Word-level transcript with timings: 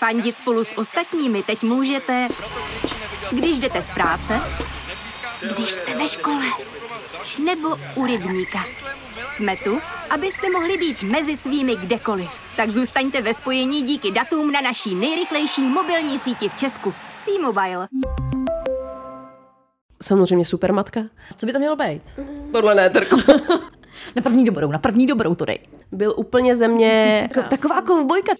Fandit 0.00 0.36
spolu 0.36 0.64
s 0.64 0.78
ostatními 0.78 1.42
teď 1.42 1.62
můžete, 1.62 2.28
když 3.30 3.58
jdete 3.58 3.82
z 3.82 3.90
práce, 3.90 4.40
když 5.54 5.68
jste 5.68 5.98
ve 5.98 6.08
škole, 6.08 6.44
nebo 7.44 7.68
u 7.94 8.06
rybníka. 8.06 8.58
Jsme 9.24 9.56
tu, 9.56 9.78
abyste 10.10 10.50
mohli 10.50 10.76
být 10.76 11.02
mezi 11.02 11.36
svými 11.36 11.76
kdekoliv. 11.76 12.30
Tak 12.56 12.70
zůstaňte 12.70 13.22
ve 13.22 13.34
spojení 13.34 13.82
díky 13.82 14.10
datům 14.10 14.52
na 14.52 14.60
naší 14.60 14.94
nejrychlejší 14.94 15.62
mobilní 15.62 16.18
síti 16.18 16.48
v 16.48 16.54
Česku. 16.54 16.94
T-Mobile. 17.24 17.88
Samozřejmě 20.02 20.44
supermatka. 20.44 21.00
Co 21.36 21.46
by 21.46 21.52
to 21.52 21.58
mělo 21.58 21.76
být? 21.76 22.02
Tohle 22.52 22.74
ne, 22.74 22.90
Terko. 22.90 23.16
Na 24.16 24.22
první 24.22 24.44
dobrou, 24.44 24.70
na 24.70 24.78
první 24.78 25.06
dobrou 25.06 25.34
to 25.34 25.44
dej. 25.44 25.58
Byl 25.92 26.14
úplně 26.16 26.56
ze 26.56 26.68
mě... 26.68 27.28
Jako 27.34 27.48
Taková 27.48 27.82
kovbojka. 27.82 28.32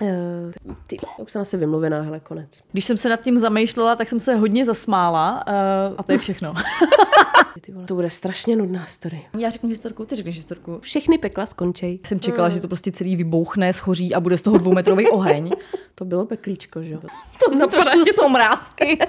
Uh, 0.00 0.08
uh, 0.08 0.74
ty, 0.86 0.96
už 1.18 1.32
jsem 1.32 1.42
asi 1.42 1.56
vymluvená, 1.56 2.02
hele, 2.02 2.20
konec. 2.20 2.62
Když 2.72 2.84
jsem 2.84 2.96
se 2.96 3.08
nad 3.08 3.20
tím 3.20 3.38
zamýšlela, 3.38 3.96
tak 3.96 4.08
jsem 4.08 4.20
se 4.20 4.34
hodně 4.34 4.64
zasmála 4.64 5.44
uh, 5.48 5.94
a 5.98 6.02
to 6.02 6.12
je 6.12 6.18
všechno. 6.18 6.54
Ty 7.60 7.72
vole, 7.72 7.86
to 7.86 7.94
bude 7.94 8.10
strašně 8.10 8.56
nudná 8.56 8.86
story. 8.86 9.22
Já 9.38 9.50
řeknu 9.50 9.68
historku, 9.68 10.04
ty 10.04 10.16
řekneš 10.16 10.36
historku. 10.36 10.78
Všechny 10.80 11.18
pekla 11.18 11.46
skončej. 11.46 11.98
Jsem 12.06 12.20
čekala, 12.20 12.48
že 12.48 12.60
to 12.60 12.68
prostě 12.68 12.92
celý 12.92 13.16
vybouchne, 13.16 13.72
schoří 13.72 14.14
a 14.14 14.20
bude 14.20 14.38
z 14.38 14.42
toho 14.42 14.58
dvoumetrový 14.58 15.08
oheň. 15.08 15.50
To 15.94 16.04
bylo 16.04 16.26
peklíčko, 16.26 16.82
že 16.82 16.92
jo? 16.92 17.00
To 17.46 17.54
zní 17.54 17.68
trošku 17.68 18.12
somrácky. 18.14 18.98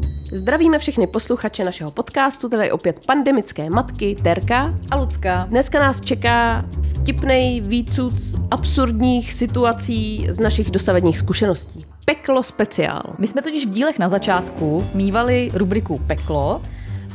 Zdravíme 0.33 0.79
všechny 0.79 1.07
posluchače 1.07 1.63
našeho 1.63 1.91
podcastu, 1.91 2.49
tady 2.49 2.71
opět 2.71 3.05
pandemické 3.05 3.69
matky, 3.69 4.15
Terka. 4.23 4.73
A 4.91 4.97
Lucka. 4.97 5.45
Dneska 5.49 5.79
nás 5.79 6.01
čeká 6.01 6.65
vtipnej 6.81 7.61
výcuc 7.61 8.35
absurdních 8.51 9.33
situací 9.33 10.27
z 10.29 10.39
našich 10.39 10.71
dosavadních 10.71 11.17
zkušeností. 11.17 11.79
Peklo 12.05 12.43
speciál. 12.43 13.01
My 13.17 13.27
jsme 13.27 13.41
totiž 13.41 13.65
v 13.65 13.69
dílech 13.69 13.99
na 13.99 14.07
začátku 14.07 14.85
mývali 14.93 15.51
rubriku 15.53 15.97
Peklo, 16.07 16.61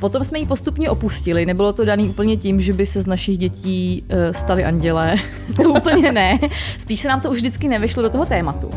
Potom 0.00 0.24
jsme 0.24 0.38
ji 0.38 0.46
postupně 0.46 0.90
opustili. 0.90 1.46
Nebylo 1.46 1.72
to 1.72 1.84
daný 1.84 2.08
úplně 2.08 2.36
tím, 2.36 2.60
že 2.60 2.72
by 2.72 2.86
se 2.86 3.00
z 3.00 3.06
našich 3.06 3.38
dětí 3.38 4.04
uh, 4.12 4.32
stali 4.32 4.64
andělé. 4.64 5.16
to 5.62 5.70
úplně 5.70 6.12
ne. 6.12 6.38
Spíš 6.78 7.00
se 7.00 7.08
nám 7.08 7.20
to 7.20 7.30
už 7.30 7.36
vždycky 7.36 7.68
nevyšlo 7.68 8.02
do 8.02 8.10
toho 8.10 8.26
tématu. 8.26 8.70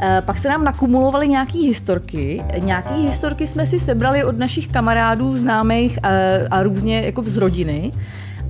Eh, 0.00 0.22
pak 0.24 0.38
se 0.38 0.48
nám 0.48 0.64
nakumulovaly 0.64 1.28
nějaké 1.28 1.58
historky. 1.58 2.44
Nějaké 2.58 2.94
historky 2.94 3.46
jsme 3.46 3.66
si 3.66 3.78
sebrali 3.78 4.24
od 4.24 4.38
našich 4.38 4.68
kamarádů, 4.68 5.36
známých 5.36 5.98
a, 6.02 6.08
eh, 6.10 6.48
a 6.50 6.62
různě 6.62 7.00
jako 7.00 7.22
z 7.22 7.36
rodiny. 7.36 7.92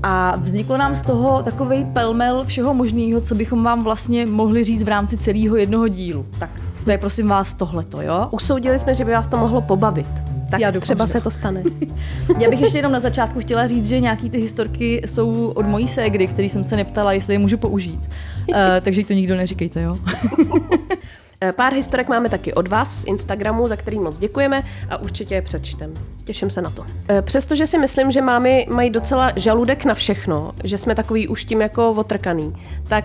A 0.03 0.37
vzniklo 0.39 0.77
nám 0.77 0.95
z 0.95 1.03
toho 1.03 1.43
takový 1.43 1.85
pelmel 1.85 2.45
všeho 2.45 2.75
možného, 2.75 3.21
co 3.21 3.35
bychom 3.35 3.65
vám 3.65 3.85
vlastně 3.85 4.27
mohli 4.27 4.65
říct 4.65 4.83
v 4.83 4.89
rámci 4.89 5.17
celého 5.17 5.57
jednoho 5.57 5.89
dílu. 5.89 6.27
Tak 6.39 6.51
to 6.85 6.91
je 6.91 6.99
prosím 6.99 7.29
vás 7.29 7.53
tohleto, 7.53 8.03
jo? 8.03 8.29
Usoudili 8.31 8.79
jsme, 8.79 8.95
že 8.95 9.05
by 9.05 9.13
vás 9.13 9.29
to 9.29 9.37
mohlo 9.37 9.63
pobavit. 9.63 10.07
Tak 10.51 10.61
Já 10.61 10.71
doufám, 10.71 10.83
třeba 10.83 11.07
že 11.07 11.13
se 11.13 11.21
to 11.21 11.31
stane. 11.31 11.63
Já 12.39 12.51
bych 12.51 12.61
ještě 12.61 12.79
jenom 12.79 12.93
na 12.93 13.01
začátku 13.01 13.41
chtěla 13.41 13.67
říct, 13.67 13.89
že 13.89 14.01
nějaký 14.01 14.31
ty 14.31 14.39
historky 14.39 15.03
jsou 15.07 15.47
od 15.47 15.67
mojí 15.67 15.89
ségry, 15.89 16.27
který 16.27 16.49
jsem 16.49 16.65
se 16.65 16.77
neptala, 16.77 17.13
jestli 17.13 17.35
je 17.35 17.39
můžu 17.39 17.59
použít. 17.59 18.01
Uh, 18.49 18.57
takže 18.83 19.05
to 19.05 19.13
nikdo 19.13 19.37
neříkejte, 19.37 19.83
jo? 19.83 19.97
Eh, 21.45 21.53
Pár 21.53 21.73
historek 21.73 22.09
máme 22.09 22.29
taky 22.29 22.55
od 22.55 22.69
vás 22.69 23.01
z 23.03 23.05
Instagramu, 23.05 23.69
za 23.69 23.77
který 23.77 23.99
moc 23.99 24.19
děkujeme 24.19 24.63
a 24.91 24.97
určitě 24.97 25.35
je 25.35 25.43
přečtem. 25.43 25.95
Těším 26.25 26.51
se 26.51 26.63
na 26.63 26.71
to. 26.71 26.85
Eh, 27.09 27.23
Přestože 27.23 27.67
si 27.67 27.79
myslím, 27.79 28.11
že 28.13 28.23
mámy 28.23 28.67
mají 28.71 28.91
docela 28.91 29.33
žaludek 29.37 29.85
na 29.85 29.95
všechno, 29.95 30.53
že 30.65 30.79
jsme 30.79 30.95
takový 30.95 31.29
už 31.29 31.45
tím 31.45 31.61
jako 31.61 31.91
otrkaný, 31.91 32.57
tak 32.89 33.05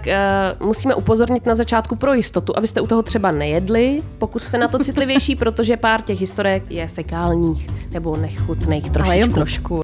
uh, 0.60 0.68
musíme 0.68 0.96
upozornit 0.96 1.46
na 1.46 1.56
začátku 1.56 1.96
pro 1.96 2.14
jistotu, 2.14 2.58
abyste 2.58 2.82
u 2.82 2.88
toho 2.88 3.04
třeba 3.04 3.32
nejedli, 3.32 4.02
pokud 4.18 4.44
jste 4.44 4.58
na 4.58 4.68
to 4.68 4.80
citlivější, 4.80 5.36
protože 5.44 5.78
pár 5.78 6.02
těch 6.02 6.20
historek 6.20 6.72
je 6.72 6.88
fekálních 6.88 7.68
nebo 7.92 8.18
nechutných 8.18 8.84
trošičku. 8.90 9.06
Ale 9.08 9.18
jenom 9.18 9.34
trošku. 9.34 9.82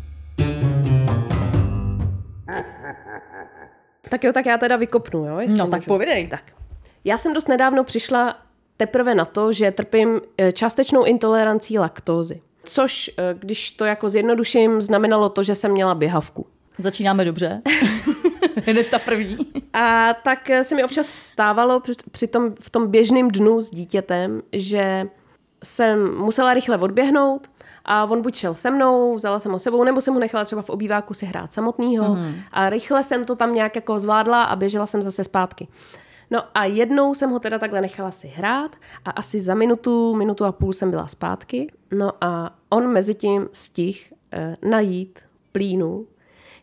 Tak 4.09 4.23
jo, 4.23 4.33
tak 4.33 4.45
já 4.45 4.57
teda 4.57 4.75
vykopnu, 4.75 5.25
jo? 5.25 5.39
jestli 5.39 5.57
No 5.59 5.67
tak 5.67 5.79
můžu. 5.79 5.87
povidej. 5.87 6.27
Tak. 6.27 6.41
Já 7.05 7.17
jsem 7.17 7.33
dost 7.33 7.47
nedávno 7.47 7.83
přišla 7.83 8.35
teprve 8.77 9.15
na 9.15 9.25
to, 9.25 9.53
že 9.53 9.71
trpím 9.71 10.21
eh, 10.37 10.51
částečnou 10.51 11.03
intolerancí 11.03 11.79
laktózy. 11.79 12.41
Což, 12.63 13.11
eh, 13.17 13.35
když 13.39 13.71
to 13.71 13.85
jako 13.85 14.09
zjednoduším, 14.09 14.81
znamenalo 14.81 15.29
to, 15.29 15.43
že 15.43 15.55
jsem 15.55 15.71
měla 15.71 15.95
běhavku. 15.95 16.45
Začínáme 16.77 17.25
dobře. 17.25 17.61
Hned 18.65 18.89
ta 18.89 18.99
první. 18.99 19.37
A 19.73 20.13
tak 20.13 20.49
eh, 20.49 20.63
se 20.63 20.75
mi 20.75 20.83
občas 20.83 21.07
stávalo 21.07 21.79
při, 21.79 21.93
při 22.11 22.27
tom, 22.27 22.53
v 22.61 22.69
tom 22.69 22.87
běžném 22.87 23.27
dnu 23.31 23.61
s 23.61 23.69
dítětem, 23.71 24.41
že 24.51 25.07
jsem 25.63 26.17
musela 26.17 26.53
rychle 26.53 26.77
odběhnout 26.77 27.47
a 27.85 28.05
on 28.05 28.21
buď 28.21 28.35
šel 28.35 28.55
se 28.55 28.71
mnou, 28.71 29.15
vzala 29.15 29.39
jsem 29.39 29.51
ho 29.51 29.59
sebou, 29.59 29.83
nebo 29.83 30.01
jsem 30.01 30.13
ho 30.13 30.19
nechala 30.19 30.45
třeba 30.45 30.61
v 30.61 30.69
obýváku 30.69 31.13
si 31.13 31.25
hrát 31.25 31.53
samotného 31.53 32.15
mm. 32.15 32.35
a 32.51 32.69
rychle 32.69 33.03
jsem 33.03 33.25
to 33.25 33.35
tam 33.35 33.53
nějak 33.53 33.75
jako 33.75 33.99
zvládla 33.99 34.43
a 34.43 34.55
běžela 34.55 34.85
jsem 34.85 35.01
zase 35.01 35.23
zpátky. 35.23 35.67
No 36.33 36.43
a 36.55 36.65
jednou 36.65 37.13
jsem 37.13 37.29
ho 37.29 37.39
teda 37.39 37.59
takhle 37.59 37.81
nechala 37.81 38.11
si 38.11 38.27
hrát 38.27 38.75
a 39.05 39.11
asi 39.11 39.39
za 39.39 39.55
minutu, 39.55 40.15
minutu 40.15 40.45
a 40.45 40.51
půl 40.51 40.73
jsem 40.73 40.91
byla 40.91 41.07
zpátky. 41.07 41.71
No 41.91 42.11
a 42.21 42.55
on 42.69 42.87
mezi 42.87 43.15
tím 43.15 43.49
stih 43.51 44.13
eh, 44.31 44.57
najít 44.69 45.19
plínu, 45.51 46.07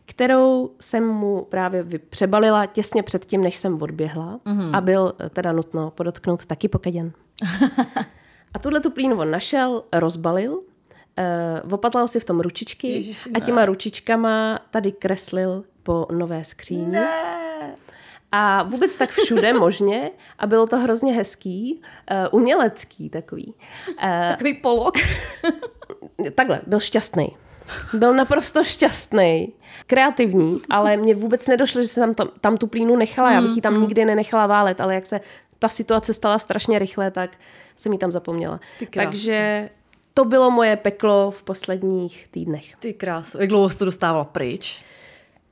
kterou 0.05 0.71
jsem 0.79 1.07
mu 1.07 1.45
právě 1.49 1.85
přebalila 2.09 2.65
těsně 2.65 3.03
před 3.03 3.25
tím, 3.25 3.41
než 3.41 3.57
jsem 3.57 3.81
odběhla 3.81 4.39
mm-hmm. 4.45 4.75
a 4.77 4.81
byl 4.81 5.13
eh, 5.19 5.29
teda 5.29 5.51
nutno 5.51 5.91
podotknout 5.91 6.45
taky 6.45 6.67
pokaděn. 6.67 7.11
a 8.53 8.59
tuhle 8.59 8.79
tu 8.79 8.91
plínu 8.91 9.19
on 9.19 9.31
našel, 9.31 9.83
rozbalil, 9.93 10.53
uh, 10.53 11.73
opatlal 11.73 12.07
si 12.07 12.19
v 12.19 12.25
tom 12.25 12.39
ručičky 12.39 12.87
Ježiši, 12.87 13.31
a 13.31 13.39
těma 13.39 13.65
ručičkama 13.65 14.59
tady 14.69 14.91
kreslil 14.91 15.63
po 15.83 16.07
nové 16.11 16.43
skříni. 16.43 16.85
Ne. 16.85 17.75
A 18.31 18.63
vůbec 18.63 18.95
tak 18.95 19.09
všude 19.09 19.53
možně 19.59 20.11
a 20.39 20.47
bylo 20.47 20.67
to 20.67 20.77
hrozně 20.77 21.13
hezký, 21.13 21.81
uh, 22.11 22.39
umělecký 22.39 23.09
takový. 23.09 23.53
Uh, 23.87 24.29
Takový 24.29 24.53
polok. 24.53 24.93
takhle, 26.35 26.61
byl 26.67 26.79
šťastný. 26.79 27.37
Byl 27.93 28.13
naprosto 28.13 28.63
šťastný, 28.63 29.53
kreativní, 29.87 30.61
ale 30.69 30.97
mě 30.97 31.15
vůbec 31.15 31.47
nedošlo, 31.47 31.81
že 31.81 31.87
jsem 31.87 32.13
tam, 32.13 32.29
tam 32.41 32.57
tu 32.57 32.67
plínu 32.67 32.95
nechala. 32.95 33.31
Já 33.31 33.41
bych 33.41 33.55
ji 33.55 33.61
tam 33.61 33.81
nikdy 33.81 34.05
nenechala 34.05 34.47
válet, 34.47 34.81
ale 34.81 34.95
jak 34.95 35.05
se 35.05 35.21
ta 35.59 35.67
situace 35.67 36.13
stala 36.13 36.39
strašně 36.39 36.79
rychle, 36.79 37.11
tak 37.11 37.37
jsem 37.75 37.93
ji 37.93 37.99
tam 37.99 38.11
zapomněla. 38.11 38.59
Takže 38.93 39.69
to 40.13 40.25
bylo 40.25 40.51
moje 40.51 40.75
peklo 40.77 41.31
v 41.31 41.43
posledních 41.43 42.27
týdnech. 42.31 42.75
Ty 42.75 42.93
krásu. 42.93 43.37
Jak 43.39 43.49
dlouho 43.49 43.69
jsi 43.69 43.77
to 43.77 43.85
dostávala 43.85 44.25
pryč? 44.25 44.83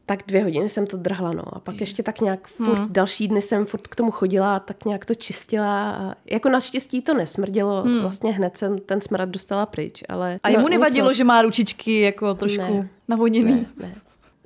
Tak 0.09 0.23
dvě 0.27 0.43
hodiny 0.43 0.69
jsem 0.69 0.87
to 0.87 0.97
drhla, 0.97 1.33
no. 1.33 1.43
A 1.55 1.59
pak 1.59 1.79
ještě 1.79 2.03
tak 2.03 2.21
nějak 2.21 2.47
furt, 2.47 2.77
hmm. 2.77 2.87
další 2.91 3.27
dny 3.27 3.41
jsem 3.41 3.65
furt 3.65 3.87
k 3.87 3.95
tomu 3.95 4.11
chodila 4.11 4.55
a 4.55 4.59
tak 4.59 4.85
nějak 4.85 5.05
to 5.05 5.15
čistila. 5.15 5.91
A 5.91 6.15
jako 6.25 6.49
naštěstí 6.49 7.01
to 7.01 7.13
nesmrdilo. 7.13 7.81
Hmm. 7.81 8.01
Vlastně 8.01 8.31
hned 8.31 8.57
jsem 8.57 8.79
ten 8.79 9.01
smrad 9.01 9.29
dostala 9.29 9.65
pryč, 9.65 10.03
ale... 10.09 10.37
A 10.43 10.49
jemu 10.49 10.63
no, 10.63 10.69
nevadilo, 10.69 11.07
moc. 11.07 11.17
že 11.17 11.23
má 11.23 11.41
ručičky 11.41 11.99
jako 11.99 12.33
trošku 12.33 12.61
Ne. 12.61 12.89
navoněný? 13.07 13.53
Ne, 13.53 13.87
ne. 13.87 13.95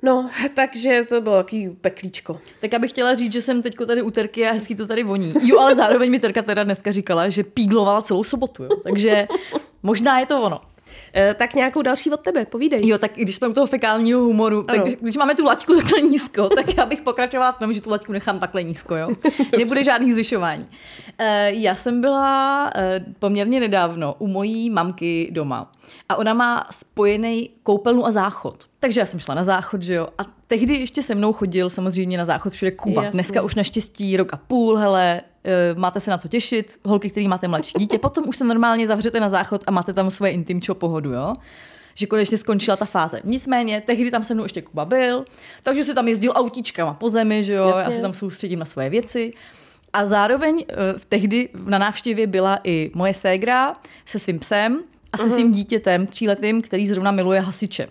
No, 0.02 0.30
takže 0.54 1.06
to 1.08 1.20
bylo 1.20 1.36
takový 1.36 1.68
peklíčko. 1.80 2.40
Tak 2.60 2.72
já 2.72 2.78
bych 2.78 2.90
chtěla 2.90 3.14
říct, 3.14 3.32
že 3.32 3.42
jsem 3.42 3.62
teďko 3.62 3.86
tady 3.86 4.02
u 4.02 4.10
Terky 4.10 4.46
a 4.46 4.52
hezky 4.52 4.74
to 4.74 4.86
tady 4.86 5.04
voní. 5.04 5.34
Jo, 5.42 5.58
ale 5.58 5.74
zároveň 5.74 6.10
mi 6.10 6.18
Terka 6.18 6.42
teda 6.42 6.64
dneska 6.64 6.92
říkala, 6.92 7.28
že 7.28 7.44
píglovala 7.44 8.02
celou 8.02 8.24
sobotu, 8.24 8.62
jo. 8.62 8.70
Takže 8.82 9.28
možná 9.82 10.20
je 10.20 10.26
to 10.26 10.42
ono. 10.42 10.60
E, 11.16 11.34
tak 11.34 11.54
nějakou 11.54 11.82
další 11.82 12.10
od 12.10 12.20
tebe, 12.20 12.44
povídej. 12.46 12.80
Jo, 12.88 12.98
tak 12.98 13.12
když 13.16 13.36
jsme 13.36 13.48
u 13.48 13.52
toho 13.52 13.66
fekálního 13.66 14.20
humoru, 14.20 14.62
tak 14.62 14.74
Ano. 14.74 14.84
když, 14.84 14.94
když 15.00 15.16
máme 15.16 15.34
tu 15.34 15.44
laťku 15.44 15.74
takhle 15.76 16.00
nízko, 16.00 16.48
tak 16.54 16.76
já 16.76 16.86
bych 16.86 17.02
pokračovala 17.02 17.52
v 17.52 17.58
tom, 17.58 17.72
že 17.72 17.80
tu 17.80 17.90
laťku 17.90 18.12
nechám 18.12 18.38
takhle 18.38 18.62
nízko, 18.62 18.96
jo. 18.96 19.08
Nebude 19.58 19.84
žádný 19.84 20.12
zvyšování. 20.12 20.66
E, 21.18 21.52
já 21.52 21.74
jsem 21.74 22.00
byla 22.00 22.70
e, 22.74 23.04
poměrně 23.18 23.60
nedávno 23.60 24.14
u 24.18 24.26
mojí 24.26 24.70
mamky 24.70 25.28
doma 25.32 25.72
a 26.08 26.16
ona 26.16 26.34
má 26.34 26.66
spojený 26.70 27.50
koupelnu 27.62 28.06
a 28.06 28.10
záchod. 28.10 28.64
Takže 28.80 29.00
já 29.00 29.06
jsem 29.06 29.20
šla 29.20 29.34
na 29.34 29.44
záchod, 29.44 29.82
že 29.82 29.94
jo. 29.94 30.08
A 30.18 30.22
tehdy 30.46 30.74
ještě 30.74 31.02
se 31.02 31.14
mnou 31.14 31.32
chodil 31.32 31.70
samozřejmě 31.70 32.18
na 32.18 32.24
záchod 32.24 32.52
všude 32.52 32.70
Kuba. 32.70 33.02
Jasně. 33.04 33.16
Dneska 33.16 33.42
už 33.42 33.54
naštěstí 33.54 34.16
rok 34.16 34.34
a 34.34 34.36
půl, 34.36 34.76
hele, 34.76 35.20
máte 35.76 36.00
se 36.00 36.10
na 36.10 36.18
co 36.18 36.28
těšit, 36.28 36.78
holky, 36.84 37.10
který 37.10 37.28
máte 37.28 37.48
mladší 37.48 37.72
dítě, 37.78 37.98
potom 37.98 38.28
už 38.28 38.36
se 38.36 38.44
normálně 38.44 38.86
zavřete 38.86 39.20
na 39.20 39.28
záchod 39.28 39.64
a 39.66 39.70
máte 39.70 39.92
tam 39.92 40.10
svoje 40.10 40.32
intimčo 40.32 40.74
pohodu, 40.74 41.12
jo. 41.12 41.34
že 41.94 42.06
konečně 42.06 42.38
skončila 42.38 42.76
ta 42.76 42.84
fáze. 42.84 43.20
Nicméně, 43.24 43.82
tehdy 43.86 44.10
tam 44.10 44.24
se 44.24 44.34
mnou 44.34 44.42
ještě 44.42 44.62
Kuba 44.62 44.84
byl, 44.84 45.24
takže 45.64 45.84
si 45.84 45.94
tam 45.94 46.08
jezdil 46.08 46.32
autíčkama 46.34 46.94
po 46.94 47.08
zemi, 47.08 47.44
že 47.44 47.52
jo, 47.52 47.68
Jasně. 47.68 47.84
já 47.84 47.90
se 47.90 48.00
tam 48.00 48.12
soustředím 48.12 48.58
na 48.58 48.64
svoje 48.64 48.90
věci. 48.90 49.32
A 49.92 50.06
zároveň 50.06 50.54
uh, 50.54 50.64
tehdy 51.08 51.48
na 51.64 51.78
návštěvě 51.78 52.26
byla 52.26 52.58
i 52.64 52.90
moje 52.94 53.14
ségra 53.14 53.74
se 54.04 54.18
svým 54.18 54.38
psem 54.38 54.82
a 55.12 55.18
se 55.18 55.30
svým 55.30 55.52
dítětem 55.52 56.06
tříletým, 56.06 56.62
který 56.62 56.86
zrovna 56.86 57.10
miluje 57.10 57.40
hasiče. 57.40 57.88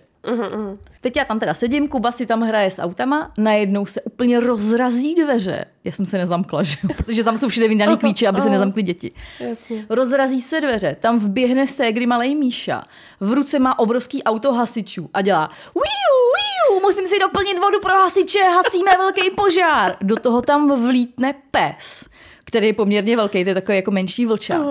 Teď 1.01 1.17
já 1.17 1.25
tam 1.25 1.39
teda 1.39 1.53
sedím, 1.53 1.87
Kuba 1.87 2.11
si 2.11 2.25
tam 2.25 2.41
hraje 2.41 2.71
s 2.71 2.79
autama, 2.81 3.31
najednou 3.37 3.85
se 3.85 4.01
úplně 4.01 4.39
rozrazí 4.39 5.15
dveře. 5.15 5.65
Já 5.83 5.91
jsem 5.91 6.05
se 6.05 6.17
nezamkla, 6.17 6.63
že 6.63 6.77
jo? 6.83 6.89
protože 6.97 7.23
tam 7.23 7.37
jsou 7.37 7.49
všude 7.49 7.67
vydaný 7.67 7.97
klíče, 7.97 8.27
aby 8.27 8.41
se 8.41 8.49
nezamkly 8.55 8.83
děti. 8.83 9.11
Jasně. 9.39 9.85
Rozrazí 9.89 10.41
se 10.41 10.61
dveře, 10.61 10.95
tam 10.99 11.19
vběhne 11.19 11.67
ségry 11.67 12.05
malej 12.05 12.35
Míša, 12.35 12.83
v 13.19 13.31
ruce 13.33 13.59
má 13.59 13.79
obrovský 13.79 14.23
auto 14.23 14.53
hasičů 14.53 15.09
a 15.13 15.21
dělá 15.21 15.49
wiu, 15.75 16.13
wiu, 16.35 16.81
musím 16.81 17.07
si 17.07 17.19
doplnit 17.19 17.59
vodu 17.59 17.79
pro 17.79 17.93
hasiče, 17.93 18.43
hasíme 18.43 18.91
velký 18.97 19.29
požár. 19.29 19.97
Do 20.01 20.15
toho 20.15 20.41
tam 20.41 20.85
vlítne 20.87 21.33
pes, 21.51 22.05
který 22.53 22.67
je 22.67 22.73
poměrně 22.73 23.15
velký, 23.15 23.43
to 23.43 23.49
je 23.49 23.53
takový 23.53 23.75
jako 23.75 23.91
menší 23.91 24.25
vlčák, 24.25 24.61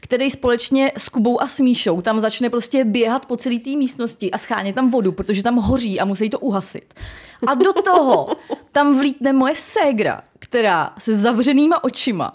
který 0.00 0.30
společně 0.30 0.92
s 0.96 1.08
Kubou 1.08 1.42
a 1.42 1.46
s 1.46 1.60
Míšou 1.60 2.00
tam 2.00 2.20
začne 2.20 2.50
prostě 2.50 2.84
běhat 2.84 3.26
po 3.26 3.36
celé 3.36 3.58
té 3.58 3.70
místnosti 3.70 4.30
a 4.30 4.38
schánět 4.38 4.74
tam 4.74 4.90
vodu, 4.90 5.12
protože 5.12 5.42
tam 5.42 5.56
hoří 5.56 6.00
a 6.00 6.04
musí 6.04 6.30
to 6.30 6.38
uhasit. 6.38 6.94
A 7.46 7.54
do 7.54 7.72
toho 7.72 8.28
tam 8.72 8.98
vlítne 8.98 9.32
moje 9.32 9.54
ségra, 9.54 10.20
která 10.38 10.92
se 10.98 11.14
zavřenýma 11.14 11.84
očima 11.84 12.32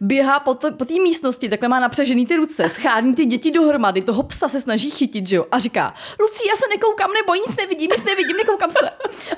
běhá 0.00 0.40
po, 0.40 0.54
té 0.54 0.94
místnosti, 1.02 1.48
takhle 1.48 1.68
má 1.68 1.80
napřažený 1.80 2.26
ty 2.26 2.36
ruce, 2.36 2.68
schání 2.68 3.14
ty 3.14 3.24
děti 3.26 3.50
dohromady, 3.50 4.02
toho 4.02 4.22
psa 4.22 4.48
se 4.48 4.60
snaží 4.60 4.90
chytit, 4.90 5.28
že 5.28 5.36
jo, 5.36 5.46
a 5.52 5.58
říká, 5.58 5.94
Lucí, 6.20 6.48
já 6.48 6.56
se 6.56 6.64
nekoukám, 6.70 7.10
nebo 7.12 7.34
nic 7.34 7.56
nevidím, 7.56 7.90
nic 7.90 8.04
nevidím, 8.04 8.36
nekoukám 8.36 8.70
se. 8.70 8.90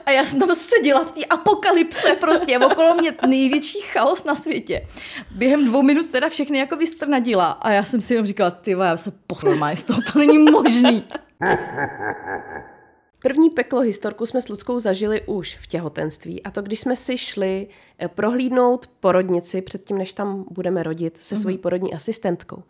A 0.07 0.11
já 0.11 0.25
jsem 0.25 0.41
tam 0.41 0.55
seděla 0.55 1.05
v 1.05 1.11
té 1.11 1.25
apokalypse 1.25 2.17
prostě, 2.21 2.59
okolo 2.59 2.95
mě 2.95 3.15
největší 3.27 3.81
chaos 3.81 4.25
na 4.25 4.35
světě. 4.35 4.89
Během 5.31 5.65
dvou 5.65 5.83
minut 5.83 6.11
teda 6.11 6.29
všechny 6.29 6.59
jako 6.59 6.77
vystrnadila 6.77 7.51
a 7.51 7.71
já 7.71 7.85
jsem 7.85 8.01
si 8.01 8.15
jenom 8.15 8.27
říkala, 8.27 8.51
ty 8.51 8.71
já 8.71 8.97
se 8.97 9.13
pochlomá 9.27 9.77
z 9.77 9.85
toho, 9.85 10.01
to 10.13 10.19
není 10.19 10.39
možný. 10.39 11.05
První 13.23 13.51
peklo 13.51 13.81
historku 13.81 14.27
jsme 14.27 14.43
s 14.43 14.49
Luckou 14.49 14.79
zažili 14.79 15.23
už 15.27 15.57
v 15.57 15.67
těhotenství 15.67 16.43
a 16.43 16.51
to, 16.51 16.63
když 16.63 16.81
jsme 16.81 16.97
si 16.97 17.19
šli 17.19 17.69
eh, 17.99 18.09
prohlídnout 18.09 18.87
porodnici 18.87 19.63
předtím, 19.63 19.99
než 19.99 20.13
tam 20.13 20.45
budeme 20.51 20.83
rodit 20.83 21.23
se 21.23 21.37
svojí 21.37 21.59
porodní 21.59 21.95
asistentkou. 21.95 22.63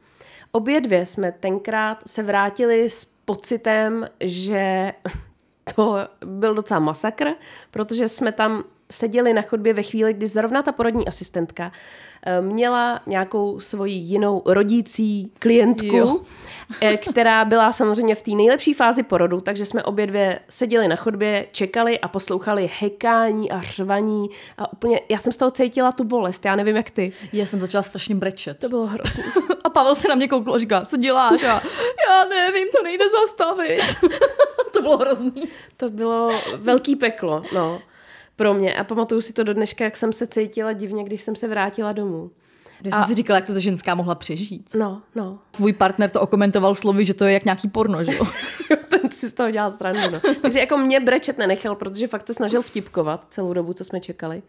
Obě 0.52 0.80
dvě 0.80 1.06
jsme 1.06 1.32
tenkrát 1.32 2.08
se 2.08 2.22
vrátili 2.22 2.90
s 2.90 3.04
pocitem, 3.04 4.06
že 4.20 4.92
to 5.74 5.96
byl 6.24 6.54
docela 6.54 6.80
masakr, 6.80 7.26
protože 7.70 8.08
jsme 8.08 8.32
tam 8.32 8.64
seděli 8.90 9.32
na 9.32 9.42
chodbě 9.42 9.74
ve 9.74 9.82
chvíli, 9.82 10.14
kdy 10.14 10.26
zrovna 10.26 10.62
ta 10.62 10.72
porodní 10.72 11.08
asistentka 11.08 11.72
eh, 12.26 12.40
měla 12.40 13.00
nějakou 13.06 13.60
svoji 13.60 13.92
jinou 13.94 14.42
rodící 14.46 15.32
klientku, 15.38 15.96
Jo. 15.96 16.20
eh, 16.80 16.96
která 16.96 17.44
byla 17.44 17.72
samozřejmě 17.72 18.14
v 18.14 18.22
té 18.22 18.30
nejlepší 18.30 18.72
fázi 18.74 19.02
porodu, 19.02 19.40
takže 19.40 19.66
jsme 19.66 19.82
obě 19.82 20.06
dvě 20.06 20.40
seděli 20.48 20.88
na 20.88 20.96
chodbě, 20.96 21.46
čekali 21.52 22.00
a 22.00 22.08
poslouchali 22.08 22.70
hekání 22.80 23.50
a 23.50 23.60
řvaní 23.60 24.30
a 24.58 24.72
úplně, 24.72 25.00
já 25.08 25.18
jsem 25.18 25.32
z 25.32 25.36
toho 25.36 25.50
cítila 25.50 25.92
tu 25.92 26.04
bolest, 26.04 26.44
já 26.44 26.56
nevím 26.56 26.76
jak 26.76 26.90
ty. 26.90 27.12
Já 27.32 27.46
jsem 27.46 27.60
začala 27.60 27.82
strašně 27.82 28.14
brečet. 28.14 28.58
To 28.58 28.68
bylo 28.68 28.86
hrozné. 28.86 29.24
A 29.64 29.70
Pavel 29.70 29.94
se 29.94 30.08
na 30.08 30.14
mě 30.14 30.28
koukl 30.28 30.54
a 30.54 30.58
říká, 30.58 30.84
co 30.84 30.96
děláš? 30.96 31.42
A 31.42 31.62
já 32.08 32.24
nevím, 32.30 32.68
to 32.76 32.82
nejde 32.82 33.04
zastavit. 33.08 33.80
to 34.72 34.82
bylo 34.82 34.96
hrozný. 34.98 35.48
To 35.76 35.90
bylo 35.90 36.30
velký 36.56 36.96
peklo, 36.96 37.42
no, 37.54 37.82
pro 38.42 38.54
mě. 38.54 38.74
A 38.74 38.84
pamatuju 38.84 39.20
si 39.20 39.32
to 39.32 39.44
do 39.44 39.54
dneška, 39.54 39.84
jak 39.84 39.96
jsem 39.96 40.12
se 40.12 40.26
cítila 40.26 40.72
divně, 40.72 41.04
když 41.04 41.20
jsem 41.20 41.36
se 41.36 41.48
vrátila 41.48 41.92
domů. 41.92 42.30
Já 42.84 42.90
jsem 42.90 43.02
A- 43.02 43.06
si 43.06 43.14
říkala, 43.14 43.36
jak 43.36 43.46
to 43.46 43.52
ta 43.52 43.58
ženská 43.58 43.94
mohla 43.94 44.14
přežít. 44.14 44.70
No, 44.74 45.02
no. 45.14 45.38
Tvůj 45.50 45.72
partner 45.72 46.10
to 46.10 46.20
okomentoval 46.20 46.74
slovy, 46.74 47.04
že 47.04 47.14
to 47.14 47.24
je 47.24 47.32
jak 47.32 47.44
nějaký 47.44 47.68
porno, 47.68 48.04
že 48.04 48.16
jo? 48.16 48.24
Ten 48.88 49.10
si 49.10 49.28
z 49.28 49.32
toho 49.32 49.50
dělal 49.50 49.70
stranu, 49.70 49.98
no. 50.12 50.20
Takže 50.42 50.58
jako 50.58 50.76
mě 50.76 51.00
brečet 51.00 51.38
nenechal, 51.38 51.74
protože 51.74 52.06
fakt 52.06 52.26
se 52.26 52.34
snažil 52.34 52.62
vtipkovat 52.62 53.26
celou 53.28 53.52
dobu, 53.52 53.72
co 53.72 53.84
jsme 53.84 54.00
čekali. 54.00 54.42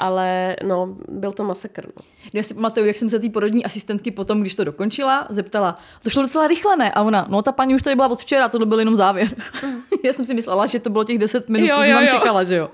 Ale 0.00 0.56
no, 0.66 0.96
byl 1.08 1.32
to 1.32 1.44
masakr, 1.44 1.86
no. 1.86 2.02
Já 2.32 2.42
si 2.42 2.54
pamatuju, 2.54 2.86
jak 2.86 2.96
jsem 2.96 3.08
se 3.08 3.18
té 3.18 3.28
porodní 3.30 3.64
asistentky 3.64 4.10
potom, 4.10 4.40
když 4.40 4.54
to 4.54 4.64
dokončila, 4.64 5.26
zeptala, 5.30 5.78
to 6.02 6.10
šlo 6.10 6.22
docela 6.22 6.48
rychle, 6.48 6.76
ne? 6.76 6.92
A 6.92 7.02
ona, 7.02 7.26
no 7.30 7.42
ta 7.42 7.52
paní 7.52 7.74
už 7.74 7.82
tady 7.82 7.96
byla 7.96 8.08
od 8.08 8.20
včera, 8.20 8.48
tohle 8.48 8.66
byl 8.66 8.78
jenom 8.78 8.96
závěr. 8.96 9.28
Já 10.04 10.12
jsem 10.12 10.24
si 10.24 10.34
myslela, 10.34 10.66
že 10.66 10.80
to 10.80 10.90
bylo 10.90 11.04
těch 11.04 11.18
10 11.18 11.48
minut, 11.48 11.66
Jo, 11.66 11.74
co 11.76 11.82
jsem 11.82 11.90
jo, 11.90 11.96
tam 11.96 12.04
jo. 12.04 12.10
čekala, 12.10 12.44
že 12.44 12.56
jo? 12.56 12.68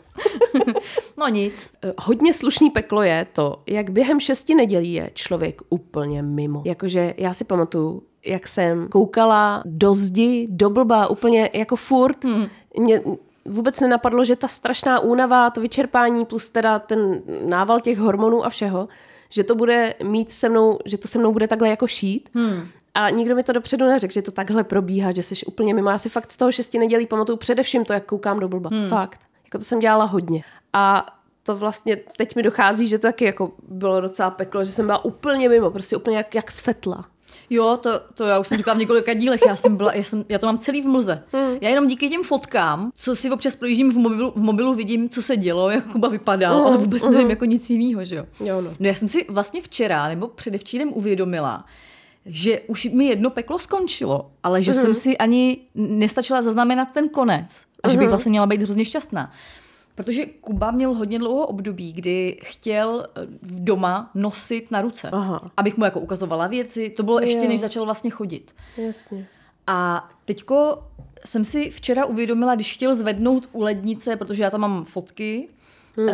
no 1.16 1.28
nic. 1.28 1.72
Eh, 1.82 1.92
Hodně 1.98 2.32
slušný 2.34 2.70
peklo 2.70 3.02
je 3.02 3.26
to, 3.32 3.62
jak 3.66 3.90
během 3.90 4.20
šesti 4.20 4.54
nedělí 4.54 4.92
je 4.92 5.10
člověk 5.14 5.62
úplně 5.68 6.22
mimo. 6.22 6.62
Jakože 6.64 7.14
já 7.16 7.34
si 7.34 7.44
pamatuju, 7.44 8.02
jak 8.26 8.48
jsem 8.48 8.88
koukala 8.88 9.62
do 9.64 9.94
zdi, 9.94 10.46
do 10.50 10.70
blba, 10.70 11.06
úplně 11.06 11.50
jako 11.52 11.76
furt. 11.76 12.24
Hmm. 12.24 12.46
Mě 12.78 13.02
vůbec 13.48 13.80
nenapadlo, 13.80 14.24
že 14.24 14.36
ta 14.36 14.48
strašná 14.48 15.00
únava, 15.00 15.50
to 15.50 15.60
vyčerpání 15.60 16.24
plus 16.24 16.50
teda 16.50 16.78
ten 16.78 17.22
nával 17.44 17.80
těch 17.80 17.98
hormonů 17.98 18.44
a 18.44 18.48
všeho, 18.48 18.88
že 19.30 19.44
to 19.44 19.54
bude 19.54 19.94
mít 20.02 20.32
se 20.32 20.48
mnou, 20.48 20.78
že 20.84 20.98
to 20.98 21.08
se 21.08 21.18
mnou 21.18 21.32
bude 21.32 21.48
takhle 21.48 21.68
jako 21.68 21.86
šít. 21.86 22.30
Hmm. 22.34 22.68
A 22.94 23.10
nikdo 23.10 23.34
mi 23.36 23.42
to 23.42 23.52
dopředu 23.52 23.86
neřekl, 23.86 24.12
že 24.12 24.22
to 24.22 24.32
takhle 24.32 24.64
probíhá, 24.64 25.12
že 25.12 25.22
jsi 25.22 25.46
úplně 25.46 25.74
mimo. 25.74 25.90
Já 25.90 25.98
si 25.98 26.08
fakt 26.08 26.32
z 26.32 26.36
toho 26.36 26.52
šesti 26.52 26.78
nedělí 26.78 27.06
pamatuju 27.06 27.38
především 27.38 27.84
to, 27.84 27.92
jak 27.92 28.04
koukám 28.04 28.40
do 28.40 28.48
blba. 28.48 28.70
Hmm. 28.72 28.88
Fakt. 28.88 29.20
Jako 29.44 29.58
to 29.58 29.64
jsem 29.64 29.78
dělala 29.78 30.04
hodně. 30.04 30.42
A 30.72 31.06
to 31.42 31.56
vlastně 31.56 31.96
teď 31.96 32.36
mi 32.36 32.42
dochází, 32.42 32.86
že 32.86 32.98
to 32.98 33.02
taky 33.02 33.24
jako 33.24 33.52
bylo 33.68 34.00
docela 34.00 34.30
peklo, 34.30 34.64
že 34.64 34.72
jsem 34.72 34.86
byla 34.86 35.04
úplně 35.04 35.48
mimo, 35.48 35.70
prostě 35.70 35.96
úplně 35.96 36.16
jak, 36.16 36.34
jak 36.34 36.50
svetla. 36.50 37.04
Jo, 37.50 37.78
to, 37.82 38.00
to 38.14 38.24
já 38.24 38.38
už 38.38 38.48
jsem 38.48 38.56
říkala 38.56 38.74
v 38.74 38.78
několika 38.78 39.14
dílech, 39.14 39.40
já 39.46 39.56
jsem 39.56 39.76
byla, 39.76 39.94
já, 39.94 40.02
jsem, 40.02 40.24
já 40.28 40.38
to 40.38 40.46
mám 40.46 40.58
celý 40.58 40.82
v 40.82 40.86
mlze. 40.86 41.22
Hmm. 41.32 41.56
Já 41.60 41.68
jenom 41.68 41.86
díky 41.86 42.08
těm 42.08 42.22
fotkám, 42.22 42.90
co 42.94 43.16
si 43.16 43.30
občas 43.30 43.56
projíždím 43.56 43.90
v 43.90 43.98
mobilu, 43.98 44.32
v 44.36 44.42
mobilu 44.42 44.74
vidím, 44.74 45.08
co 45.08 45.22
se 45.22 45.36
dělo, 45.36 45.70
jak 45.70 45.92
Kuba 45.92 46.08
vypadal, 46.08 46.66
ale 46.66 46.76
vůbec 46.76 47.04
nevím 47.04 47.30
jako 47.30 47.44
nic 47.44 47.70
jiného, 47.70 48.04
že 48.04 48.16
jo. 48.16 48.26
Jo, 48.40 48.60
no. 48.60 48.70
No 48.80 48.86
já 48.86 48.94
jsem 48.94 49.08
si 49.08 49.26
vlastně 49.28 49.62
včera 49.62 50.08
nebo 50.08 50.28
předevčírem 50.28 50.92
uvědomila, 50.92 51.64
že 52.26 52.60
už 52.60 52.84
mi 52.84 53.04
jedno 53.04 53.30
peklo 53.30 53.58
skončilo, 53.58 54.30
ale 54.42 54.62
že 54.62 54.72
mm-hmm. 54.72 54.80
jsem 54.80 54.94
si 54.94 55.18
ani 55.18 55.58
nestačila 55.74 56.42
zaznamenat 56.42 56.92
ten 56.92 57.08
konec 57.08 57.64
a 57.82 57.88
že 57.88 57.98
bych 57.98 58.08
vlastně 58.08 58.30
měla 58.30 58.46
být 58.46 58.62
hrozně 58.62 58.84
šťastná. 58.84 59.32
Protože 59.96 60.26
Kuba 60.26 60.70
měl 60.70 60.94
hodně 60.94 61.18
dlouho 61.18 61.46
období, 61.46 61.92
kdy 61.92 62.38
chtěl 62.42 63.06
eh, 63.16 63.20
doma 63.42 64.10
nosit 64.14 64.70
na 64.70 64.82
ruce, 64.82 65.10
Aha. 65.10 65.50
abych 65.56 65.76
mu 65.76 65.84
jako 65.84 66.00
ukazovala 66.00 66.46
věci. 66.46 66.90
To 66.90 67.02
bylo 67.02 67.20
ještě, 67.20 67.42
Jo. 67.42 67.48
než 67.48 67.60
začal 67.60 67.84
vlastně 67.84 68.10
chodit. 68.10 68.54
Jasně. 68.76 69.26
A 69.66 70.08
teďko 70.24 70.80
jsem 71.24 71.44
si 71.44 71.70
včera 71.70 72.04
uvědomila, 72.04 72.54
když 72.54 72.74
chtěl 72.74 72.94
zvednout 72.94 73.48
u 73.52 73.60
lednice, 73.60 74.16
protože 74.16 74.42
já 74.42 74.50
tam 74.50 74.60
mám 74.60 74.84
fotky, 74.84 75.48
Hmm. 75.96 76.08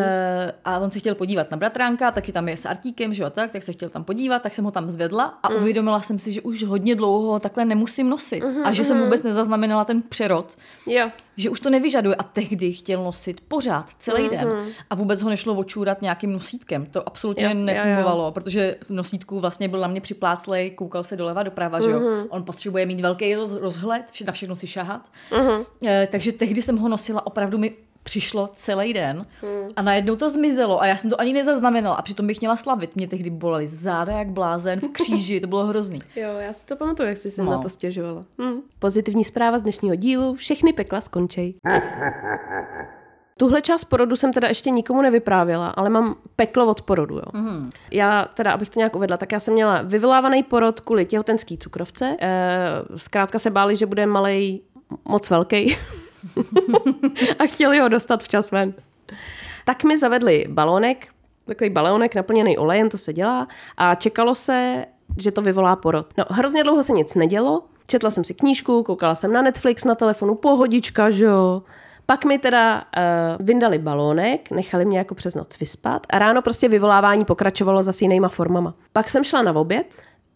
a 0.64 0.78
on 0.78 0.90
se 0.90 0.98
chtěl 0.98 1.14
podívat 1.14 1.50
na 1.50 1.56
bratránka, 1.56 2.10
taky 2.10 2.32
tam 2.32 2.48
je 2.48 2.56
s 2.56 2.66
Artíkem, 2.66 3.14
že 3.14 3.22
jo, 3.22 3.30
tak, 3.30 3.50
tak 3.50 3.62
se 3.62 3.72
chtěl 3.72 3.90
tam 3.90 4.04
podívat, 4.04 4.42
tak 4.42 4.54
jsem 4.54 4.64
ho 4.64 4.70
tam 4.70 4.90
zvedla 4.90 5.38
a 5.42 5.48
hmm. 5.48 5.56
uvědomila 5.56 6.00
jsem 6.00 6.18
si, 6.18 6.32
že 6.32 6.40
už 6.40 6.64
hodně 6.64 6.94
dlouho 6.94 7.32
ho 7.32 7.40
takhle 7.40 7.64
nemusím 7.64 8.08
nosit 8.08 8.42
hmm, 8.44 8.66
a 8.66 8.72
že 8.72 8.84
jsem 8.84 9.00
vůbec 9.00 9.22
nezaznamenala 9.22 9.84
ten 9.84 10.02
přerod, 10.02 10.56
Jo. 10.86 11.10
že 11.36 11.50
už 11.50 11.60
to 11.60 11.70
nevyžaduje 11.70 12.16
a 12.16 12.22
tehdy 12.22 12.72
chtěl 12.72 13.04
nosit 13.04 13.40
pořád, 13.48 13.90
celý 13.98 14.28
den 14.28 14.48
a 14.90 14.94
vůbec 14.94 15.22
ho 15.22 15.30
nešlo 15.30 15.54
očůrat 15.54 16.02
nějakým 16.02 16.32
nosítkem, 16.32 16.86
to 16.86 17.08
absolutně 17.08 17.44
Jo, 17.44 17.50
jo, 17.50 17.56
jo. 17.58 17.64
nefungovalo, 17.64 18.32
protože 18.32 18.76
nosítku 18.90 19.40
vlastně 19.40 19.68
byl 19.68 19.80
na 19.80 19.88
mě 19.88 20.00
připláclej, 20.00 20.70
koukal 20.70 21.02
se 21.02 21.16
doleva 21.16 21.42
doprava, 21.42 21.80
že 21.80 21.90
jo, 21.90 22.00
on 22.28 22.42
potřebuje 22.42 22.86
mít 22.86 23.00
velký 23.00 23.34
roz, 23.34 23.52
rozhled, 23.52 24.10
vše, 24.10 24.24
na 24.24 24.32
všechno 24.32 24.56
si 24.56 24.66
šahat, 24.66 25.08
Eh, 25.84 26.08
takže 26.10 26.32
tehdy 26.32 26.62
jsem 26.62 26.76
ho 26.76 26.88
nosila, 26.88 27.26
opravdu 27.26 27.58
mi 27.58 27.74
přišlo 28.02 28.50
celý 28.54 28.92
den 28.92 29.26
a 29.76 29.82
najednou 29.82 30.16
to 30.16 30.30
zmizelo 30.30 30.82
a 30.82 30.86
já 30.86 30.96
jsem 30.96 31.10
to 31.10 31.20
ani 31.20 31.32
nezaznamenala 31.32 31.96
a 31.96 32.02
přitom 32.02 32.26
bych 32.26 32.40
měla 32.40 32.56
slavit. 32.56 32.96
Mě 32.96 33.08
tehdy 33.08 33.30
bolely 33.30 33.68
záda 33.68 34.12
jak 34.18 34.28
blázen 34.28 34.80
v 34.80 34.88
kříži, 34.88 35.40
to 35.40 35.46
bylo 35.46 35.66
hrozný. 35.66 36.02
Jo, 36.16 36.28
já 36.38 36.52
si 36.52 36.66
to 36.66 36.76
pamatuju, 36.76 37.08
jak 37.08 37.16
jsi 37.18 37.30
se 37.30 37.42
No. 37.42 37.50
na 37.50 37.58
to 37.58 37.68
stěžovala. 37.68 38.24
Hm. 38.42 38.60
Pozitivní 38.78 39.24
zpráva 39.24 39.58
z 39.58 39.62
dnešního 39.62 39.96
dílu, 39.96 40.34
všechny 40.34 40.72
pekla 40.72 41.00
skončej. 41.00 41.54
Tuhle 43.36 43.62
část 43.62 43.84
porodu 43.84 44.16
jsem 44.16 44.32
teda 44.32 44.48
ještě 44.48 44.70
nikomu 44.70 45.02
nevyprávěla, 45.02 45.68
ale 45.68 45.90
mám 45.90 46.14
peklo 46.36 46.66
od 46.66 46.82
porodu. 46.82 47.14
Jo. 47.16 47.22
Mm. 47.34 47.70
Já 47.90 48.24
teda, 48.34 48.52
abych 48.52 48.70
to 48.70 48.80
nějak 48.80 48.96
uvedla, 48.96 49.16
tak 49.16 49.32
já 49.32 49.40
jsem 49.40 49.54
měla 49.54 49.82
vyvolávaný 49.82 50.42
porod 50.42 50.80
kvůli 50.80 51.04
těhotenský 51.06 51.58
cukrovce. 51.58 52.16
E, 52.20 52.28
zkrátka 52.96 53.38
se 53.38 53.50
báli, 53.50 53.76
že 53.76 53.86
bude 53.86 54.06
malej 54.06 54.60
moc 55.04 55.30
velký 55.30 55.76
a 57.38 57.46
chtěli 57.46 57.78
ho 57.78 57.88
dostat 57.88 58.22
včas 58.22 58.50
ven. 58.50 58.74
Tak 59.64 59.84
mi 59.84 59.98
zavedli 59.98 60.46
balónek, 60.48 61.08
takový 61.46 61.70
balónek 61.70 62.14
naplněný 62.14 62.58
olejem, 62.58 62.88
to 62.88 62.98
se 62.98 63.12
dělá, 63.12 63.48
a 63.76 63.94
čekalo 63.94 64.34
se, 64.34 64.86
že 65.18 65.30
to 65.30 65.42
vyvolá 65.42 65.76
porod. 65.76 66.06
No, 66.18 66.24
hrozně 66.30 66.64
dlouho 66.64 66.82
se 66.82 66.92
nic 66.92 67.14
nedělo, 67.14 67.62
četla 67.86 68.10
jsem 68.10 68.24
si 68.24 68.34
knížku, 68.34 68.82
koukala 68.82 69.14
jsem 69.14 69.32
na 69.32 69.42
Netflix 69.42 69.84
na 69.84 69.94
telefonu, 69.94 70.34
pohodička, 70.34 71.10
že 71.10 71.24
jo. 71.24 71.62
Pak 72.06 72.24
mi 72.24 72.38
teda 72.38 72.82
uh, 72.82 73.46
vyndali 73.46 73.78
balónek, 73.78 74.50
nechali 74.50 74.84
mě 74.84 74.98
jako 74.98 75.14
přes 75.14 75.34
noc 75.34 75.60
vyspat 75.60 76.06
a 76.10 76.18
ráno 76.18 76.42
prostě 76.42 76.68
vyvolávání 76.68 77.24
pokračovalo 77.24 77.82
zase 77.82 78.04
jinýma 78.04 78.28
formama. 78.28 78.74
Pak 78.92 79.10
jsem 79.10 79.24
šla 79.24 79.42
na 79.42 79.52
oběd 79.52 79.86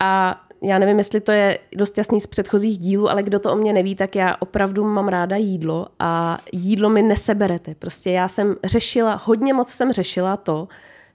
a 0.01 0.41
já 0.63 0.79
nevím, 0.79 0.99
jestli 0.99 1.21
to 1.21 1.33
je 1.33 1.59
dost 1.77 1.99
jasný 1.99 2.21
z 2.21 2.27
předchozích 2.27 2.79
dílů, 2.79 3.11
ale 3.11 3.23
kdo 3.23 3.39
to 3.39 3.53
o 3.53 3.57
mě 3.57 3.73
neví, 3.73 3.95
tak 3.95 4.17
já 4.17 4.37
opravdu 4.41 4.85
mám 4.85 5.09
ráda 5.09 5.37
jídlo 5.37 5.87
a 5.99 6.39
jídlo 6.53 6.89
mi 6.89 7.03
neseberete. 7.03 7.75
Prostě 7.75 8.11
já 8.11 8.29
jsem 8.29 8.57
řešila, 8.65 9.21
hodně 9.25 9.55
moc 9.55 9.69
jsem 9.69 9.93
řešila 9.93 10.37
to, 10.37 10.69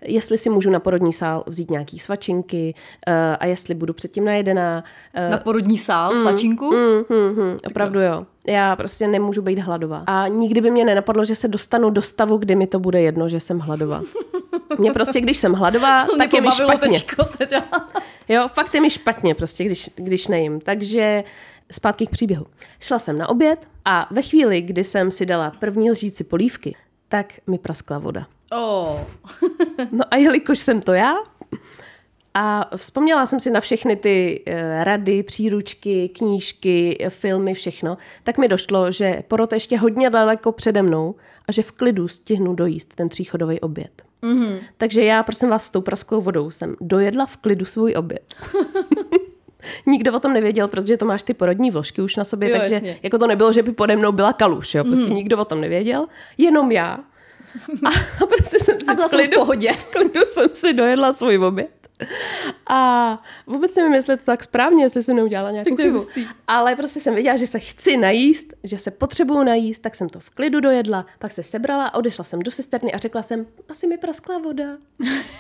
jestli 0.03 0.37
si 0.37 0.49
můžu 0.49 0.69
na 0.69 0.79
porodní 0.79 1.13
sál 1.13 1.43
vzít 1.47 1.71
nějaký 1.71 1.99
svačinky 1.99 2.73
uh, 3.07 3.13
a 3.39 3.45
jestli 3.45 3.75
budu 3.75 3.93
předtím 3.93 4.25
najedená. 4.25 4.83
Uh, 5.25 5.31
Na 5.31 5.37
porodní 5.37 5.77
sál, 5.77 6.17
svačinku? 6.17 6.71
Mm, 6.71 7.17
mm, 7.17 7.35
mm, 7.43 7.57
opravdu 7.69 7.99
jo. 8.01 8.25
Já 8.47 8.75
prostě 8.75 9.07
nemůžu 9.07 9.41
být 9.41 9.59
hladová. 9.59 10.03
A 10.07 10.27
nikdy 10.27 10.61
by 10.61 10.71
mě 10.71 10.85
nenapadlo, 10.85 11.23
že 11.25 11.35
se 11.35 11.47
dostanu 11.47 11.89
do 11.89 12.01
stavu, 12.01 12.37
kdy 12.37 12.55
mi 12.55 12.67
to 12.67 12.79
bude 12.79 13.01
jedno, 13.01 13.29
že 13.29 13.39
jsem 13.39 13.59
hladová. 13.59 14.01
Mě 14.77 14.91
prostě, 14.91 15.21
když 15.21 15.37
jsem 15.37 15.53
hladová, 15.53 16.05
To 16.09 16.17
tak 16.17 16.33
je 16.33 16.41
mi 16.41 16.51
špatně. 16.51 16.99
teďko 16.99 17.23
teda. 17.37 17.65
Jo, 18.29 18.47
fakt 18.47 18.75
je 18.75 18.81
mi 18.81 18.89
špatně 18.89 19.35
prostě, 19.35 19.63
když, 19.63 19.89
když 19.95 20.27
nejím. 20.27 20.59
Takže 20.61 21.23
zpátky 21.71 22.07
k 22.07 22.09
příběhu. 22.09 22.45
Šla 22.79 22.99
jsem 22.99 23.17
na 23.17 23.29
oběd 23.29 23.67
a 23.85 24.07
ve 24.11 24.21
chvíli, 24.21 24.61
kdy 24.61 24.83
jsem 24.83 25.11
si 25.11 25.25
dala 25.25 25.51
první 25.59 25.91
lžíci 25.91 26.23
polívky, 26.23 26.75
tak 27.07 27.33
mi 27.47 27.57
praskla 27.57 27.99
voda. 27.99 28.27
Oh. 28.51 28.99
No 29.91 30.05
a 30.11 30.15
jelikož 30.15 30.59
jsem 30.59 30.81
to 30.81 30.93
já, 30.93 31.15
a 32.33 32.69
vzpomněla 32.75 33.25
jsem 33.25 33.39
si 33.39 33.51
na 33.51 33.59
všechny 33.59 33.95
ty 33.95 34.43
eh, 34.45 34.83
rady, 34.83 35.23
příručky, 35.23 36.09
knížky, 36.09 37.05
filmy, 37.09 37.53
všechno, 37.53 37.97
tak 38.23 38.37
mi 38.37 38.47
došlo, 38.47 38.91
že 38.91 39.23
porod 39.27 39.51
je 39.51 39.55
ještě 39.55 39.77
hodně 39.77 40.09
daleko 40.09 40.51
přede 40.51 40.81
mnou 40.81 41.15
a 41.47 41.51
že 41.51 41.61
v 41.61 41.71
klidu 41.71 42.07
stihnu 42.07 42.53
dojíst 42.53 42.95
ten 42.95 43.09
tříchodový 43.09 43.59
oběd. 43.59 44.01
Mm-hmm. 44.23 44.55
Takže 44.77 45.03
já, 45.03 45.23
prosím 45.23 45.49
vás, 45.49 45.65
s 45.65 45.69
tou 45.69 45.81
prasklou 45.81 46.21
vodou 46.21 46.51
jsem 46.51 46.75
dojedla 46.81 47.25
v 47.25 47.37
klidu 47.37 47.65
svůj 47.65 47.95
oběd. 47.97 48.35
Nikdo 49.85 50.13
o 50.13 50.19
tom 50.19 50.33
nevěděl, 50.33 50.67
protože 50.67 50.97
to 50.97 51.05
máš 51.05 51.23
ty 51.23 51.33
porodní 51.33 51.71
vložky 51.71 52.01
už 52.01 52.15
na 52.15 52.23
sobě, 52.23 52.49
Jo, 52.49 52.57
takže 52.57 52.73
jasně. 52.73 52.99
jako 53.03 53.17
to 53.17 53.27
nebylo, 53.27 53.53
že 53.53 53.63
by 53.63 53.71
pode 53.71 53.95
mnou 53.95 54.11
byla 54.11 54.33
kaluš, 54.33 54.75
jo? 54.75 54.83
prostě 54.83 55.09
mm. 55.09 55.15
nikdo 55.15 55.37
o 55.37 55.45
tom 55.45 55.61
nevěděl, 55.61 56.07
jenom 56.37 56.71
já. 56.71 56.99
A 58.21 58.25
prostě 58.25 58.59
jsem 58.59 58.79
si 58.79 58.91
A 58.91 58.93
byla 58.93 59.07
v 59.07 59.09
jsem 59.09 59.19
v 59.19 59.23
klidu, 59.23 59.39
pohodě. 59.39 59.73
v 59.77 59.85
klidu 59.85 60.21
jsem 60.25 60.49
si 60.53 60.73
dojedla 60.73 61.13
svůj 61.13 61.37
oběd. 61.37 61.81
A 62.69 63.23
vůbec 63.47 63.75
nevím, 63.75 63.93
jestli 63.93 64.13
je 64.13 64.17
to 64.17 64.25
tak 64.25 64.43
správně, 64.43 64.83
jestli 64.83 65.03
jsem 65.03 65.15
neudělala 65.15 65.51
nějakou 65.51 65.69
Tak 65.69 65.77
to 65.77 65.81
je 65.81 65.91
chybu. 65.91 66.29
Ale 66.47 66.75
prostě 66.75 66.99
jsem 66.99 67.13
věděla, 67.13 67.35
že 67.35 67.47
se 67.47 67.59
chci 67.59 67.97
najíst, 67.97 68.53
že 68.63 68.77
se 68.77 68.91
potřebuju 68.91 69.43
najíst, 69.43 69.81
tak 69.81 69.95
jsem 69.95 70.09
to 70.09 70.19
v 70.19 70.29
klidu 70.29 70.59
dojedla, 70.59 71.05
pak 71.19 71.31
se 71.31 71.43
sebrala, 71.43 71.93
odešla 71.93 72.23
jsem 72.23 72.39
do 72.39 72.51
cisterny 72.51 72.93
a 72.93 72.97
řekla 72.97 73.23
jsem, 73.23 73.45
asi 73.69 73.87
mi 73.87 73.97
praskla 73.97 74.37
voda. 74.37 74.77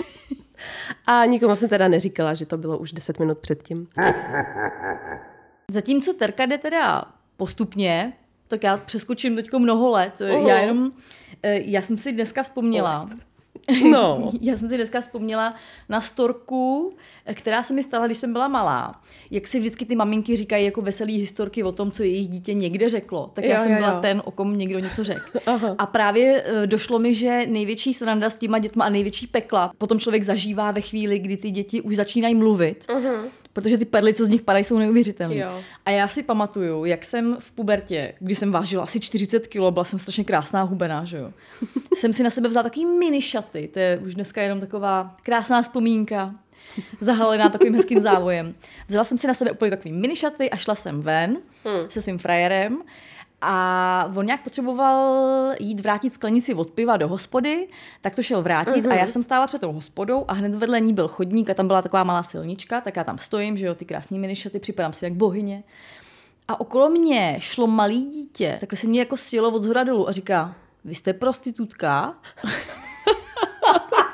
a 1.05 1.25
nikomu 1.25 1.55
jsem 1.55 1.69
teda 1.69 1.87
neříkala, 1.87 2.33
že 2.33 2.45
to 2.45 2.57
bylo 2.57 2.77
už 2.77 2.91
10 2.91 3.19
minut 3.19 3.37
předtím. 3.37 3.87
Zatímco 5.71 6.13
Terka 6.13 6.45
jde 6.45 6.57
teda 6.57 7.05
postupně, 7.37 8.13
tak 8.51 8.63
já 8.63 8.77
přeskočím 8.77 9.35
teďko 9.35 9.59
mnoho 9.59 9.89
let. 9.89 10.21
Oho. 10.33 10.47
Já 10.47 10.57
jenom, 10.61 10.91
eh, 11.43 11.59
já 11.65 11.81
jsem 11.81 11.97
si 11.97 12.11
dneska 12.11 12.43
vzpomněla, 12.43 13.09
No. 13.91 14.29
Já 14.41 14.55
jsem 14.55 14.69
si 14.69 14.77
dneska 14.77 15.01
vzpomněla 15.01 15.55
na 15.89 16.01
storku, 16.01 16.93
eh, 17.25 17.33
která 17.33 17.63
se 17.63 17.73
mi 17.73 17.83
stala, 17.83 18.05
když 18.05 18.17
jsem 18.17 18.33
byla 18.33 18.47
malá. 18.47 19.01
Jak 19.31 19.47
si 19.47 19.59
vždycky 19.59 19.85
ty 19.85 19.95
maminky 19.95 20.35
říkají 20.35 20.65
jako 20.65 20.81
veselý 20.81 21.17
historky 21.17 21.63
o 21.63 21.71
tom, 21.71 21.91
co 21.91 22.03
jejich 22.03 22.27
dítě 22.27 22.53
někde 22.53 22.89
řeklo. 22.89 23.31
Tak 23.33 23.45
já 23.45 23.53
Jo, 23.57 23.59
jsem 23.59 23.71
jo, 23.71 23.77
byla 23.77 23.91
jo. 23.91 23.99
ten, 24.01 24.21
o 24.25 24.31
kom 24.31 24.57
někdo 24.57 24.79
něco 24.79 25.03
řekl. 25.03 25.39
Aha. 25.45 25.75
A 25.77 25.85
právě 25.85 26.43
eh, 26.45 26.67
došlo 26.67 26.99
mi, 26.99 27.15
že 27.15 27.45
největší 27.47 27.93
sranda 27.93 28.29
s 28.29 28.37
těma 28.37 28.59
dětma 28.59 28.85
a 28.85 28.89
největší 28.89 29.27
pekla 29.27 29.71
potom 29.77 29.99
člověk 29.99 30.23
zažívá 30.23 30.71
ve 30.71 30.81
chvíli, 30.81 31.19
kdy 31.19 31.37
ty 31.37 31.51
děti 31.51 31.81
už 31.81 31.95
začínají 31.95 32.35
mluvit. 32.35 32.85
Protože 33.53 33.77
ty 33.77 33.85
perly, 33.85 34.13
co 34.13 34.25
z 34.25 34.29
nich 34.29 34.41
padají, 34.41 34.63
jsou 34.63 34.77
neuvěřitelné. 34.77 35.45
A 35.85 35.91
já 35.91 36.07
si 36.07 36.23
pamatuju, 36.23 36.85
jak 36.85 37.05
jsem 37.05 37.37
v 37.39 37.51
pubertě, 37.51 38.13
když 38.19 38.37
jsem 38.37 38.51
vážila 38.51 38.83
asi 38.83 38.99
40 38.99 39.47
kg, 39.47 39.59
byla 39.69 39.83
jsem 39.83 39.99
strašně 39.99 40.23
krásná 40.23 40.61
hubená, 40.61 41.05
že 41.05 41.17
jo. 41.17 41.31
jsem 41.95 42.13
si 42.13 42.23
na 42.23 42.29
sebe 42.29 42.49
vzala 42.49 42.63
takový 42.63 42.85
mini 42.85 43.21
šaty, 43.21 43.69
to 43.73 43.79
je 43.79 43.97
už 44.05 44.15
dneska 44.15 44.41
jenom 44.41 44.59
taková 44.59 45.15
krásná 45.23 45.61
vzpomínka, 45.61 46.35
zahalená 46.99 47.49
takovým 47.49 47.75
hezkým 47.75 47.99
závojem. 47.99 48.55
Vzala 48.87 49.03
jsem 49.03 49.17
si 49.17 49.27
na 49.27 49.33
sebe 49.33 49.51
úplně 49.51 49.71
takový 49.71 49.91
mini 49.91 50.15
šaty 50.15 50.49
a 50.49 50.57
šla 50.57 50.75
jsem 50.75 51.01
ven 51.01 51.37
hmm. 51.65 51.89
se 51.89 52.01
svým 52.01 52.17
frajerem 52.17 52.81
a 53.41 54.11
on 54.15 54.25
nějak 54.25 54.43
potřeboval 54.43 55.53
jít 55.59 55.79
vrátit 55.79 56.13
sklenici 56.13 56.53
od 56.53 56.69
piva 56.69 56.97
do 56.97 57.07
hospody, 57.07 57.67
tak 58.01 58.15
to 58.15 58.23
šel 58.23 58.41
vrátit 58.41 58.85
a 58.85 58.93
já 58.93 59.07
jsem 59.07 59.23
stála 59.23 59.47
před 59.47 59.61
tou 59.61 59.71
hospodou 59.71 60.25
a 60.27 60.33
hned 60.33 60.55
vedle 60.55 60.79
ní 60.79 60.93
byl 60.93 61.07
chodník 61.07 61.49
a 61.49 61.53
tam 61.53 61.67
byla 61.67 61.81
taková 61.81 62.03
malá 62.03 62.23
silnička, 62.23 62.81
tak 62.81 62.95
já 62.95 63.03
tam 63.03 63.17
stojím, 63.17 63.57
že 63.57 63.65
jo, 63.65 63.75
ty 63.75 63.85
krásný 63.85 64.19
minišaty, 64.19 64.59
připadám 64.59 64.93
si 64.93 65.05
jak 65.05 65.13
bohyně. 65.13 65.63
A 66.47 66.59
okolo 66.59 66.89
mě 66.89 67.35
šlo 67.39 67.67
malý 67.67 68.03
dítě, 68.03 68.57
takhle 68.59 68.77
se 68.77 68.87
mě 68.87 68.99
jako 68.99 69.17
sjelo 69.17 69.49
od 69.49 69.59
zhora 69.59 69.83
dolů 69.83 70.09
a 70.09 70.11
říká, 70.11 70.55
vy 70.85 70.95
jste 70.95 71.13
prostitutka? 71.13 72.15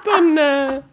To 0.03 0.21
ne. 0.21 0.83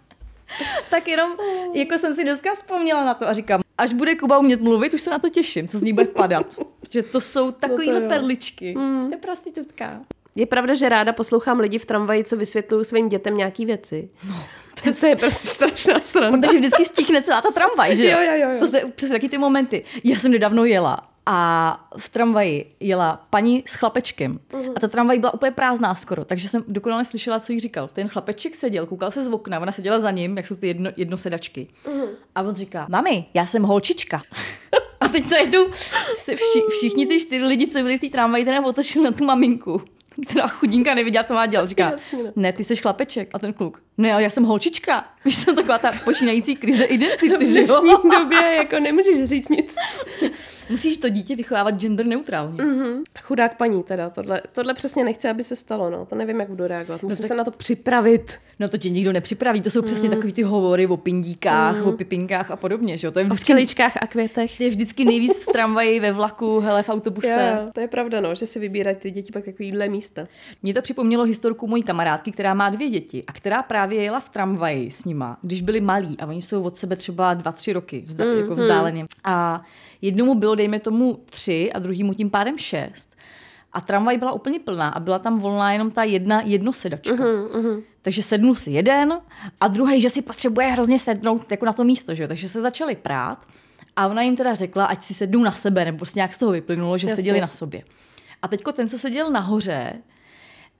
tak 0.90 1.08
jenom, 1.08 1.32
jako 1.74 1.98
jsem 1.98 2.14
si 2.14 2.24
dneska 2.24 2.54
vzpomněla 2.54 3.04
na 3.04 3.14
to 3.14 3.28
a 3.28 3.32
říkám, 3.32 3.60
až 3.78 3.92
bude 3.92 4.14
Kuba 4.14 4.38
umět 4.38 4.60
mluvit, 4.60 4.94
už 4.94 5.00
se 5.00 5.10
na 5.10 5.18
to 5.18 5.28
těším, 5.28 5.68
co 5.68 5.78
z 5.78 5.82
ní 5.82 5.92
bude 5.92 6.06
padat. 6.06 6.46
Že 6.90 7.02
to 7.02 7.20
jsou 7.20 7.50
takovýhle 7.50 8.02
jo. 8.02 8.08
perličky. 8.08 8.76
Jste 9.02 9.16
prostitutka. 9.16 10.00
Je 10.36 10.46
pravda, 10.46 10.74
že 10.74 10.88
ráda 10.88 11.12
poslouchám 11.12 11.60
lidi 11.60 11.78
v 11.78 11.86
tramvaji, 11.86 12.24
co 12.24 12.36
vysvětlují 12.36 12.84
svým 12.84 13.08
dětem 13.08 13.36
nějaký 13.36 13.66
věci. 13.66 14.10
No, 14.28 14.44
to, 14.84 15.00
to 15.00 15.06
je 15.06 15.16
prostě 15.16 15.48
strašná 15.48 16.00
strana. 16.00 16.30
Protože 16.30 16.58
vždycky 16.58 16.84
stichne 16.84 17.22
celá 17.22 17.42
ta 17.42 17.50
tramvaj, 17.50 17.96
že 17.96 18.10
Jo, 18.10 18.18
jo, 18.20 18.32
jo, 18.32 18.50
jo. 18.50 18.58
To 18.58 18.66
jsou 18.66 18.78
přesně 18.94 19.14
taky 19.14 19.28
ty 19.28 19.38
momenty. 19.38 19.84
Já 20.04 20.16
jsem 20.16 20.32
nedávno 20.32 20.64
jela 20.64 21.13
a 21.26 21.88
v 21.98 22.08
tramvaji 22.08 22.74
jela 22.80 23.26
paní 23.30 23.62
s 23.66 23.74
chlapečkem. 23.74 24.40
A 24.76 24.80
ta 24.80 24.88
tramvaj 24.88 25.18
byla 25.18 25.34
úplně 25.34 25.52
prázdná 25.52 25.94
skoro, 25.94 26.24
takže 26.24 26.48
jsem 26.48 26.64
dokonale 26.68 27.04
slyšela, 27.04 27.40
co 27.40 27.52
jí 27.52 27.60
říkal. 27.60 27.88
Ten 27.88 28.08
chlapeček 28.08 28.54
seděl, 28.54 28.86
koukal 28.86 29.10
se 29.10 29.22
z 29.22 29.28
okna, 29.28 29.60
ona 29.60 29.72
seděla 29.72 29.98
za 29.98 30.10
ním, 30.10 30.36
jak 30.36 30.46
jsou 30.46 30.56
ty 30.56 30.66
jedno, 30.66 30.90
jednosedačky. 30.96 31.68
A 32.34 32.42
on 32.42 32.54
říká, 32.54 32.86
mami, 32.90 33.24
já 33.34 33.46
jsem 33.46 33.62
holčička. 33.62 34.22
A 35.00 35.08
teď 35.08 35.30
najednou 35.30 35.66
se 36.14 36.36
vši, 36.36 36.62
všichni 36.70 37.06
ty 37.06 37.20
čtyři 37.20 37.44
lidi, 37.44 37.66
co 37.66 37.78
byli 37.78 37.98
v 37.98 38.00
té 38.00 38.08
tramvaji, 38.08 38.44
teda 38.44 38.64
otočili 38.64 39.04
na 39.04 39.12
tu 39.12 39.24
maminku. 39.24 39.82
Která 40.28 40.46
chudinka 40.48 40.94
nevěděla, 40.94 41.24
co 41.24 41.34
má 41.34 41.46
dělat. 41.46 41.68
Říká, 41.68 41.90
Jasně, 41.90 42.18
no. 42.22 42.32
ne, 42.36 42.52
ty 42.52 42.64
jsi 42.64 42.76
chlapeček. 42.76 43.28
A 43.32 43.38
ten 43.38 43.52
kluk, 43.52 43.82
ne, 43.98 44.12
ale 44.12 44.22
já 44.22 44.30
jsem 44.30 44.44
holčička. 44.44 45.04
Víš, 45.24 45.34
jsem 45.36 45.56
taková 45.56 45.78
ta 45.78 45.92
počínající 46.04 46.56
krize 46.56 46.84
identity, 46.84 47.28
v 47.46 47.48
že 47.52 47.60
jo? 47.60 47.80
dnešní 47.80 48.10
době 48.18 48.54
jako 48.54 48.80
nemůžeš 48.80 49.24
říct 49.24 49.48
nic. 49.48 49.76
Musíš 50.70 50.96
to 50.96 51.08
dítě 51.08 51.36
vychovávat 51.36 51.74
gender 51.80 52.06
neutrálně. 52.06 52.62
Mm. 52.64 53.02
Chudák 53.22 53.56
paní 53.56 53.82
teda, 53.82 54.10
tohle, 54.10 54.42
tohle 54.52 54.74
přesně 54.74 55.04
nechce, 55.04 55.30
aby 55.30 55.44
se 55.44 55.56
stalo, 55.56 55.90
no. 55.90 56.06
To 56.06 56.14
nevím, 56.14 56.40
jak 56.40 56.48
budu 56.48 56.66
reagovat. 56.66 57.02
Musím 57.02 57.18
tak- 57.18 57.26
se 57.26 57.34
na 57.34 57.44
to 57.44 57.50
připravit. 57.50 58.38
No 58.60 58.68
to 58.68 58.78
tě 58.78 58.90
nikdo 58.90 59.12
nepřipraví, 59.12 59.60
to 59.60 59.70
jsou 59.70 59.82
přesně 59.82 60.10
takový 60.10 60.32
ty 60.32 60.42
hovory 60.42 60.86
o 60.86 60.96
pindíkách, 60.96 61.86
o 61.86 61.92
pipinkách 61.92 62.50
a 62.50 62.56
podobně, 62.56 62.98
že 62.98 63.06
jo? 63.06 63.10
To 63.10 63.18
je 63.18 63.24
V 63.24 63.28
vždycky, 63.28 63.44
včeličkách 63.44 63.96
a 64.00 64.06
květech. 64.06 64.60
je 64.60 64.68
vždycky 64.70 65.04
nejvíc 65.04 65.42
v 65.42 65.46
tramvaji, 65.52 66.00
ve 66.00 66.12
vlaku, 66.12 66.60
hele, 66.60 66.82
v 66.82 66.88
autobuse. 66.88 67.58
Jo, 67.64 67.70
to 67.74 67.80
je 67.80 67.88
pravda, 67.88 68.20
no, 68.20 68.34
že 68.34 68.46
si 68.46 68.58
vybírají 68.58 68.96
ty 68.96 69.10
děti 69.10 69.32
pak 69.32 69.44
takovýhle 69.44 69.88
místa. 70.04 70.26
Mně 70.62 70.74
to 70.74 70.82
připomnělo 70.82 71.24
historku 71.24 71.66
mojí 71.66 71.82
kamarádky, 71.82 72.32
která 72.32 72.54
má 72.54 72.70
dvě 72.70 72.90
děti 72.90 73.24
a 73.26 73.32
která 73.32 73.62
právě 73.62 74.02
jela 74.02 74.20
v 74.20 74.28
tramvaji 74.28 74.90
s 74.90 75.04
nima, 75.04 75.38
když 75.42 75.62
byli 75.62 75.80
malí 75.80 76.16
a 76.20 76.26
oni 76.26 76.42
jsou 76.42 76.62
od 76.62 76.78
sebe 76.78 76.96
třeba 76.96 77.34
dva, 77.34 77.52
tři 77.52 77.72
roky 77.72 78.04
vzda- 78.06 78.32
mm, 78.32 78.38
jako 78.38 78.54
vzdáleně. 78.54 79.04
A 79.24 79.62
jednomu 80.02 80.34
bylo, 80.34 80.54
dejme 80.54 80.80
tomu, 80.80 81.18
tři 81.24 81.72
a 81.72 81.78
druhýmu 81.78 82.14
tím 82.14 82.30
pádem 82.30 82.58
šest. 82.58 83.16
A 83.72 83.80
tramvaj 83.80 84.18
byla 84.18 84.32
úplně 84.32 84.58
plná 84.58 84.88
a 84.88 85.00
byla 85.00 85.18
tam 85.18 85.38
volná 85.38 85.72
jenom 85.72 85.90
ta 85.90 86.02
jedna 86.04 86.42
jednosedačka. 86.44 87.14
Uh-huh, 87.14 87.82
Takže 88.02 88.22
sednul 88.22 88.54
si 88.54 88.70
jeden 88.70 89.20
a 89.60 89.68
druhý, 89.68 90.00
že 90.00 90.10
si 90.10 90.22
potřebuje 90.22 90.66
hrozně 90.66 90.98
sednout 90.98 91.50
jako 91.50 91.66
na 91.66 91.72
to 91.72 91.84
místo, 91.84 92.14
že? 92.14 92.28
Takže 92.28 92.48
se 92.48 92.60
začali 92.60 92.96
prát 92.96 93.46
a 93.96 94.06
ona 94.06 94.22
jim 94.22 94.36
teda 94.36 94.54
řekla, 94.54 94.84
ať 94.84 95.02
si 95.04 95.14
sednou 95.14 95.42
na 95.42 95.52
sebe, 95.52 95.84
nebo 95.84 95.98
prostě 95.98 96.18
nějak 96.18 96.34
z 96.34 96.38
toho 96.38 96.52
vyplynulo, 96.52 96.98
že 96.98 97.06
Jasně. 97.06 97.16
seděli 97.16 97.40
na 97.40 97.48
sobě. 97.48 97.82
A 98.44 98.48
teďko 98.48 98.72
ten, 98.72 98.88
co 98.88 98.98
seděl 98.98 99.30
nahoře, 99.30 100.02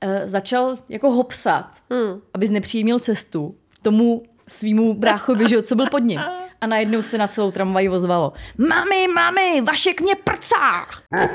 eh, 0.01 0.29
začal 0.29 0.77
jako 0.89 1.11
hopsat, 1.11 1.73
hmm. 1.91 2.21
aby 2.35 2.47
znepříjemnil 2.47 2.99
cestu 2.99 3.57
tomu 3.83 4.23
svýmu 4.49 4.95
bráchovi, 4.95 5.49
že 5.49 5.63
co 5.63 5.75
byl 5.75 5.87
pod 5.91 5.99
ním. 5.99 6.21
A 6.61 6.67
najednou 6.67 7.03
se 7.03 7.19
na 7.19 7.27
celou 7.27 7.51
tramvaj 7.51 7.89
ozvalo. 7.89 8.33
Mami, 8.59 9.09
mami, 9.15 9.61
Vašek 9.61 10.01
mě 10.01 10.15
prcá! 10.15 10.87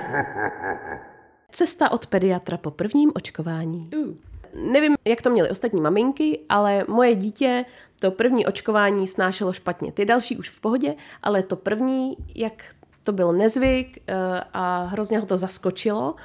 Cesta 1.52 1.92
od 1.92 2.08
pediatra 2.08 2.58
po 2.58 2.72
prvním 2.72 3.12
očkování. 3.16 3.90
Nevím, 4.54 4.96
jak 5.06 5.22
to 5.22 5.30
měly 5.30 5.50
ostatní 5.50 5.82
maminky, 5.82 6.40
ale 6.50 6.86
moje 6.88 7.16
dítě 7.16 7.66
to 8.00 8.12
první 8.12 8.46
očkování 8.46 9.08
snášelo 9.08 9.54
špatně. 9.54 9.92
Ty 9.92 10.06
další 10.06 10.38
už 10.38 10.50
v 10.50 10.62
pohodě, 10.62 10.96
ale 11.24 11.44
to 11.44 11.56
první, 11.56 12.18
jak 12.36 12.64
to 13.10 13.14
byl 13.14 13.34
nezvyk 13.34 13.98
eh, 14.08 14.14
a 14.54 14.84
hrozně 14.84 15.20
ho 15.20 15.26
to 15.26 15.38
zaskočilo, 15.38 16.16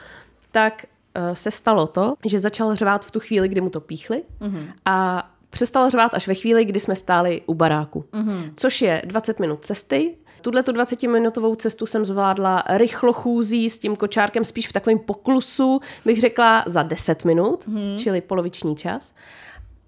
tak 0.51 0.85
eh, 1.15 1.37
se 1.37 1.51
stalo 1.51 1.87
to, 1.87 2.15
že 2.27 2.39
začal 2.39 2.75
řvát 2.75 3.05
v 3.05 3.11
tu 3.11 3.21
chvíli, 3.21 3.49
kdy 3.49 3.61
mu 3.61 3.71
to 3.71 3.81
píchli 3.81 4.23
mm-hmm. 4.41 4.67
a 4.85 5.29
přestal 5.51 5.91
řvát 5.91 6.15
až 6.15 6.29
ve 6.29 6.35
chvíli, 6.35 6.65
kdy 6.65 6.81
jsme 6.81 6.97
stáli 6.97 7.43
u 7.47 7.55
baráku, 7.55 8.05
mm-hmm. 8.13 8.53
což 8.57 8.83
je 8.83 9.03
20 9.05 9.41
minut 9.41 9.65
cesty. 9.65 10.17
Tuhle 10.41 10.63
tu 10.63 10.73
20-minutovou 10.73 11.57
cestu 11.57 11.87
jsem 11.87 12.05
zvládla 12.05 12.65
rychlo 12.69 13.13
chůzí 13.13 13.71
s 13.71 13.79
tím 13.79 13.97
kočárkem 13.97 14.45
spíš 14.45 14.69
v 14.69 14.73
takovém 14.73 14.99
poklusu, 14.99 15.81
bych 16.05 16.21
řekla 16.21 16.65
za 16.67 16.83
10 16.83 17.25
minut, 17.25 17.65
mm-hmm. 17.69 17.97
čili 17.97 18.21
poloviční 18.21 18.77
čas. 18.77 19.15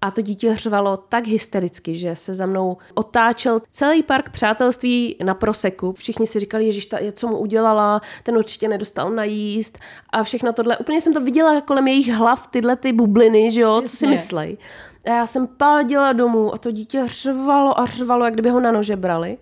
A 0.01 0.11
to 0.11 0.21
dítě 0.21 0.55
řvalo 0.55 0.97
tak 0.97 1.27
hystericky, 1.27 1.95
že 1.95 2.15
se 2.15 2.33
za 2.33 2.45
mnou 2.45 2.77
otáčel 2.93 3.61
celý 3.71 4.03
park 4.03 4.29
přátelství 4.29 5.15
na 5.23 5.33
proseku. 5.33 5.93
Všichni 5.93 6.25
si 6.25 6.39
říkali, 6.39 6.65
Ježíš, 6.65 6.85
ta, 6.85 6.97
co 7.11 7.27
mu 7.27 7.37
udělala, 7.37 8.01
ten 8.23 8.37
určitě 8.37 8.67
nedostal 8.67 9.09
najíst 9.09 9.77
a 10.09 10.23
všechno 10.23 10.53
tohle. 10.53 10.77
Úplně 10.77 11.01
jsem 11.01 11.13
to 11.13 11.21
viděla 11.21 11.61
kolem 11.61 11.87
jejich 11.87 12.09
hlav, 12.09 12.47
tyhle 12.47 12.75
ty 12.75 12.91
bubliny, 12.91 13.51
že 13.51 13.61
jo, 13.61 13.81
co 13.81 13.87
si 13.87 14.05
Jasně. 14.05 14.07
myslej. 14.07 14.57
A 15.05 15.09
já 15.09 15.27
jsem 15.27 15.47
pádila 15.47 16.13
domů 16.13 16.53
a 16.53 16.57
to 16.57 16.71
dítě 16.71 17.03
řvalo 17.05 17.79
a 17.79 17.85
řvalo, 17.85 18.25
jak 18.25 18.33
kdyby 18.33 18.49
ho 18.49 18.59
na 18.59 18.71
nože 18.71 18.95
brali. 18.95 19.37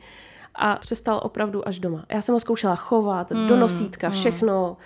A 0.55 0.75
přestal 0.75 1.21
opravdu 1.23 1.67
až 1.67 1.79
doma. 1.79 2.05
Já 2.09 2.21
jsem 2.21 2.33
ho 2.33 2.39
zkoušela 2.39 2.75
chovat, 2.75 3.31
hmm, 3.31 3.47
do 3.47 3.55
nosítka, 3.55 4.09
všechno. 4.09 4.77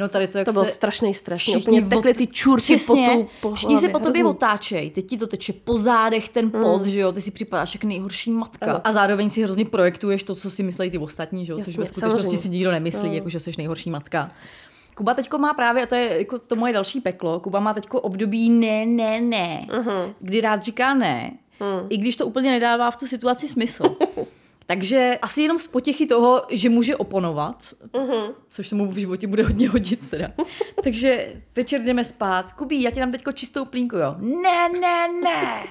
No 0.00 0.08
tady 0.08 0.28
to, 0.28 0.38
jak 0.38 0.44
To 0.44 0.52
byl 0.52 0.64
se 0.64 0.70
strašný 0.70 1.14
stres. 1.14 1.38
Všichni 1.38 1.82
tekly 1.82 2.14
ty 2.14 2.26
čůrky 2.26 2.62
Přesně, 2.62 3.08
potu 3.08 3.28
po 3.40 3.54
všichni 3.54 3.76
se 3.76 3.80
hlavě, 3.80 3.92
po 3.92 3.98
tobě 3.98 4.24
otáčej, 4.24 4.90
teď 4.90 5.06
ti 5.06 5.18
to 5.18 5.26
teče 5.26 5.52
po 5.52 5.78
zádech 5.78 6.28
ten 6.28 6.50
pot, 6.50 6.86
že 6.86 7.00
jo, 7.00 7.12
ty 7.12 7.20
si 7.20 7.30
připadáš 7.30 7.74
jak 7.74 7.84
nejhorší 7.84 8.30
matka. 8.30 8.70
Ano. 8.70 8.80
A 8.84 8.92
zároveň 8.92 9.30
si 9.30 9.42
hrozně 9.42 9.64
projektuješ 9.64 10.22
to, 10.22 10.34
co 10.34 10.50
si 10.50 10.62
myslí 10.62 10.90
ty 10.90 10.98
ostatní, 10.98 11.46
že 11.46 11.52
jo, 11.52 11.58
což 11.58 11.66
Jasně, 11.66 11.80
ve 11.80 11.86
skutečnosti 11.86 12.36
si 12.36 12.48
nikdo 12.48 12.72
nemyslí, 12.72 13.14
jako 13.14 13.28
že 13.28 13.40
jsi 13.40 13.50
nejhorší 13.58 13.90
matka. 13.90 14.30
Kuba 14.94 15.14
teďko 15.14 15.38
má 15.38 15.54
právě, 15.54 15.82
a 15.82 15.86
to 15.86 15.94
je 15.94 16.18
jako 16.18 16.38
to 16.38 16.56
moje 16.56 16.72
další 16.72 17.00
peklo, 17.00 17.40
Kuba 17.40 17.60
má 17.60 17.74
teďko 17.74 18.00
období 18.00 18.50
ne, 18.50 18.86
ne, 18.86 19.20
ne, 19.20 19.66
kdy 20.18 20.40
rád 20.40 20.62
říká 20.62 20.94
ne, 20.94 21.32
i 21.88 21.96
když 21.96 22.16
to 22.16 22.26
úplně 22.26 22.50
nedává 22.50 22.90
v 22.90 22.96
tu 22.96 23.06
situaci 23.06 23.48
smysl. 23.48 23.96
Takže 24.70 25.18
asi 25.22 25.42
jenom 25.42 25.58
z 25.58 25.66
potěchy 25.66 26.06
toho, 26.06 26.42
že 26.50 26.68
může 26.68 26.96
oponovat, 26.96 27.74
což 28.48 28.68
se 28.68 28.74
mu 28.74 28.86
v 28.86 28.96
životě 28.96 29.26
bude 29.26 29.42
hodně 29.42 29.68
hodit 29.68 30.10
teda. 30.10 30.28
Takže 30.84 31.32
večer 31.56 31.80
jdeme 31.80 32.04
spát. 32.04 32.52
Kubí, 32.52 32.82
já 32.82 32.90
ti 32.90 33.00
dám 33.00 33.10
teďko 33.10 33.32
čistou 33.32 33.64
plínku, 33.64 33.96
jo. 33.96 34.14
Ne, 34.18 34.68
ne, 34.80 35.08
ne. 35.22 35.62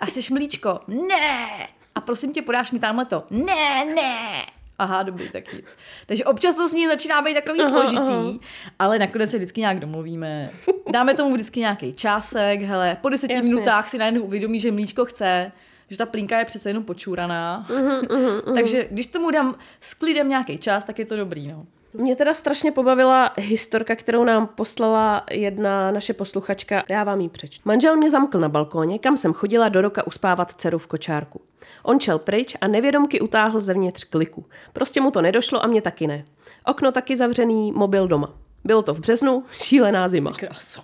A 0.00 0.06
chceš 0.06 0.30
mlíčko? 0.30 0.80
Ne. 0.86 1.66
A 1.94 2.00
prosím 2.00 2.32
tě, 2.32 2.42
podáš 2.42 2.70
mi 2.70 2.78
tamhle 2.78 3.04
to? 3.04 3.24
Ne, 3.30 3.84
ne. 3.94 4.46
Aha, 4.78 5.02
dobrý, 5.02 5.30
tak 5.30 5.52
nic. 5.52 5.76
Takže 6.06 6.24
občas 6.24 6.54
to 6.54 6.68
s 6.68 6.72
ní 6.72 6.86
začíná 6.86 7.22
být 7.22 7.34
takový 7.34 7.64
složitý, 7.64 8.38
ale 8.78 8.98
nakonec 8.98 9.30
se 9.30 9.36
vždycky 9.36 9.60
nějak 9.60 9.80
domluvíme. 9.80 10.50
Dáme 10.92 11.14
tomu 11.14 11.32
vždycky 11.32 11.60
nějaký 11.60 11.92
čásek, 11.92 12.62
hele, 12.62 12.96
po 13.00 13.08
deseti 13.08 13.34
Jasně. 13.34 13.54
minutách 13.54 13.88
si 13.88 13.98
najednou 13.98 14.22
uvědomí, 14.22 14.60
že 14.60 14.72
mlíčko 14.72 15.04
chce, 15.04 15.52
že 15.90 15.96
ta 15.96 16.06
plínka 16.06 16.38
je 16.38 16.44
přece 16.44 16.70
jenom 16.70 16.84
počúraná. 16.84 17.66
Takže 18.54 18.88
když 18.90 19.06
tomu 19.06 19.30
dám 19.30 19.54
s 19.80 19.94
klidem 19.94 20.28
nějaký 20.28 20.58
čas, 20.58 20.84
tak 20.84 20.98
je 20.98 21.06
to 21.06 21.16
dobrý, 21.16 21.48
no. 21.48 21.66
Mě 21.98 22.16
teda 22.16 22.34
strašně 22.34 22.72
pobavila 22.72 23.30
historka, 23.36 23.96
kterou 23.96 24.24
nám 24.24 24.46
poslala 24.46 25.24
jedna 25.30 25.90
naše 25.90 26.14
posluchačka. 26.14 26.84
Já 26.90 27.04
vám 27.04 27.20
ji 27.20 27.28
přečtu. 27.28 27.62
Manžel 27.64 27.96
mě 27.96 28.10
zamkl 28.10 28.40
na 28.40 28.48
balkóně, 28.48 28.98
kam 28.98 29.16
jsem 29.16 29.32
chodila 29.32 29.68
do 29.68 29.80
roka 29.80 30.06
uspávat 30.06 30.52
dceru 30.52 30.78
v 30.78 30.86
kočárku. 30.86 31.40
On 31.82 32.00
čel 32.00 32.18
pryč 32.18 32.56
a 32.60 32.66
nevědomky 32.66 33.20
utáhl 33.20 33.60
zevnitř 33.60 34.04
kliku. 34.04 34.44
Prostě 34.72 35.00
mu 35.00 35.10
to 35.10 35.22
nedošlo 35.22 35.64
a 35.64 35.66
mě 35.66 35.82
taky 35.82 36.06
ne. 36.06 36.24
Okno 36.66 36.92
taky 36.92 37.16
zavřený, 37.16 37.72
mobil 37.72 38.08
doma. 38.08 38.34
Bylo 38.64 38.82
to 38.82 38.94
v 38.94 39.00
březnu, 39.00 39.44
šílená 39.50 40.08
zima. 40.08 40.30
Kráso. 40.30 40.80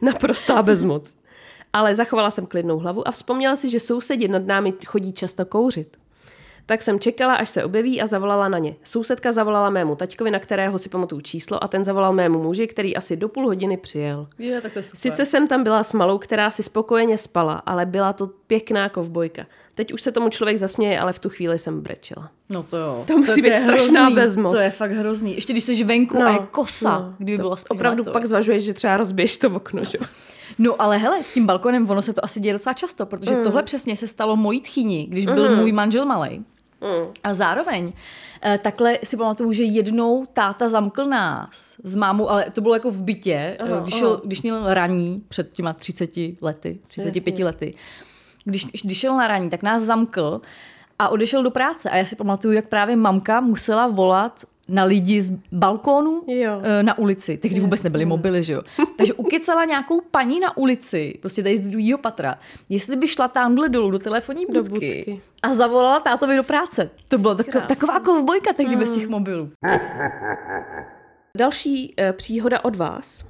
Naprostá 0.00 0.62
bezmoc. 0.62 1.16
Ale 1.76 1.94
zachovala 1.94 2.30
jsem 2.30 2.46
klidnou 2.46 2.78
hlavu 2.78 3.08
a 3.08 3.10
vzpomněla 3.10 3.56
si, 3.56 3.70
že 3.70 3.80
sousedi 3.80 4.28
nad 4.28 4.46
námi 4.46 4.74
chodí 4.86 5.12
často 5.12 5.44
kouřit. 5.44 5.96
Tak 6.66 6.82
jsem 6.82 7.00
čekala, 7.00 7.34
až 7.34 7.48
se 7.48 7.64
objeví 7.64 8.00
a 8.00 8.06
zavolala 8.06 8.48
na 8.48 8.58
ně. 8.58 8.76
Sousedka 8.84 9.32
zavolala 9.32 9.70
mému 9.70 9.96
taťkovi, 9.96 10.30
na 10.30 10.38
kterého 10.38 10.78
si 10.78 10.88
pamatuju 10.88 11.20
číslo, 11.20 11.64
a 11.64 11.68
ten 11.68 11.84
zavolal 11.84 12.12
mému 12.12 12.42
muži, 12.42 12.66
který 12.66 12.96
asi 12.96 13.16
do 13.16 13.28
půl 13.28 13.46
hodiny 13.46 13.76
přijel. 13.76 14.26
Je, 14.38 14.60
tak 14.60 14.72
to 14.72 14.78
je 14.78 14.82
super. 14.82 14.98
Sice 14.98 15.24
jsem 15.24 15.48
tam 15.48 15.62
byla 15.62 15.82
s 15.82 15.92
malou, 15.92 16.18
která 16.18 16.50
si 16.50 16.62
spokojeně 16.62 17.18
spala, 17.18 17.54
ale 17.54 17.86
byla 17.86 18.12
to 18.12 18.26
pěkná 18.46 18.88
kovbojka. 18.88 19.46
Teď 19.74 19.92
už 19.92 20.02
se 20.02 20.12
tomu 20.12 20.28
člověk 20.28 20.56
zasměje, 20.56 21.00
ale 21.00 21.12
v 21.12 21.18
tu 21.18 21.28
chvíli 21.28 21.58
jsem 21.58 21.80
brečela. 21.80 22.30
No 22.48 22.62
to 22.62 22.76
jo. 22.76 23.04
To 23.06 23.18
musí 23.18 23.42
být 23.42 23.50
je 23.50 23.56
strašná 23.56 24.00
hrozný. 24.00 24.22
bezmoc. 24.22 24.54
To 24.54 24.60
je 24.60 24.70
fakt 24.70 24.92
hrozný. 24.92 25.34
Ještě 25.34 25.52
když 25.52 25.64
jsi 25.64 25.84
venku 25.84 26.22
a 26.22 26.30
je 26.32 26.38
kosa, 26.50 26.98
no, 26.98 27.14
kdyby 27.18 27.36
to 27.36 27.42
byla 27.42 27.56
stejná, 27.56 27.78
Opravdu 27.78 28.04
to 28.04 28.10
pak 28.10 28.26
zvažuješ, 28.26 28.62
že 28.62 28.74
třeba 28.74 28.96
rozbiješ 28.96 29.36
to 29.36 29.50
okno, 29.50 29.84
že? 29.84 29.98
No 30.58 30.82
ale 30.82 30.98
hele, 30.98 31.22
s 31.22 31.32
tím 31.32 31.46
balkonem 31.46 31.90
ono 31.90 32.02
se 32.02 32.12
to 32.12 32.24
asi 32.24 32.40
děje 32.40 32.52
docela 32.52 32.72
často, 32.72 33.06
protože 33.06 33.30
Mm. 33.36 33.42
tohle 33.42 33.62
přesně 33.62 33.96
se 33.96 34.08
stalo 34.08 34.36
mojí 34.36 34.60
tchyni, 34.60 35.06
když 35.10 35.26
byl 35.26 35.56
můj 35.56 35.72
manžel 35.72 36.04
malý. 36.06 36.38
Mm. 36.80 37.12
A 37.24 37.34
zároveň 37.34 37.92
eh, 38.42 38.58
takhle 38.62 38.98
si 39.04 39.16
pamatuju, 39.16 39.52
že 39.52 39.64
jednou 39.64 40.26
táta 40.32 40.68
zamkl 40.68 41.04
nás 41.04 41.76
s 41.84 41.96
mámou, 41.96 42.30
ale 42.30 42.50
to 42.50 42.60
bylo 42.60 42.74
jako 42.74 42.90
v 42.90 43.02
bytě, 43.02 43.56
Aha, 43.60 43.70
aha, 43.72 43.80
když, 43.82 43.94
aha. 43.94 43.98
šel, 44.00 44.20
když 44.24 44.42
měl 44.42 44.74
raní 44.74 45.22
před 45.28 45.52
těma 45.52 45.72
30 45.72 46.10
lety, 46.40 46.78
35 46.86 47.32
Jasně. 47.32 47.44
lety. 47.44 47.74
Když, 48.44 48.64
když 48.84 48.98
šel 48.98 49.16
na 49.16 49.26
raní, 49.26 49.50
tak 49.50 49.62
nás 49.62 49.82
zamkl 49.82 50.40
a 50.98 51.08
odešel 51.08 51.42
do 51.42 51.50
práce. 51.50 51.90
A 51.90 51.96
já 51.96 52.04
si 52.04 52.16
pamatuju, 52.16 52.54
jak 52.54 52.68
právě 52.68 52.96
mamka 52.96 53.40
musela 53.40 53.86
volat 53.88 54.44
na 54.68 54.84
lidi 54.84 55.22
z 55.22 55.32
balkónu 55.52 56.22
Jo. 56.26 56.60
eh, 56.62 56.82
na 56.82 56.98
ulici. 56.98 57.36
Tehdy 57.36 57.60
vůbec 57.60 57.82
nebyly 57.82 58.04
mobily, 58.04 58.42
že 58.44 58.52
jo. 58.52 58.62
Takže 58.96 59.14
ukecala 59.14 59.64
nějakou 59.64 60.00
paní 60.10 60.40
na 60.40 60.56
ulici, 60.56 61.14
prostě 61.20 61.42
tady 61.42 61.56
z 61.56 61.60
druhého 61.60 61.98
patra, 61.98 62.38
jestli 62.68 62.96
by 62.96 63.08
šla 63.08 63.28
tamhle 63.28 63.68
dolů 63.68 63.90
do 63.90 63.98
telefonní 63.98 64.46
Do 64.52 64.62
budky, 64.62 64.74
budky. 64.96 65.20
a 65.42 65.54
zavolala 65.54 66.00
tátovi 66.00 66.36
do 66.36 66.42
práce. 66.42 66.90
To 67.08 67.18
byla 67.18 67.34
Krásný. 67.34 67.68
taková 67.68 68.00
kovbojka 68.00 68.52
tehdy 68.52 68.76
bez 68.76 68.90
těch 68.90 69.08
mobilů. 69.08 69.50
Další 71.38 71.94
e, 72.00 72.12
příhoda 72.12 72.64
od 72.64 72.76
vás. 72.76 73.24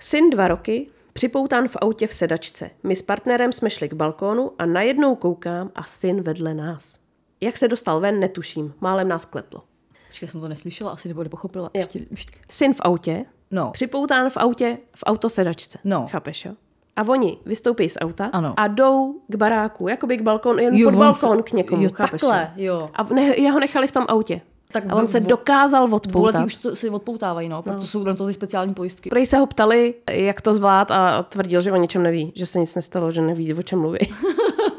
Syn 0.00 0.30
dva 0.30 0.48
roky, 0.48 0.86
připoután 1.12 1.68
v 1.68 1.76
autě 1.80 2.06
v 2.06 2.14
sedačce. 2.14 2.70
My 2.82 2.96
s 2.96 3.02
partnerem 3.02 3.52
jsme 3.52 3.70
šli 3.70 3.88
k 3.88 3.92
balkónu 3.94 4.50
a 4.58 4.66
najednou 4.66 5.14
koukám 5.14 5.70
a 5.74 5.84
syn 5.84 6.20
vedle 6.22 6.54
nás. 6.54 6.98
Jak 7.40 7.56
se 7.56 7.68
dostal 7.68 8.00
ven, 8.00 8.20
netuším. 8.20 8.74
Málem 8.80 9.08
nás 9.08 9.24
kleplo. 9.24 9.62
Počkej, 10.08 10.28
jsem 10.28 10.40
to 10.40 10.48
neslyšela, 10.48 10.90
asi 10.90 11.08
nebo 11.08 11.22
nepochopila. 11.22 11.70
Ještě, 11.74 12.00
ještě. 12.10 12.38
Syn 12.50 12.72
v 12.74 12.80
autě, 12.82 13.24
No. 13.50 13.70
připoután 13.70 14.30
v 14.30 14.36
autě 14.36 14.78
v 14.96 15.02
autosedačce. 15.06 15.78
No. 15.84 16.06
Chápeš, 16.10 16.44
jo? 16.44 16.52
A 16.96 17.02
oni 17.08 17.38
vystoupí 17.46 17.88
z 17.88 17.98
auta 18.00 18.30
Ano. 18.32 18.54
a 18.56 18.68
jdou 18.68 19.20
k 19.28 19.34
baráku, 19.36 19.88
jakoby 19.88 20.16
k 20.16 20.22
balkonu, 20.22 20.58
jen 20.58 20.74
Jo, 20.74 20.90
pod 20.90 20.98
on 20.98 21.14
se- 21.14 21.26
balkon 21.26 21.42
k 21.42 21.52
někomu, 21.52 21.82
jo, 21.82 21.90
chápeš? 21.94 22.20
takhle, 22.20 22.52
jo. 22.56 22.90
A 22.94 23.02
ne, 23.14 23.22
jeho 23.40 23.60
nechali 23.60 23.86
v 23.86 23.92
tom 23.92 24.04
autě. 24.08 24.40
Tak 24.72 24.84
a 24.88 24.94
on 24.94 25.08
se 25.08 25.20
dokázal 25.20 25.94
odpoutat. 25.94 26.44
už 26.46 26.54
to 26.54 26.76
si 26.76 26.90
odpoutávají, 26.90 27.48
no, 27.48 27.62
proto 27.62 27.86
jsou 27.86 28.04
na 28.04 28.14
to 28.14 28.26
ty 28.26 28.32
speciální 28.32 28.74
pojistky. 28.74 29.10
Prej 29.10 29.26
se 29.26 29.36
ho 29.38 29.46
ptali, 29.46 29.94
jak 30.10 30.40
to 30.40 30.54
zvlád 30.54 30.90
a 30.90 31.22
tvrdil, 31.22 31.60
že 31.60 31.72
o 31.72 31.76
ničem 31.76 32.02
neví, 32.02 32.32
že 32.36 32.46
se 32.46 32.58
nic 32.58 32.74
nestalo, 32.74 33.12
že 33.12 33.20
neví, 33.20 33.54
o 33.54 33.62
čem 33.62 33.78
mluví. 33.78 33.98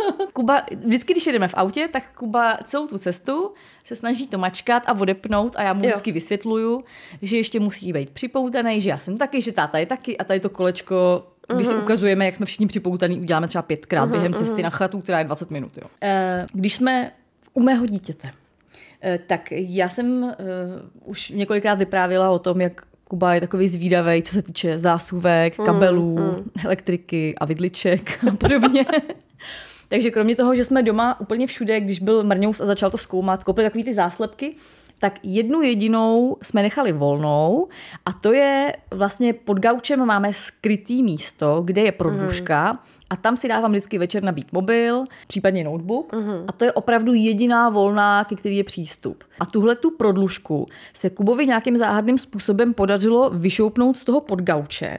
Kuba, 0.34 0.62
vždycky, 0.86 1.14
když 1.14 1.28
jedeme 1.28 1.48
v 1.48 1.54
autě, 1.58 1.88
tak 1.92 2.04
Kuba 2.18 2.58
celou 2.64 2.88
tu 2.88 2.98
cestu 2.98 3.52
se 3.86 3.96
snaží 3.96 4.28
to 4.28 4.38
mačkat 4.38 4.84
a 4.86 4.94
odepnout 4.94 5.56
a 5.56 5.64
já 5.64 5.74
mu 5.74 5.84
Jo. 5.84 5.88
vždycky 5.90 6.12
vysvětluju, 6.12 6.84
že 7.22 7.38
ještě 7.38 7.60
musí 7.60 7.94
být 7.94 8.10
připoutaný, 8.10 8.82
že 8.82 8.90
já 8.90 8.98
jsem 8.98 9.18
taky, 9.18 9.42
že 9.42 9.52
táta 9.52 9.78
je 9.78 9.86
taky 9.86 10.18
a 10.18 10.24
tady 10.24 10.40
to 10.40 10.50
kolečko, 10.50 11.28
když 11.56 11.68
Mhm. 11.68 11.76
si 11.78 11.82
ukazujeme, 11.84 12.26
jak 12.26 12.36
jsme 12.36 12.46
všichni 12.46 12.68
připoutaný, 12.68 13.20
uděláme 13.20 13.48
třeba 13.48 13.62
pětkrát 13.62 14.10
během 14.10 14.34
cesty 14.34 14.64
na 14.64 14.70
chatu, 14.70 15.02
která 15.02 15.20
je 15.20 15.26
20 15.26 15.52
minut. 15.52 15.78
Jo. 15.78 15.84
Eh, 16.02 16.46
Když 16.54 16.76
jsme 16.76 17.12
u 17.54 17.62
mého 17.62 17.86
dítěte, 17.86 18.32
eh, 19.04 19.20
tak 19.28 19.42
já 19.52 19.90
jsem 19.90 20.24
eh, 20.24 20.36
už 21.06 21.30
několikrát 21.30 21.74
vyprávěla 21.74 22.30
o 22.30 22.40
tom, 22.40 22.62
jak 22.62 22.82
Kuba 23.04 23.34
je 23.34 23.42
takový 23.42 23.68
zvídavý, 23.68 24.24
co 24.24 24.34
se 24.34 24.42
týče 24.42 24.80
zásuvek, 24.80 25.60
Mm, 25.60 25.66
kabelů, 25.66 26.18
elektriky 26.66 27.36
a 27.38 27.46
vidliček 27.46 28.20
a 28.32 28.36
podobně. 28.36 28.86
Takže 29.92 30.12
kromě 30.12 30.36
toho, 30.36 30.56
že 30.56 30.66
jsme 30.66 30.84
doma 30.84 31.20
úplně 31.20 31.48
všude, 31.48 31.80
když 31.80 32.00
byl 32.00 32.24
mrňous 32.24 32.62
a 32.62 32.66
začal 32.66 32.92
to 32.92 32.98
zkoumat, 32.98 33.44
koupil 33.44 33.64
takový 33.64 33.84
ty 33.84 33.94
záslepky, 33.94 34.56
tak 35.00 35.20
jednu 35.24 35.62
jedinou 35.62 36.38
jsme 36.44 36.62
nechali 36.62 36.92
volnou 36.92 37.68
a 38.06 38.14
to 38.14 38.34
je 38.34 38.76
vlastně 38.92 39.34
pod 39.34 39.60
gaučem 39.60 40.06
máme 40.06 40.34
skrytý 40.34 41.04
místo, 41.04 41.62
kde 41.66 41.82
je 41.82 41.92
prodlužka 41.92 42.80
a 43.10 43.16
tam 43.16 43.38
si 43.38 43.48
dávám 43.48 43.72
vždycky 43.72 43.98
večer 43.98 44.24
nabít 44.24 44.54
mobil, 44.54 45.04
případně 45.28 45.64
notebook 45.64 46.14
a 46.48 46.52
to 46.52 46.66
je 46.66 46.72
opravdu 46.72 47.14
jediná 47.14 47.70
volná, 47.70 48.24
ke 48.24 48.36
který 48.36 48.58
je 48.58 48.64
přístup. 48.64 49.24
A 49.40 49.46
tuhle 49.46 49.76
tu 49.76 49.92
prodlužku 49.98 50.66
se 50.94 51.10
Kubovi 51.10 51.48
nějakým 51.48 51.78
záhadným 51.78 52.18
způsobem 52.18 52.74
podařilo 52.74 53.30
vyšoupnout 53.30 53.98
z 53.98 54.06
toho 54.06 54.22
podgauče 54.22 54.98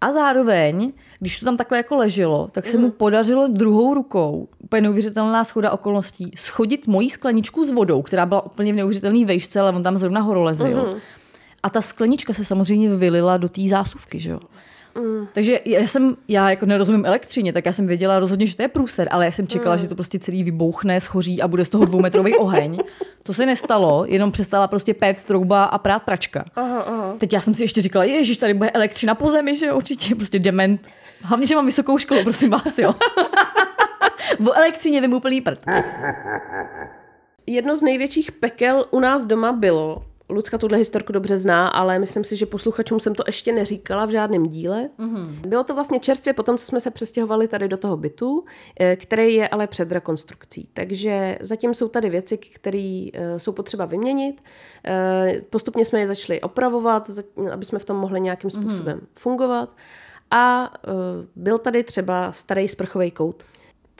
a 0.00 0.10
zároveň, 0.10 0.92
když 1.20 1.40
to 1.40 1.44
tam 1.44 1.56
takhle 1.56 1.78
jako 1.78 1.96
leželo, 1.96 2.48
tak 2.52 2.66
se 2.66 2.78
mu 2.78 2.90
podařilo 2.90 3.48
druhou 3.48 3.94
rukou 3.94 4.48
úplně 4.58 4.82
neuvěřitelná 4.82 5.44
schoda 5.44 5.70
okolností, 5.70 6.32
schodit 6.36 6.86
mojí 6.86 7.10
skleničku 7.10 7.64
s 7.64 7.70
vodou, 7.70 8.02
která 8.02 8.26
byla 8.26 8.46
úplně 8.46 8.72
v 8.72 8.76
neuvěřitelné 8.76 9.24
vejšce, 9.24 9.60
ale 9.60 9.72
on 9.72 9.82
tam 9.82 9.98
zrovna 9.98 10.20
horolezl, 10.20 10.64
mm. 10.64 10.70
jo. 10.70 10.96
A 11.62 11.70
ta 11.70 11.80
sklenička 11.80 12.32
se 12.32 12.44
samozřejmě 12.44 12.94
vylila 12.94 13.36
do 13.36 13.48
té 13.48 13.62
zásuvky, 13.68 14.20
že 14.20 14.30
jo. 14.30 14.40
Mm. 14.94 15.26
Takže 15.32 15.60
já 15.64 15.80
jsem, 15.80 16.16
já 16.28 16.50
jako 16.50 16.66
nerozumím 16.66 17.06
elektřině, 17.06 17.52
tak 17.52 17.66
já 17.66 17.72
jsem 17.72 17.86
věděla 17.86 18.18
rozhodně, 18.18 18.46
že 18.46 18.56
to 18.56 18.62
je 18.62 18.68
průser, 18.68 19.08
ale 19.10 19.24
já 19.24 19.30
jsem 19.30 19.46
čekala, 19.46 19.76
mm. 19.76 19.82
že 19.82 19.88
to 19.88 19.94
prostě 19.94 20.18
celý 20.18 20.44
vybouchne, 20.44 21.00
schoří 21.00 21.42
a 21.42 21.48
bude 21.48 21.64
z 21.64 21.68
toho 21.68 21.84
dvoumetrový 21.84 22.36
oheň. 22.36 22.78
To 23.22 23.32
se 23.32 23.46
nestalo, 23.46 24.04
jenom 24.08 24.32
přestala 24.32 24.68
prostě 24.68 24.94
péct 24.94 25.26
trouba 25.26 25.64
a 25.64 25.78
prát 25.78 26.02
pračka. 26.02 26.44
Aha, 26.56 26.80
aha. 26.80 27.14
Teď 27.18 27.32
já 27.32 27.40
jsem 27.40 27.54
si 27.54 27.64
ještě 27.64 27.80
říkala, 27.80 28.04
ježiš, 28.04 28.36
tady 28.36 28.54
bude 28.54 28.70
elektřina 28.70 29.14
po 29.14 29.28
zemi, 29.28 29.56
že 29.56 29.66
jo, 29.66 29.76
určitě, 29.76 30.14
prostě 30.14 30.38
dement. 30.38 30.88
Hlavně, 31.22 31.46
že 31.46 31.54
mám 31.54 31.66
vysokou 31.66 31.98
školu, 31.98 32.22
prosím 32.22 32.50
vás, 32.50 32.78
jo. 32.78 32.94
o 34.48 34.52
elektřině 34.52 35.00
vím 35.00 35.12
úplný 35.12 35.40
prd. 35.40 35.60
Jedno 37.46 37.76
z 37.76 37.82
největších 37.82 38.32
pekel 38.32 38.84
u 38.90 39.00
nás 39.00 39.24
doma 39.24 39.52
bylo, 39.52 40.04
Lucka 40.30 40.58
tuhle 40.58 40.78
historku 40.78 41.12
dobře 41.12 41.38
zná, 41.38 41.68
ale 41.68 41.98
myslím 41.98 42.24
si, 42.24 42.36
že 42.36 42.46
posluchačům 42.46 43.00
jsem 43.00 43.14
to 43.14 43.22
ještě 43.26 43.52
neříkala 43.52 44.06
v 44.06 44.10
žádném 44.10 44.46
díle. 44.46 44.88
Mm-hmm. 44.98 45.48
Bylo 45.48 45.64
to 45.64 45.74
vlastně 45.74 46.00
čerstvě 46.00 46.32
potom, 46.32 46.58
co 46.58 46.64
jsme 46.66 46.80
se 46.80 46.90
přestěhovali 46.90 47.48
tady 47.48 47.68
do 47.68 47.76
toho 47.76 47.96
bytu, 47.96 48.44
eh, 48.80 48.96
který 48.96 49.34
je 49.34 49.48
ale 49.48 49.66
před 49.66 49.92
rekonstrukcí. 49.92 50.68
Takže 50.74 51.38
zatím 51.40 51.74
jsou 51.74 51.88
tady 51.88 52.10
věci, 52.10 52.38
které 52.38 53.08
eh, 53.14 53.38
jsou 53.38 53.52
potřeba 53.52 53.84
vyměnit. 53.84 54.40
Eh, 54.84 55.40
Postupně 55.50 55.84
jsme 55.84 56.00
je 56.00 56.06
začali 56.06 56.40
opravovat, 56.40 57.10
aby 57.52 57.64
jsme 57.64 57.78
v 57.78 57.84
tom 57.84 57.96
mohli 57.96 58.20
nějakým 58.20 58.50
způsobem 58.50 58.98
mm-hmm. 58.98 59.06
fungovat. 59.14 59.76
A 60.30 60.72
byl 61.36 61.58
tady 61.58 61.84
třeba 61.84 62.32
starý 62.32 62.68
sprchový 62.68 63.10
kout. 63.10 63.42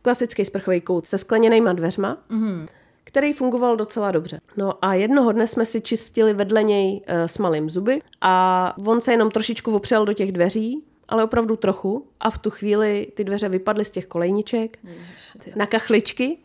Klasický 0.02 0.44
sprchový 0.44 0.80
kout 0.80 1.06
se 1.06 1.18
skleněnýma 1.18 1.72
dveřma. 1.72 2.18
Mm-hmm 2.30 2.66
který 3.10 3.32
fungoval 3.32 3.76
docela 3.76 4.10
dobře. 4.10 4.40
No 4.56 4.84
a 4.84 4.94
jednoho 4.94 5.32
dne 5.32 5.46
jsme 5.46 5.64
si 5.64 5.80
čistili 5.80 6.34
vedle 6.34 6.62
něj 6.62 7.02
e, 7.06 7.28
s 7.28 7.38
malým 7.38 7.70
zuby 7.70 8.00
a 8.20 8.74
on 8.86 9.00
se 9.00 9.12
jenom 9.12 9.30
trošičku 9.30 9.72
opřel 9.72 10.04
do 10.04 10.12
těch 10.12 10.32
dveří, 10.32 10.84
ale 11.08 11.24
opravdu 11.24 11.56
trochu 11.56 12.06
a 12.20 12.30
v 12.30 12.38
tu 12.38 12.50
chvíli 12.50 13.12
ty 13.14 13.24
dveře 13.24 13.48
vypadly 13.48 13.84
z 13.84 13.90
těch 13.90 14.06
kolejniček 14.06 14.78
na 15.56 15.66
kachličky 15.66 16.38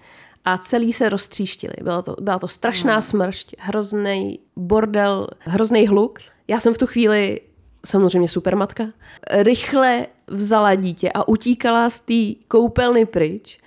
a 0.46 0.58
celý 0.58 0.94
se 0.94 1.10
roztříštili. 1.10 1.74
Byla 1.82 2.02
to, 2.02 2.16
byla 2.22 2.40
to 2.40 2.48
strašná 2.48 3.02
smršť, 3.02 3.56
hrozný 3.60 4.40
bordel, 4.56 5.28
hrozný 5.40 5.88
hluk. 5.88 6.20
Já 6.48 6.60
jsem 6.60 6.74
v 6.74 6.78
tu 6.78 6.88
chvíli 6.88 7.42
samozřejmě 7.86 8.28
supermatka, 8.28 8.84
rychle 9.30 10.08
vzala 10.28 10.76
dítě 10.76 11.12
a 11.12 11.28
utíkala 11.28 11.90
z 11.90 12.00
té 12.00 12.46
koupelny 12.48 13.06
pryč 13.06 13.60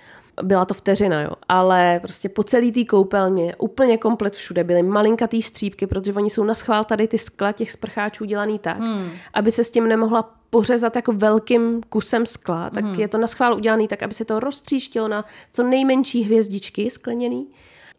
byla 0.43 0.65
to 0.65 0.73
vteřina, 0.73 1.21
jo, 1.21 1.31
ale 1.49 1.99
prostě 2.01 2.29
po 2.29 2.43
celý 2.43 2.71
té 2.71 2.85
koupelně, 2.85 3.55
úplně 3.55 3.97
komplet 3.97 4.35
všude, 4.35 4.63
byly 4.63 4.83
malinkatý 4.83 5.41
střípky, 5.41 5.87
protože 5.87 6.13
oni 6.13 6.29
jsou 6.29 6.43
na 6.43 6.55
schvál 6.55 6.83
tady 6.83 7.07
ty 7.07 7.17
skla 7.17 7.51
těch 7.51 7.71
sprcháčů 7.71 8.25
dělaný 8.25 8.59
tak, 8.59 8.79
hmm. 8.79 9.09
aby 9.33 9.51
se 9.51 9.63
s 9.63 9.71
tím 9.71 9.87
nemohla 9.87 10.35
pořezat 10.49 10.95
jako 10.95 11.11
velkým 11.13 11.81
kusem 11.89 12.25
skla, 12.25 12.69
tak 12.69 12.83
hmm. 12.83 12.95
je 12.95 13.07
to 13.07 13.17
na 13.17 13.27
schvál 13.27 13.55
udělaný 13.55 13.87
tak, 13.87 14.03
aby 14.03 14.13
se 14.13 14.25
to 14.25 14.39
roztříštilo 14.39 15.07
na 15.07 15.25
co 15.51 15.63
nejmenší 15.63 16.23
hvězdičky 16.23 16.91
skleněný. 16.91 17.47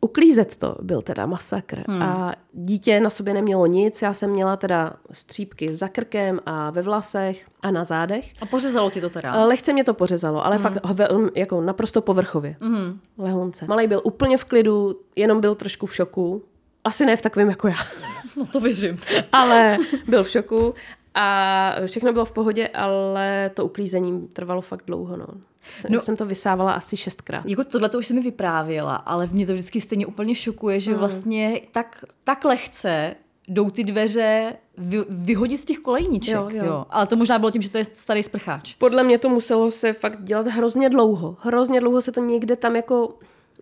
Uklízet 0.01 0.57
to 0.57 0.77
byl 0.83 1.03
teda 1.03 1.27
masakr 1.27 1.85
hmm. 1.89 2.03
a 2.03 2.35
dítě 2.53 3.01
na 3.01 3.11
sobě 3.11 3.35
nemělo 3.35 3.67
nic, 3.67 4.03
já 4.03 4.15
jsem 4.15 4.31
měla 4.31 4.57
teda 4.57 4.93
střípky 5.13 5.75
za 5.75 5.89
krkem 5.89 6.41
a 6.47 6.71
ve 6.71 6.83
vlasech 6.83 7.47
a 7.63 7.71
na 7.71 7.85
zádech. 7.85 8.33
A 8.41 8.47
pořezalo 8.47 8.91
ti 8.91 9.01
to 9.01 9.11
teda? 9.11 9.35
Eh, 9.35 9.45
Lehce 9.45 9.73
mě 9.73 9.85
to 9.85 9.95
pořezalo, 9.95 10.47
ale 10.47 10.57
mm. 10.57 10.63
fakt 10.63 10.79
vel, 10.95 11.31
jako 11.35 11.61
naprosto 11.61 12.03
povrchově. 12.03 12.57
Mm. 12.61 13.01
Lehonce. 13.19 13.67
Malý 13.67 13.87
byl 13.87 14.01
úplně 14.05 14.37
v 14.37 14.45
klidu, 14.45 15.01
jenom 15.17 15.41
byl 15.41 15.55
trošku 15.55 15.87
v 15.87 15.95
šoku. 15.95 16.43
Asi 16.85 17.07
ne 17.07 17.17
v 17.17 17.23
takovém 17.23 17.49
jako 17.49 17.69
já, 17.69 17.77
No 18.37 18.47
to 18.47 18.61
věřím. 18.61 18.97
ale 19.33 19.79
byl 20.09 20.25
v 20.25 20.31
šoku 20.31 20.75
a 21.15 21.75
všechno 21.87 22.13
bylo 22.13 22.25
v 22.25 22.33
pohodě, 22.33 22.69
ale 22.69 23.51
to 23.55 23.65
uklízení 23.65 24.29
trvalo 24.29 24.61
fakt 24.61 24.87
dlouho. 24.87 25.17
No. 25.17 25.27
Jsem, 25.73 25.93
No. 25.93 26.01
jsem 26.01 26.17
to 26.17 26.27
vysávala 26.27 26.73
asi 26.73 26.97
šestkrát. 26.97 27.47
Jako 27.47 27.65
tohle 27.65 27.89
to 27.89 27.99
už 27.99 28.07
jsem 28.07 28.17
mi 28.17 28.23
vyprávěla, 28.23 28.97
ale 28.97 29.29
mě 29.33 29.47
to 29.47 29.53
vždycky 29.53 29.81
stejně 29.81 30.07
úplně 30.07 30.35
šokuje, 30.35 30.81
že 30.81 30.95
vlastně 30.95 31.61
tak, 31.73 32.05
tak 32.25 32.45
lehce 32.45 33.15
jdou 33.49 33.71
ty 33.71 33.85
dveře 33.85 34.57
vy, 34.79 35.05
vyhodit 35.09 35.61
z 35.61 35.65
těch 35.65 35.79
kolejniček. 35.79 36.35
Jo, 36.35 36.49
jo. 36.51 36.87
Ale 36.91 37.07
to 37.07 37.17
možná 37.17 37.39
bylo 37.39 37.51
tím, 37.51 37.63
že 37.63 37.71
to 37.71 37.79
je 37.79 37.85
starý 37.93 38.23
sprcháč. 38.23 38.75
Podle 38.75 39.03
mě 39.03 39.19
to 39.19 39.29
muselo 39.29 39.71
se 39.71 39.93
fakt 39.93 40.23
dělat 40.25 40.47
hrozně 40.47 40.89
dlouho. 40.89 41.37
Hrozně 41.41 41.81
dlouho 41.81 42.01
se 42.03 42.13
to 42.13 42.21
někde 42.21 42.57
tam 42.57 42.77
jako, 42.77 43.15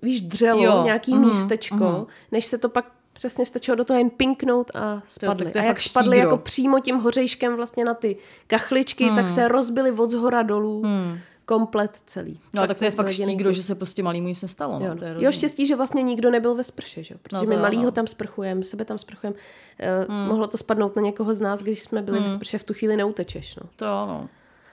víš, 0.03 0.21
dřelo, 0.21 0.65
Jo, 0.65 0.73
jo. 0.77 0.83
nějaký 0.85 1.13
mhm, 1.15 1.21
mm, 1.23 1.29
místečko, 1.29 1.75
mm. 1.77 2.07
než 2.33 2.47
se 2.47 2.59
to 2.59 2.69
pak 2.69 2.85
přesně 3.13 3.45
stačilo 3.45 3.75
do 3.75 3.85
toho 3.85 3.99
jen 3.99 4.11
pinknout 4.11 4.71
a 4.75 5.03
spadly. 5.09 5.51
to 5.51 5.59
je 5.59 5.65
a 5.65 5.67
jak 5.67 5.81
spadly 5.81 6.19
jako 6.19 6.37
přímo 6.37 6.81
tím 6.81 6.97
hořejškem 6.97 7.57
vlastně 7.57 7.85
na 7.85 7.95
ty 7.95 8.17
kachličky, 8.47 9.05
mm. 9.11 9.17
tak 9.17 9.29
se 9.29 9.49
rozbily 9.49 9.91
od 9.91 10.11
zhora 10.11 10.43
dolů. 10.43 10.83
Mm. 10.85 11.19
Komplet 11.49 11.97
celý. 12.07 12.41
No 12.55 12.67
tak 12.67 12.79
to 12.79 12.85
je 12.85 12.91
fakt 12.91 13.13
štígro, 13.13 13.53
že 13.53 13.63
se 13.63 13.75
prostě 13.75 14.03
malýmu 14.03 14.29
nic 14.29 14.43
nestalo. 14.43 14.79
No. 14.79 14.87
Jo, 14.87 14.95
To 14.95 15.05
je 15.05 15.15
jo, 15.19 15.33
štěstí, 15.33 15.67
že 15.67 15.77
vlastně 15.77 16.03
nikdo 16.03 16.31
nebyl 16.31 16.55
ve 16.55 16.65
sprše, 16.65 17.03
že? 17.03 17.15
jo? 17.15 17.19
protože 17.23 17.37
No 17.37 17.51
no 17.51 17.57
my 17.57 17.63
malýho 17.63 17.85
no. 17.85 17.91
tam 17.91 18.07
sprchujeme, 18.07 18.65
sebe 18.65 18.85
tam 18.85 18.99
sprchujeme. 18.99 19.37
Uh, 20.09 20.15
Mohlo 20.29 20.47
to 20.47 20.57
spadnout 20.57 20.97
na 20.97 21.03
někoho 21.03 21.35
z 21.35 21.41
nás, 21.41 21.63
když 21.63 21.83
jsme 21.83 22.03
byli 22.03 22.21
ve 22.21 22.29
sprše, 22.29 22.59
v 22.59 22.65
tu 22.65 22.75
chvíli 22.75 22.97
neutečeš. 22.97 23.57
No. 23.57 23.63
To 23.77 23.87
no. 23.87 24.29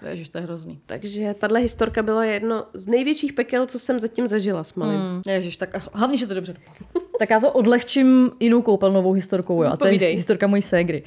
Ježiš, 0.10 0.30
to 0.30 0.38
je 0.38 0.42
hrozný. 0.42 0.80
Takže 0.86 1.36
tahle 1.40 1.60
historka 1.60 2.04
byla 2.04 2.26
jedno 2.26 2.66
z 2.74 2.88
největších 2.88 3.34
pekel, 3.34 3.66
co 3.66 3.80
jsem 3.80 4.00
zatím 4.00 4.28
zažila 4.28 4.64
s 4.64 4.74
malým. 4.74 5.00
Hmm. 5.00 5.22
Ježiš, 5.28 5.58
tak 5.58 5.90
hlavně, 5.94 6.18
že 6.18 6.28
to 6.28 6.34
dobře 6.34 6.54
dopadlo. 6.54 7.05
Tak 7.20 7.30
já 7.30 7.40
to 7.40 7.52
odlehčím 7.52 8.32
jinou 8.40 8.62
koupelnovou 8.62 9.12
historkou, 9.12 9.64
jo. 9.64 9.70
A 9.74 9.78
to 9.78 9.86
je 9.86 9.90
Povídej. 9.92 10.16
historka 10.16 10.48
mojí 10.48 10.62
ségry. 10.62 11.04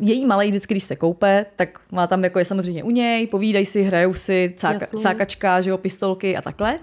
Její 0.00 0.26
malej 0.26 0.48
vždycky, 0.48 0.74
když 0.74 0.84
se 0.84 0.96
koupe, 0.96 1.46
tak 1.56 1.78
má 1.92 2.06
tam 2.06 2.24
jako 2.24 2.38
je 2.38 2.44
samozřejmě 2.44 2.84
u 2.84 2.90
něj, 2.90 3.26
povídají 3.26 3.66
si, 3.66 3.82
hrajou 3.82 4.14
si, 4.14 4.54
cáka, 4.56 4.74
Jasně. 4.74 5.00
cákačka, 5.00 5.60
že 5.60 5.70
jo, 5.70 5.78
pistolky 5.78 6.36
a 6.36 6.42
takhle. 6.42 6.78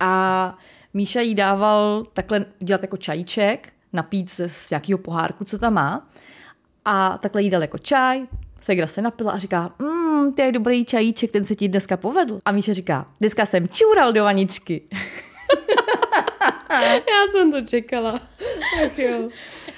A 0.00 0.58
Míša 0.94 1.20
jí 1.20 1.34
dával 1.34 2.04
takhle 2.12 2.44
dělat 2.58 2.82
jako 2.82 2.96
čajíček, 2.96 3.68
napít 3.92 4.30
se 4.30 4.48
z 4.48 4.70
nějakého 4.70 4.98
pohárku, 4.98 5.44
co 5.44 5.58
tam 5.58 5.74
má. 5.74 6.08
A 6.84 7.18
takhle 7.22 7.42
jí 7.42 7.50
dal 7.50 7.60
jako 7.62 7.78
čaj, 7.78 8.20
Segra 8.60 8.86
se 8.86 9.02
napila 9.02 9.32
a 9.32 9.38
říká, 9.38 9.72
mmm, 9.78 10.32
to 10.32 10.42
je 10.42 10.52
dobrý 10.52 10.84
čajíček, 10.84 11.32
ten 11.32 11.44
se 11.44 11.54
ti 11.54 11.68
dneska 11.68 11.96
povedl. 11.96 12.38
A 12.44 12.52
Míša 12.52 12.72
říká, 12.72 13.06
dneska 13.20 13.46
jsem 13.46 13.68
čůral 13.68 14.12
do 14.12 14.24
vaničky. 14.24 14.82
Já 16.94 17.32
jsem 17.32 17.52
to 17.52 17.62
čekala. 17.62 18.20
Ach 18.84 18.98
jo. 18.98 19.28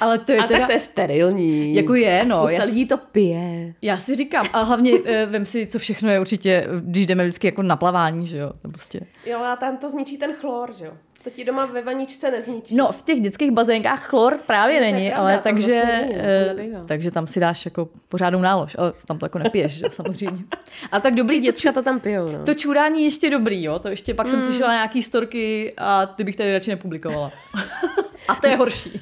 Ale 0.01 0.19
to 0.19 0.33
je 0.33 0.39
A 0.39 0.47
teda... 0.47 0.59
tak 0.59 0.67
to 0.67 0.73
je 0.73 0.79
sterilní. 0.79 1.75
Jako 1.75 1.95
je, 1.95 2.21
A 2.21 2.25
no, 2.25 2.37
Spousta 2.37 2.59
já 2.59 2.65
lidí 2.65 2.87
to 2.87 2.97
pije. 2.97 3.75
Já 3.83 3.99
si 3.99 4.15
říkám, 4.15 4.47
a 4.53 4.63
hlavně 4.63 4.93
eh, 5.05 5.27
vem 5.27 5.45
si, 5.45 5.67
co 5.67 5.79
všechno 5.79 6.11
je 6.11 6.21
určitě, 6.21 6.67
když 6.81 7.07
jdeme 7.07 7.25
vždycky 7.25 7.47
jako 7.47 7.63
na 7.63 7.77
plavání, 7.77 8.27
že 8.27 8.39
jo, 8.39 8.53
to 8.63 8.69
prostě. 8.69 9.01
Jo, 9.27 9.39
a 9.43 9.57
tam 9.57 9.77
to 9.77 9.91
zničí 9.91 10.19
ten 10.19 10.33
chlor, 10.35 10.75
že 10.75 10.85
jo. 10.85 10.93
To 11.25 11.31
ti 11.31 11.45
doma 11.45 11.67
ve 11.67 11.83
vaničce 11.83 12.31
nezničí. 12.31 12.77
No, 12.77 12.93
v 12.93 13.03
těch 13.03 13.21
dětských 13.21 13.51
bazénkách 13.51 14.07
chlor 14.07 14.39
právě 14.47 14.81
No, 14.81 14.87
není, 14.87 15.09
pravda, 15.11 15.23
ale 15.23 15.41
takže, 15.43 15.73
vlastně 15.73 15.93
není, 16.03 16.15
no, 16.15 16.21
eh, 16.23 16.55
nebývá. 16.55 16.85
takže 16.87 17.11
tam 17.11 17.27
si 17.27 17.41
dáš 17.41 17.65
jako 17.65 17.89
pořádnou 18.09 18.41
nálož, 18.41 18.77
ale 18.79 18.93
tam 19.07 19.19
to 19.19 19.25
jako 19.27 19.39
nepiješ, 19.39 19.73
že 19.73 19.87
samozřejmě. 19.91 20.45
A 20.93 21.01
tak 21.01 21.15
dobrý, 21.15 21.37
to, 21.41 21.43
Děcka 21.45 21.73
to 21.73 21.83
tam 21.83 22.01
pijou, 22.01 22.33
no. 22.33 22.45
to 22.45 22.55
čurání 22.55 23.05
ještě 23.05 23.31
dobrý, 23.31 23.65
jo, 23.65 23.79
to 23.79 23.89
ještě 23.89 24.15
pak 24.15 24.29
jsem 24.29 24.39
Mm. 24.39 24.47
slyšela 24.47 24.73
nějaký 24.73 25.03
storky 25.03 25.73
a 25.79 26.07
ty 26.07 26.25
bych 26.25 26.37
tady 26.37 26.53
radši 26.53 26.71
nepublikovala. 26.71 27.33
a 28.29 28.35
to 28.35 28.47
je 28.47 28.57
horší. 28.57 29.01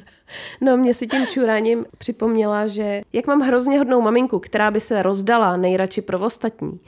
No, 0.61 0.77
mě 0.77 0.95
si 0.95 1.07
tím 1.07 1.27
čuráním 1.27 1.87
připomněla, 1.99 2.67
že 2.67 3.03
jak 3.13 3.27
mám 3.27 3.41
hrozně 3.41 3.79
hodnou 3.79 4.01
maminku, 4.01 4.39
která 4.39 4.71
by 4.71 4.81
se 4.81 5.03
rozdala 5.03 5.57
nejradši 5.57 6.03
pro 6.03 6.19
ostatní, 6.21 6.81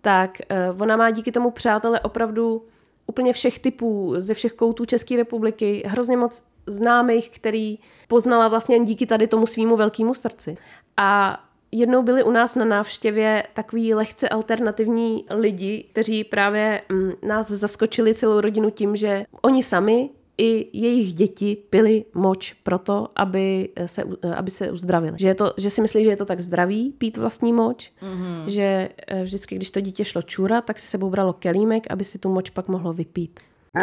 tak 0.00 0.38
uh, 0.74 0.82
ona 0.82 0.96
má 0.96 1.10
díky 1.10 1.32
tomu 1.32 1.50
přátele 1.50 2.00
opravdu 2.00 2.64
úplně 3.06 3.32
všech 3.32 3.58
typů, 3.58 4.14
ze 4.18 4.34
všech 4.34 4.52
koutů 4.52 4.84
České 4.84 5.16
republiky, 5.16 5.82
hrozně 5.86 6.16
moc 6.16 6.44
známých, 6.66 7.30
který 7.30 7.78
poznala 8.08 8.48
vlastně 8.48 8.76
jen 8.76 8.84
díky 8.84 9.06
tady 9.06 9.26
tomu 9.26 9.46
svýmu 9.46 9.76
velkému 9.76 10.14
srdci. 10.14 10.56
A 10.96 11.40
jednou 11.72 12.02
byli 12.02 12.22
u 12.22 12.30
nás 12.30 12.54
na 12.54 12.64
návštěvě 12.64 13.42
takový 13.54 13.94
lehce 13.94 14.28
alternativní 14.28 15.24
lidi, 15.30 15.84
kteří 15.92 16.24
právě 16.24 16.82
mm, 16.88 17.12
nás 17.22 17.50
zaskočili 17.50 18.14
celou 18.14 18.40
rodinu 18.40 18.70
tím, 18.70 18.96
že 18.96 19.24
oni 19.42 19.62
sami 19.62 20.10
i 20.38 20.78
jejich 20.78 21.14
děti 21.14 21.56
pili 21.70 22.04
moč 22.14 22.52
proto, 22.52 23.08
aby 23.16 23.68
se, 23.86 24.04
aby 24.36 24.50
se 24.50 24.70
uzdravili. 24.70 25.16
Že, 25.20 25.28
je 25.28 25.34
to, 25.34 25.52
že 25.56 25.70
si 25.70 25.80
myslí, 25.80 26.04
že 26.04 26.10
je 26.10 26.16
to 26.16 26.24
tak 26.24 26.40
zdravý 26.40 26.90
pít 26.98 27.16
vlastní 27.16 27.52
moč, 27.52 27.92
mm-hmm. 28.02 28.44
že 28.46 28.88
eh, 29.06 29.22
vždycky, 29.22 29.56
když 29.56 29.70
to 29.70 29.80
dítě 29.80 30.04
šlo 30.04 30.22
čůrat, 30.22 30.64
tak 30.64 30.78
si 30.78 30.86
sebou 30.86 31.10
bralo 31.10 31.32
kelímek, 31.32 31.86
aby 31.90 32.04
si 32.04 32.18
tu 32.18 32.28
moč 32.28 32.50
pak 32.50 32.68
mohlo 32.68 32.92
vypít. 32.92 33.40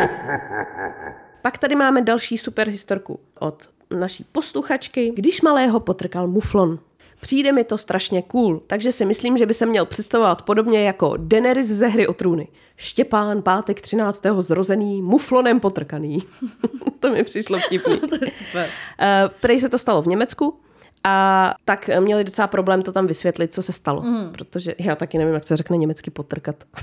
Pak 1.41 1.57
tady 1.57 1.75
máme 1.75 2.01
další 2.01 2.37
super 2.37 2.69
historku 2.69 3.19
od 3.39 3.69
naší 3.97 4.25
posluchačky, 4.31 5.11
když 5.15 5.41
malého 5.41 5.79
potrkal 5.79 6.27
muflon. 6.27 6.79
Přijde 7.21 7.51
mi 7.51 7.63
to 7.63 7.77
strašně 7.77 8.21
cool, 8.21 8.61
takže 8.67 8.91
si 8.91 9.05
myslím, 9.05 9.37
že 9.37 9.45
by 9.45 9.53
se 9.53 9.65
měl 9.65 9.85
představovat 9.85 10.41
podobně 10.41 10.83
jako 10.83 11.13
Daenerys 11.17 11.67
ze 11.67 11.87
hry 11.87 12.07
o 12.07 12.13
trůny. 12.13 12.47
Štěpán, 12.75 13.41
pátek 13.41 13.81
13. 13.81 14.23
zrozený, 14.39 15.01
muflonem 15.01 15.59
potrkaný. 15.59 16.19
to 16.99 17.11
mi 17.11 17.23
přišlo 17.23 17.59
vtipný. 17.59 17.97
to 18.09 18.15
je 18.15 18.31
super. 18.45 18.69
Prej 19.39 19.59
se 19.59 19.69
to 19.69 19.77
stalo 19.77 20.01
v 20.01 20.07
Německu, 20.07 20.59
a 21.03 21.53
tak 21.65 21.89
měli 21.99 22.23
docela 22.23 22.47
problém 22.47 22.81
to 22.81 22.91
tam 22.91 23.07
vysvětlit, 23.07 23.53
co 23.53 23.61
se 23.61 23.73
stalo. 23.73 24.01
Mm. 24.01 24.31
Protože 24.31 24.75
já 24.79 24.95
taky 24.95 25.17
nevím, 25.17 25.33
jak 25.33 25.43
se 25.43 25.57
řekne 25.57 25.77
německy 25.77 26.11
potrkat. 26.11 26.63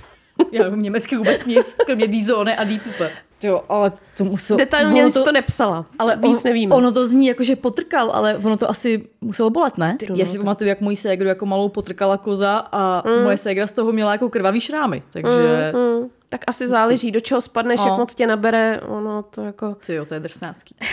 Já 0.52 0.64
nevím 0.64 0.82
německy 0.82 1.16
vůbec 1.16 1.46
nic, 1.46 1.76
kromě 1.86 2.08
Dizone 2.08 2.56
a 2.56 2.64
Deepupe. 2.64 3.10
Jo, 3.42 3.62
ale 3.68 3.92
to 4.16 4.24
muselo... 4.24 4.58
Detailně 4.58 5.12
to, 5.12 5.24
to 5.24 5.32
nepsala, 5.32 5.86
ale 5.98 6.16
víc 6.16 6.44
on, 6.44 6.50
nevíme. 6.50 6.74
Ono 6.74 6.92
to 6.92 7.06
zní 7.06 7.26
jako, 7.26 7.44
že 7.44 7.56
potrkal, 7.56 8.10
ale 8.14 8.36
ono 8.36 8.56
to 8.56 8.70
asi 8.70 9.08
muselo 9.20 9.50
bolet, 9.50 9.78
ne? 9.78 9.96
Ty, 9.98 10.06
Já 10.16 10.26
si 10.26 10.38
pamatuju, 10.38 10.68
jak 10.68 10.80
mojí 10.80 10.96
ségru 10.96 11.28
jako 11.28 11.46
malou 11.46 11.68
potrkala 11.68 12.16
koza 12.16 12.56
a 12.72 13.02
mm. 13.08 13.22
moje 13.22 13.36
ségra 13.36 13.66
z 13.66 13.72
toho 13.72 13.92
měla 13.92 14.12
jako 14.12 14.28
krvavý 14.28 14.60
šrámy, 14.60 15.02
takže... 15.12 15.72
Mm, 15.74 16.00
mm. 16.00 16.08
Tak 16.28 16.40
asi 16.46 16.68
záleží, 16.68 17.10
do 17.10 17.20
čeho 17.20 17.40
spadneš, 17.40 17.80
no. 17.80 17.86
jak 17.86 17.98
moc 17.98 18.14
tě 18.14 18.26
nabere, 18.26 18.80
ono 18.80 19.22
to 19.22 19.42
jako... 19.42 19.76
Ty 19.86 19.94
jo, 19.94 20.04
to 20.04 20.14
je 20.14 20.20
drsnácký. 20.20 20.74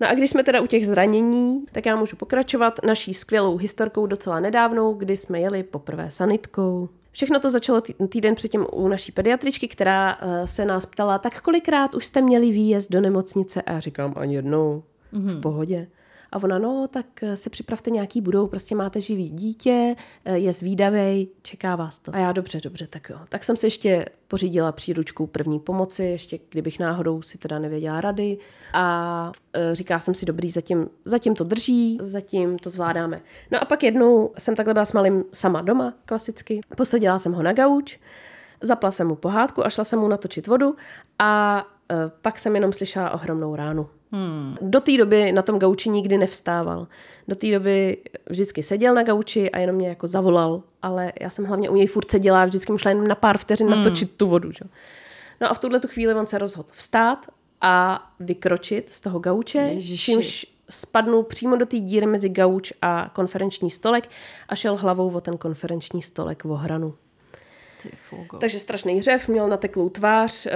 No 0.00 0.08
a 0.08 0.14
když 0.14 0.30
jsme 0.30 0.42
teda 0.42 0.60
u 0.60 0.66
těch 0.66 0.86
zranění, 0.86 1.64
tak 1.72 1.86
já 1.86 1.96
můžu 1.96 2.16
pokračovat 2.16 2.80
naší 2.86 3.14
skvělou 3.14 3.56
historkou 3.56 4.06
docela 4.06 4.40
nedávnou, 4.40 4.94
kdy 4.94 5.16
jsme 5.16 5.40
jeli 5.40 5.62
poprvé 5.62 6.10
sanitkou. 6.10 6.88
Všechno 7.14 7.40
to 7.40 7.50
začalo 7.50 7.80
týden 8.08 8.34
předtím 8.34 8.66
u 8.72 8.88
naší 8.88 9.12
pediatričky, 9.12 9.68
která 9.68 10.16
uh, 10.16 10.44
se 10.44 10.64
nás 10.64 10.86
ptala, 10.86 11.18
tak 11.18 11.40
kolikrát 11.40 11.94
už 11.94 12.06
jste 12.06 12.22
měli 12.22 12.50
výjezd 12.50 12.90
do 12.90 13.00
nemocnice? 13.00 13.62
A 13.62 13.72
já 13.72 13.80
říkám, 13.80 14.14
ani 14.16 14.34
jednou, 14.34 14.82
mm-hmm. 15.12 15.38
v 15.38 15.40
pohodě. 15.40 15.86
A 16.34 16.42
ona, 16.42 16.58
no, 16.58 16.88
tak 16.90 17.22
eh, 17.22 17.36
si 17.36 17.50
připravte 17.50 17.90
nějaký 17.90 18.20
budou, 18.20 18.46
prostě 18.46 18.74
máte 18.74 19.00
živý 19.00 19.30
dítě, 19.30 19.96
eh, 20.24 20.38
je 20.38 20.52
zvídavej, 20.52 21.28
čeká 21.42 21.76
vás 21.76 21.98
to. 21.98 22.14
A 22.14 22.18
já, 22.18 22.32
dobře, 22.32 22.60
dobře, 22.60 22.86
tak 22.86 23.10
jo. 23.10 23.18
Tak 23.28 23.44
jsem 23.44 23.56
si 23.56 23.66
ještě 23.66 24.06
pořídila 24.28 24.72
příručku 24.72 25.26
první 25.26 25.60
pomoci, 25.60 26.04
ještě 26.04 26.38
kdybych 26.48 26.78
náhodou 26.78 27.22
si 27.22 27.38
teda 27.38 27.58
nevěděla 27.58 28.00
rady. 28.00 28.38
A 28.72 29.32
e, 29.52 29.74
říká 29.74 29.98
jsem 30.00 30.14
si, 30.14 30.26
dobrý, 30.26 30.50
zatím, 30.50 30.88
zatím 31.04 31.34
to 31.34 31.44
drží, 31.44 31.98
zatím 32.02 32.58
to 32.58 32.70
zvládáme. 32.70 33.20
No 33.50 33.62
a 33.62 33.64
pak 33.64 33.82
jednou 33.82 34.32
jsem 34.38 34.56
takhle 34.56 34.74
byla 34.74 34.84
s 34.84 34.92
malým 34.92 35.24
sama 35.32 35.62
doma, 35.62 35.94
klasicky. 36.04 36.60
Posadila 36.76 37.18
jsem 37.18 37.32
ho 37.32 37.42
na 37.42 37.52
gauč, 37.52 38.00
zapla 38.62 38.90
jsem 38.90 39.06
mu 39.06 39.14
pohádku 39.14 39.66
a 39.66 39.70
šla 39.70 39.84
jsem 39.84 39.98
mu 39.98 40.08
natočit 40.08 40.46
vodu 40.46 40.76
a 41.18 41.64
pak 42.22 42.38
jsem 42.38 42.54
jenom 42.54 42.72
slyšela 42.72 43.10
ohromnou 43.10 43.56
ránu. 43.56 43.88
Hmm. 44.14 44.56
Do 44.60 44.80
té 44.80 44.96
doby 44.96 45.32
na 45.32 45.42
tom 45.42 45.58
gauči 45.58 45.88
nikdy 45.88 46.18
nevstával. 46.18 46.86
Do 47.28 47.36
té 47.36 47.52
doby 47.52 47.96
vždycky 48.30 48.62
seděl 48.62 48.94
na 48.94 49.02
gauči 49.02 49.50
a 49.50 49.58
jenom 49.58 49.76
mě 49.76 49.88
jako 49.88 50.06
zavolal, 50.06 50.62
ale 50.82 51.12
já 51.20 51.30
jsem 51.30 51.44
hlavně 51.44 51.70
u 51.70 51.76
něj 51.76 51.86
furt 51.86 52.10
seděla 52.10 52.42
a 52.42 52.44
vždycky 52.44 52.72
mu 52.72 52.78
šla 52.78 52.90
jen 52.90 53.08
na 53.08 53.14
pár 53.14 53.38
vteřin 53.38 53.66
hmm. 53.66 53.78
natočit 53.78 54.16
tu 54.16 54.26
vodu. 54.26 54.52
Že? 54.52 54.64
No 55.40 55.50
a 55.50 55.54
v 55.54 55.58
tuhle 55.58 55.80
tu 55.80 55.88
chvíli 55.88 56.14
on 56.14 56.26
se 56.26 56.38
rozhodl 56.38 56.68
vstát 56.72 57.26
a 57.60 58.04
vykročit 58.20 58.92
z 58.92 59.00
toho 59.00 59.18
gauče, 59.18 59.58
Ježiši. 59.58 60.04
čímž 60.04 60.46
spadnul 60.70 61.22
přímo 61.22 61.56
do 61.56 61.66
té 61.66 61.76
díry 61.76 62.06
mezi 62.06 62.28
gauč 62.28 62.72
a 62.82 63.10
konferenční 63.12 63.70
stolek 63.70 64.08
a 64.48 64.54
šel 64.54 64.76
hlavou 64.76 65.14
o 65.14 65.20
ten 65.20 65.38
konferenční 65.38 66.02
stolek 66.02 66.44
v 66.44 66.50
ohranu. 66.50 66.94
Takže 68.38 68.60
strašný 68.60 68.98
hřev, 68.98 69.28
měl 69.28 69.48
nateklou 69.48 69.88
tvář, 69.88 70.46
eh, 70.46 70.52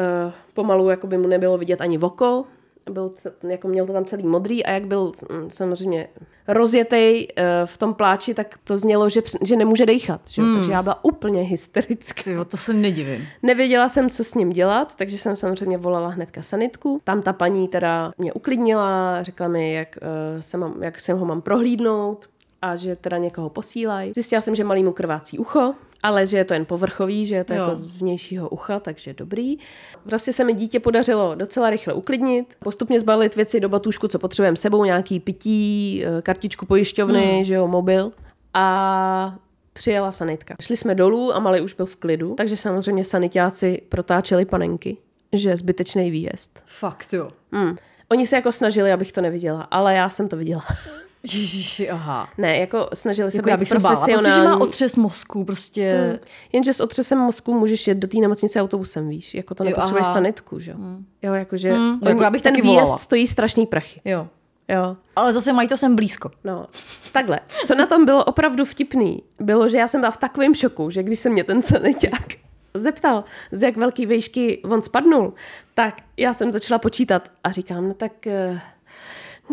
pomalu 0.55 0.89
jako 0.89 1.07
by 1.07 1.19
mu 1.19 1.29
nebylo 1.29 1.59
vidět 1.59 1.81
ani 1.81 1.99
v 1.99 2.05
oko, 2.05 2.45
byl, 2.91 3.11
jako 3.43 3.69
měl 3.69 3.87
to 3.87 3.93
tam 3.93 4.05
celý 4.05 4.27
modrý 4.27 4.65
a 4.65 4.71
jak 4.71 4.87
byl 4.87 5.13
mm, 5.31 5.51
samozřejmě 5.51 6.09
rozjetej 6.49 7.29
eh, 7.37 7.45
v 7.65 7.79
tom 7.79 7.95
pláči, 7.95 8.35
tak 8.35 8.59
to 8.65 8.79
znělo, 8.79 9.09
že, 9.09 9.23
že 9.43 9.57
nemůže 9.57 9.87
dechat. 9.87 10.21
Že? 10.29 10.43
Hmm. 10.43 10.57
Takže 10.57 10.73
já 10.73 10.83
byla 10.83 11.05
úplně 11.05 11.43
hysterická. 11.43 12.23
Tyjo, 12.23 12.45
to 12.45 12.57
se 12.57 12.73
nedivím. 12.73 13.27
Nevěděla 13.43 13.89
jsem, 13.89 14.11
co 14.11 14.25
s 14.25 14.35
ním 14.35 14.51
dělat, 14.51 14.95
takže 14.95 15.19
jsem 15.19 15.37
samozřejmě 15.37 15.79
volala 15.79 16.09
hnedka 16.09 16.43
sanitku. 16.43 17.01
Tam 17.05 17.23
ta 17.23 17.33
paní 17.33 17.69
teda 17.69 18.13
mě 18.19 18.33
uklidnila, 18.33 19.23
řekla 19.23 19.49
mi, 19.49 19.73
jak, 19.73 19.99
uh, 20.03 20.41
se 20.41 20.57
mám, 20.57 20.83
jak 20.83 21.01
jsem 21.01 21.19
ho 21.19 21.27
mám 21.27 21.41
prohlídnout 21.41 22.29
a 22.63 22.77
že 22.77 22.97
teda 22.97 23.19
někoho 23.19 23.51
posílají. 23.51 24.13
Zjistila 24.15 24.41
jsem, 24.41 24.55
že 24.55 24.65
malý 24.65 24.85
mu 24.85 24.93
krvácí 24.93 25.39
ucho, 25.39 25.75
ale 26.03 26.27
že 26.27 26.37
je 26.37 26.45
to 26.45 26.55
jen 26.55 26.65
povrchový, 26.65 27.27
že 27.27 27.35
je 27.35 27.45
to 27.45 27.55
jo. 27.55 27.61
jako 27.61 27.77
z 27.77 27.87
vnějšího 28.01 28.49
ucha, 28.49 28.81
takže 28.81 29.15
dobrý. 29.15 29.59
Vlastně 30.05 30.33
se 30.33 30.45
mi 30.45 30.53
dítě 30.53 30.81
podařilo 30.81 31.35
docela 31.35 31.71
rychle 31.71 31.95
uklidnit, 31.95 32.57
postupně 32.59 33.01
zbalit 33.01 33.37
věci 33.37 33.61
do 33.61 33.69
batušku, 33.69 34.09
co 34.09 34.19
potřebujeme 34.19 34.57
sebou, 34.57 34.85
nějaký 34.85 35.21
pití, 35.21 36.05
eh, 36.05 36.23
kartičku 36.23 36.67
pojišťovny, 36.67 37.35
hmm. 37.35 37.45
že 37.45 37.55
jo, 37.55 37.69
mobil. 37.69 38.13
A 38.55 39.35
přijela 39.73 40.13
sanitka. 40.13 40.55
Šli 40.61 40.77
jsme 40.77 40.95
dolů 40.95 41.35
a 41.35 41.39
malý 41.39 41.61
už 41.61 41.75
byl 41.75 41.87
v 41.87 41.97
klidu, 41.97 42.35
takže 42.35 42.57
samozřejmě 42.57 43.05
sanitáci 43.05 43.83
protáčeli 43.89 44.45
panenky, 44.45 44.97
že 45.33 45.57
zbytečný 45.57 46.11
výjezd. 46.11 46.63
Fakt 46.67 47.13
jo. 47.13 47.29
Hmm. 47.53 47.77
Oni 48.09 48.27
se 48.27 48.37
jako 48.37 48.53
snažili, 48.53 48.93
abych 48.93 49.13
to 49.13 49.21
neviděla, 49.21 49.63
ale 49.63 49.95
já 49.95 50.11
jsem 50.11 50.29
to 50.29 50.37
viděla. 50.37 50.65
Ježiši, 51.23 51.91
aha. 51.91 52.29
Ne, 52.39 52.59
jako 52.59 52.89
snažili 52.95 53.31
se 53.31 53.37
jako 53.37 53.61
být 53.61 53.69
profesionální. 53.69 54.23
Prostě, 54.23 54.31
že 54.31 54.49
má 54.49 54.61
otřes 54.61 54.97
mozku, 54.97 55.45
prostě. 55.45 56.09
Hmm. 56.09 56.19
Jenže 56.53 56.73
s 56.73 56.81
otřesem 56.81 57.19
mozku 57.19 57.55
můžeš 57.55 57.89
jet 57.89 57.99
do 57.99 58.09
té 58.09 58.19
nemocnice 58.19 58.61
autobusem, 58.61 59.09
víš. 59.09 59.35
Jako 59.35 59.55
to 59.55 59.65
nepotřebuješ 59.65 60.05
aha. 60.05 60.13
sanitku, 60.13 60.59
že? 60.59 60.73
Hmm. 60.73 61.07
Jo, 61.23 61.35
jakože 61.35 61.73
hmm. 61.73 61.99
jako 62.03 62.23
já 62.23 62.31
bych 62.31 62.43
ten 62.43 62.55
výjezd 62.55 62.67
volala. 62.67 62.97
stojí 62.97 63.27
strašný 63.27 63.67
prachy. 63.67 64.01
Jo. 64.05 64.29
Jo. 64.69 64.97
Ale 65.17 65.33
zase 65.33 65.53
mají 65.53 65.69
to 65.69 65.77
sem 65.77 65.97
blízko. 65.97 66.31
No, 66.45 66.67
takhle. 67.13 67.41
Co 67.65 67.75
na 67.75 67.87
tom 67.87 68.05
bylo 68.05 68.25
opravdu 68.25 68.65
vtipný, 68.65 69.23
bylo, 69.41 69.69
že 69.69 69.79
já 69.79 69.89
jsem 69.89 70.01
byla 70.01 70.11
v 70.11 70.17
takovém 70.17 70.55
šoku, 70.55 70.91
že 70.91 71.03
když 71.03 71.19
se 71.19 71.31
mě 71.31 71.45
ten 71.45 71.63
saniták 71.63 72.27
zeptal, 72.75 73.25
z 73.53 73.63
jak 73.63 73.77
velký 73.77 74.07
výšky 74.07 74.63
on 74.65 74.83
spadnul, 74.83 75.35
tak 75.75 75.95
já 76.17 76.35
jsem 76.35 76.53
začala 76.53 76.79
počítat 76.79 77.29
a 77.45 77.51
říkám, 77.51 77.89
no 77.89 77.95
tak 77.95 78.13
uh, 78.27 78.59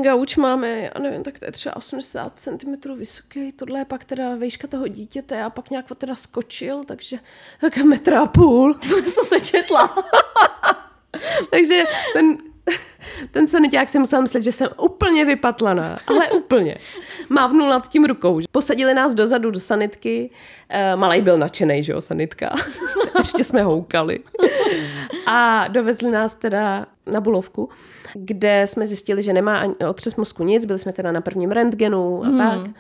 Gauč 0.03 0.36
máme, 0.36 0.79
já 0.95 1.01
nevím, 1.01 1.23
tak 1.23 1.39
to 1.39 1.45
je 1.45 1.51
třeba 1.51 1.75
80 1.75 2.39
cm 2.39 2.95
vysoký, 2.95 3.51
tohle 3.51 3.79
je 3.79 3.86
pak 3.86 4.03
teda 4.03 4.36
výška 4.36 4.67
toho 4.67 4.88
dítěte 4.88 5.43
a 5.43 5.49
pak 5.49 5.69
nějak 5.69 5.86
teda 5.97 6.15
skočil, 6.15 6.84
takže 6.84 7.17
tak 7.62 7.77
metra 7.84 8.21
a 8.21 8.25
půl. 8.25 8.73
to 9.15 9.23
se 9.23 9.39
četla. 9.39 9.95
takže 11.49 11.84
ten 12.13 12.38
ten 13.31 13.47
saniták 13.47 13.89
si 13.89 13.99
musel 13.99 14.21
myslet, 14.21 14.43
že 14.43 14.51
jsem 14.51 14.69
úplně 14.81 15.25
vypatlaná, 15.25 15.97
ale 16.08 16.31
úplně. 16.31 16.77
Mávnul 17.29 17.69
nad 17.69 17.88
tím 17.88 18.05
rukou. 18.05 18.39
Posadili 18.51 18.93
nás 18.93 19.13
dozadu 19.13 19.51
do 19.51 19.60
sanitky. 19.60 20.29
E, 20.69 20.95
malej 20.95 21.21
byl 21.21 21.38
nadšený, 21.38 21.84
že 21.84 21.91
jo, 21.91 22.01
sanitka. 22.01 22.55
Ještě 23.19 23.43
jsme 23.43 23.63
houkali. 23.63 24.19
A 25.26 25.68
dovezli 25.68 26.12
nás 26.12 26.36
teda 26.36 26.86
na 27.12 27.22
Bulovku, 27.22 27.70
kde 28.13 28.68
jsme 28.68 28.88
zjistili, 28.88 29.24
že 29.24 29.34
nemá 29.34 29.58
ani 29.58 29.76
otřes 29.89 30.15
mozku 30.15 30.44
nic. 30.44 30.65
Byli 30.65 30.80
jsme 30.80 30.91
teda 30.91 31.12
na 31.12 31.22
prvním 31.22 31.52
rentgenu 31.52 32.24
a 32.24 32.28
hmm. 32.28 32.38
tak 32.38 32.76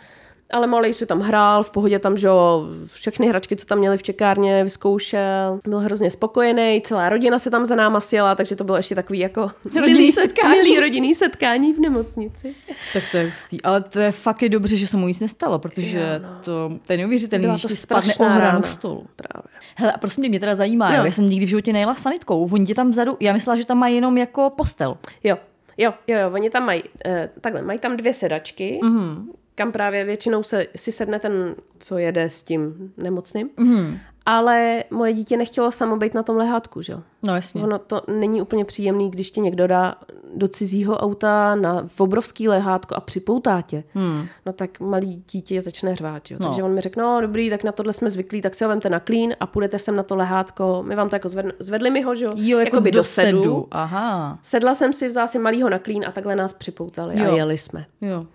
ale 0.53 0.67
malý 0.67 0.93
si 0.93 1.05
tam 1.05 1.19
hrál, 1.19 1.63
v 1.63 1.71
pohodě 1.71 1.99
tam, 1.99 2.17
že 2.17 2.27
jo, 2.27 2.67
všechny 2.93 3.27
hračky, 3.27 3.55
co 3.55 3.65
tam 3.65 3.79
měli 3.79 3.97
v 3.97 4.03
čekárně, 4.03 4.63
vyzkoušel. 4.63 5.59
Byl 5.67 5.79
hrozně 5.79 6.11
spokojený, 6.11 6.81
celá 6.81 7.09
rodina 7.09 7.39
se 7.39 7.51
tam 7.51 7.65
za 7.65 7.75
náma 7.75 7.99
sjela, 7.99 8.35
takže 8.35 8.55
to 8.55 8.63
bylo 8.63 8.77
ještě 8.77 8.95
takový 8.95 9.19
jako 9.19 9.51
rodinný 9.81 10.11
setkání. 10.11 10.57
Milý 10.57 10.79
rodinný 10.79 11.15
setkání 11.15 11.73
v 11.73 11.79
nemocnici. 11.79 12.55
Tak 12.93 13.03
to 13.11 13.17
je 13.17 13.25
hustý. 13.25 13.61
Ale 13.61 13.81
to 13.81 13.99
je 13.99 14.11
fakt 14.11 14.41
je 14.41 14.49
dobře, 14.49 14.77
že 14.77 14.87
se 14.87 14.97
mu 14.97 15.07
nic 15.07 15.19
nestalo, 15.19 15.59
protože 15.59 15.97
jo, 15.97 16.05
no. 16.21 16.39
to, 16.43 16.71
to 16.87 16.93
je 16.93 16.97
neuvěřitelný, 16.97 17.47
když 17.47 17.61
ti 17.61 17.75
spadne 17.75 18.13
o 18.19 18.23
hranu 18.23 18.63
stolu. 18.63 19.05
Právě. 19.15 19.59
Hele, 19.75 19.91
a 19.91 19.97
prosím 19.97 20.21
mě, 20.21 20.29
mě 20.29 20.39
teda 20.39 20.55
zajímá, 20.55 20.95
jo. 20.95 21.05
já 21.05 21.11
jsem 21.11 21.29
nikdy 21.29 21.45
v 21.45 21.49
životě 21.49 21.73
nejela 21.73 21.95
sanitkou. 21.95 22.49
Oni 22.51 22.65
tě 22.65 22.75
tam 22.75 22.89
vzadu, 22.89 23.17
já 23.19 23.33
myslela, 23.33 23.57
že 23.57 23.65
tam 23.65 23.77
mají 23.77 23.95
jenom 23.95 24.17
jako 24.17 24.49
postel. 24.49 24.97
Jo, 25.23 25.37
Jo, 25.77 25.93
jo, 26.07 26.19
jo, 26.19 26.31
oni 26.33 26.49
tam 26.49 26.65
mají, 26.65 26.83
uh, 26.83 27.13
takhle, 27.41 27.61
mají 27.61 27.79
tam 27.79 27.97
dvě 27.97 28.13
sedačky, 28.13 28.79
mm-hmm 28.83 29.25
kam 29.55 29.71
právě 29.71 30.05
většinou 30.05 30.43
se, 30.43 30.67
si 30.75 30.91
sedne 30.91 31.19
ten, 31.19 31.55
co 31.79 31.97
jede 31.97 32.29
s 32.29 32.43
tím 32.43 32.93
nemocným. 32.97 33.49
Mm. 33.57 33.97
Ale 34.25 34.83
moje 34.91 35.13
dítě 35.13 35.37
nechtělo 35.37 35.71
samo 35.71 35.97
být 35.97 36.13
na 36.13 36.23
tom 36.23 36.37
lehátku, 36.37 36.81
že 36.81 36.93
No 37.27 37.35
jasně. 37.35 37.63
Ono 37.63 37.79
to 37.79 38.01
není 38.17 38.41
úplně 38.41 38.65
příjemný, 38.65 39.11
když 39.11 39.31
tě 39.31 39.41
někdo 39.41 39.67
dá 39.67 39.95
do 40.35 40.47
cizího 40.47 40.97
auta 40.97 41.55
na 41.55 41.87
obrovský 41.97 42.47
lehátko 42.47 42.95
a 42.95 42.99
připoutá 42.99 43.61
tě. 43.61 43.83
Hmm. 43.93 44.27
No 44.45 44.53
tak 44.53 44.79
malý 44.79 45.23
dítě 45.31 45.61
začne 45.61 45.95
řvát, 45.95 46.31
jo. 46.31 46.37
No. 46.39 46.47
Takže 46.47 46.63
on 46.63 46.73
mi 46.73 46.81
řekl, 46.81 47.01
no 47.01 47.21
dobrý, 47.21 47.49
tak 47.49 47.63
na 47.63 47.71
tohle 47.71 47.93
jsme 47.93 48.09
zvyklí, 48.09 48.41
tak 48.41 48.55
si 48.55 48.63
ho 48.63 48.69
vemte 48.69 48.89
na 48.89 48.99
klín 48.99 49.35
a 49.39 49.47
půjdete 49.47 49.79
sem 49.79 49.95
na 49.95 50.03
to 50.03 50.15
lehátko. 50.15 50.83
My 50.87 50.95
vám 50.95 51.09
to 51.09 51.15
jako 51.15 51.29
zvedli, 51.29 51.53
zvedli 51.59 51.89
mi 51.89 52.01
ho, 52.01 52.15
že 52.15 52.25
jo? 52.25 52.59
jako 52.59 52.79
do, 52.79 52.91
do 52.91 53.03
sedu. 53.03 53.41
sedu. 53.41 53.67
Aha. 53.71 54.39
Sedla 54.41 54.75
jsem 54.75 54.93
si, 54.93 55.07
vzala 55.07 55.27
si 55.27 55.39
malýho 55.39 55.69
na 55.69 55.79
klín 55.79 56.05
a 56.07 56.11
takhle 56.11 56.35
nás 56.35 56.53
připoutali 56.53 57.19
jo. 57.19 57.31
a 57.31 57.35
jeli 57.35 57.57
jsme. 57.57 57.85
Jo. 58.01 58.25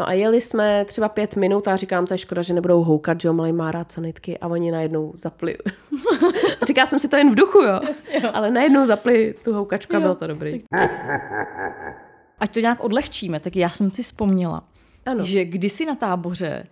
No 0.00 0.08
a 0.08 0.12
jeli 0.12 0.40
jsme 0.40 0.84
třeba 0.84 1.08
pět 1.08 1.36
minut 1.36 1.68
a 1.68 1.76
říkám, 1.76 2.06
to 2.06 2.14
je 2.14 2.18
škoda, 2.18 2.42
že 2.42 2.54
nebudou 2.54 2.82
houkat, 2.84 3.20
že 3.20 3.28
jo, 3.28 3.32
malý 3.34 3.52
má 3.52 3.70
rád 3.70 3.90
sanitky 3.90 4.38
a 4.38 4.46
oni 4.46 4.70
najednou 4.70 5.12
zapli. 5.14 5.56
Říká 6.66 6.86
jsem 6.86 6.98
si 6.98 7.08
to 7.08 7.16
jen 7.16 7.30
v 7.30 7.34
duchu, 7.34 7.58
jo. 7.58 7.80
Jasně, 7.88 8.20
jo. 8.24 8.30
Ale 8.34 8.50
najednou 8.50 8.86
zapli 8.86 9.34
tu 9.44 9.52
houkačku 9.54 9.96
a 9.96 10.00
bylo 10.00 10.14
to 10.14 10.26
dobrý. 10.26 10.62
ať 12.40 12.54
to 12.54 12.60
nějak 12.60 12.84
odlehčíme, 12.84 13.40
tak 13.40 13.56
já 13.56 13.70
jsem 13.70 13.90
si 13.90 14.02
vzpomněla, 14.02 14.62
Ano. 15.06 15.24
že 15.24 15.44
kdysi 15.44 15.86
na 15.86 15.94
táboře, 15.94 16.66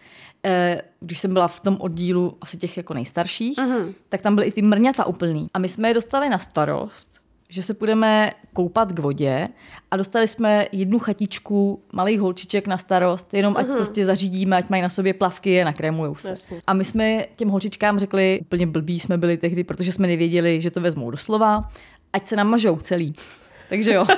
eh, 0.45 0.83
když 1.01 1.19
jsem 1.19 1.33
byla 1.33 1.49
v 1.49 1.61
tom 1.61 1.77
oddílu 1.81 2.37
asi 2.41 2.57
těch 2.57 2.77
jako 2.77 2.95
nejstarších, 2.95 3.59
Mhm. 3.59 3.95
tak 4.09 4.23
tam 4.23 4.35
byly 4.35 4.47
i 4.47 4.53
ty 4.53 4.63
mrňata 4.63 5.05
úplný. 5.05 5.47
A 5.55 5.59
my 5.59 5.69
jsme 5.69 5.89
je 5.91 5.95
dostali 5.95 6.29
na 6.29 6.39
starost, 6.39 7.21
že 7.49 7.63
se 7.63 7.75
budeme 7.75 8.31
koupat 8.53 8.93
k 8.93 8.99
vodě 8.99 9.49
a 9.91 9.97
dostali 9.97 10.29
jsme 10.29 10.67
jednu 10.73 10.99
chatičku 10.99 11.83
malých 11.93 12.21
holčiček 12.21 12.67
na 12.67 12.79
starost, 12.79 13.35
jenom 13.35 13.57
ať 13.57 13.67
prostě 13.67 14.05
zařídíme, 14.05 14.57
ať 14.57 14.69
mají 14.69 14.83
na 14.83 14.89
sobě 14.89 15.15
plavky 15.15 15.63
a 15.63 15.65
nakrémujou 15.65 16.15
se. 16.15 16.31
Jasně. 16.31 16.61
A 16.67 16.73
my 16.73 16.85
jsme 16.85 17.25
těm 17.37 17.49
holčičkám 17.49 17.99
řekli, 17.99 18.41
úplně 18.41 18.67
blbí 18.67 19.01
jsme 19.01 19.19
byli 19.19 19.37
tehdy, 19.37 19.65
protože 19.65 19.93
jsme 19.93 20.07
nevěděli, 20.07 20.61
že 20.61 20.71
to 20.71 20.81
vezmou 20.81 21.11
doslova, 21.11 21.71
ať 22.13 22.27
se 22.27 22.37
namažou 22.37 22.77
celý. 22.77 23.15
Takže 23.69 23.93
jo. 23.93 24.07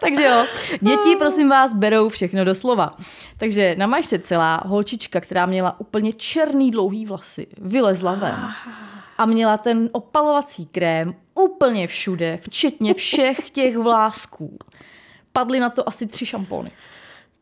Takže 0.00 0.24
jo, 0.24 0.46
děti, 0.80 1.16
prosím 1.18 1.48
vás, 1.48 1.74
berou 1.74 2.08
všechno 2.08 2.44
doslova. 2.44 2.96
Takže 3.36 3.74
namaž 3.78 4.06
se 4.06 4.18
celá 4.18 4.62
holčička, 4.66 5.20
která 5.20 5.46
měla 5.46 5.80
úplně 5.80 6.12
černý 6.12 6.70
dlouhý 6.70 7.06
vlasy, 7.06 7.46
vylezla 7.60 8.14
ven 8.14 8.36
a 9.18 9.26
měla 9.26 9.58
ten 9.58 9.90
opalovací 9.92 10.66
krém 10.66 11.14
úplně 11.34 11.86
všude, 11.86 12.38
včetně 12.42 12.94
všech 12.94 13.50
těch 13.50 13.76
vlásků. 13.76 14.58
Padly 15.32 15.60
na 15.60 15.70
to 15.70 15.88
asi 15.88 16.06
tři 16.06 16.26
šampony. 16.26 16.70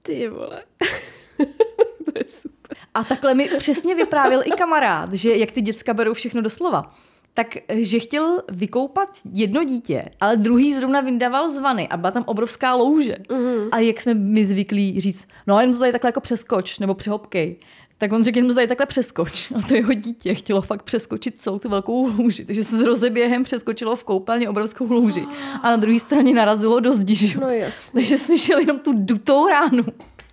Ty 0.02 0.28
vole. 0.28 0.62
to 2.04 2.12
je 2.18 2.24
super. 2.28 2.76
A 2.94 3.04
takhle 3.04 3.34
mi 3.34 3.50
přesně 3.56 3.94
vyprávěl 3.94 4.42
i 4.44 4.50
kamarád, 4.50 5.12
že 5.12 5.36
jak 5.36 5.50
ty 5.50 5.60
děcka 5.60 5.94
berou 5.94 6.14
všechno 6.14 6.42
doslova. 6.42 6.94
Tak, 7.34 7.46
že 7.68 7.98
chtěl 7.98 8.42
vykoupat 8.48 9.08
jedno 9.32 9.64
dítě, 9.64 10.04
ale 10.20 10.36
druhý 10.36 10.74
zrovna 10.74 11.00
vyndával 11.00 11.50
z 11.50 11.58
vany 11.58 11.88
a 11.88 11.96
byla 11.96 12.10
tam 12.10 12.24
obrovská 12.26 12.74
louže. 12.74 13.16
Mm. 13.32 13.68
A 13.72 13.78
jak 13.78 14.00
jsme 14.00 14.14
my 14.14 14.44
zvyklí 14.44 15.00
říct, 15.00 15.28
no 15.46 15.60
jenom 15.60 15.72
to 15.72 15.78
tady 15.78 15.92
takhle 15.92 16.08
jako 16.08 16.20
přeskoč, 16.20 16.78
nebo 16.78 16.94
přehopkej. 16.94 17.56
Tak 17.98 18.12
on 18.12 18.24
řekl, 18.24 18.46
to 18.46 18.54
tady 18.54 18.66
takhle 18.66 18.86
přeskoč. 18.86 19.52
A 19.52 19.62
to 19.68 19.74
jeho 19.74 19.92
dítě 19.92 20.34
chtělo 20.34 20.62
fakt 20.62 20.82
přeskočit 20.82 21.40
celou 21.40 21.58
tu 21.58 21.68
velkou 21.68 22.06
louži. 22.06 22.44
Takže 22.44 22.64
se 22.64 22.78
s 22.78 22.82
rozeběhem 22.82 23.44
přeskočilo 23.44 23.96
v 23.96 24.04
koupelně 24.04 24.48
obrovskou 24.48 24.92
louži. 24.92 25.26
A 25.62 25.70
na 25.70 25.76
druhé 25.76 25.98
straně 25.98 26.34
narazilo 26.34 26.80
do 26.80 26.92
zdi, 26.92 27.14
že? 27.14 27.40
No 27.40 27.48
jasně. 27.48 28.00
Takže 28.00 28.18
slyšel 28.18 28.58
jenom 28.58 28.78
tu 28.78 28.92
dutou 28.92 29.48
ránu. 29.48 29.84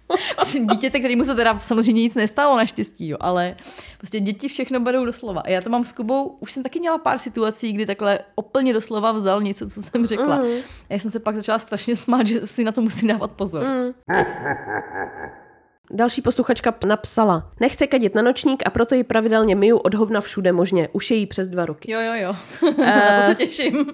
Dítěte, 0.72 1.00
kterému 1.00 1.24
se 1.24 1.36
teda 1.36 1.60
samozřejmě 1.60 2.02
nic 2.02 2.16
nestalo 2.16 2.58
naštěstí, 2.58 3.08
jo, 3.08 3.18
ale 3.20 3.56
prostě 3.98 4.20
děti 4.20 4.48
všechno 4.48 4.80
berou 4.80 5.06
doslova. 5.06 5.42
A 5.42 5.50
já 5.50 5.62
to 5.62 5.70
mám 5.70 5.84
s 5.84 5.94
Kubou, 5.94 6.38
už 6.40 6.52
jsem 6.52 6.64
taky 6.64 6.80
měla 6.80 6.98
pár 6.98 7.18
situací, 7.18 7.74
kdy 7.74 7.86
takhle 7.86 8.20
úplně 8.36 8.74
doslova 8.74 9.12
vzal 9.12 9.42
něco, 9.42 9.70
co 9.70 9.82
jsem 9.82 10.08
řekla. 10.08 10.36
Mm. 10.36 10.44
A 10.90 10.94
já 10.94 11.00
jsem 11.00 11.12
se 11.12 11.20
pak 11.20 11.36
začala 11.36 11.60
strašně 11.60 11.96
smát, 11.96 12.28
že 12.28 12.48
si 12.48 12.64
na 12.64 12.72
to 12.72 12.82
musím 12.82 13.08
dávat 13.08 13.32
pozor. 13.32 13.64
Mm. 13.64 14.16
Další 15.92 16.22
posluchačka 16.22 16.76
napsala, 16.86 17.52
nechce 17.60 17.88
kadit 17.88 18.16
na 18.16 18.22
nočník 18.22 18.64
a 18.66 18.70
proto 18.70 18.96
ji 18.96 19.04
pravidelně 19.04 19.56
myju 19.56 19.78
od 19.78 19.94
hovna 19.94 20.22
všude 20.22 20.52
možně. 20.52 20.90
Už 20.92 21.12
je 21.12 21.18
jí 21.18 21.26
přes 21.26 21.48
dva 21.48 21.66
roky. 21.66 21.92
Jo, 21.92 22.00
jo, 22.02 22.14
jo. 22.14 22.34
na 22.78 23.18
to 23.18 23.26
se 23.26 23.36
těším. 23.36 23.86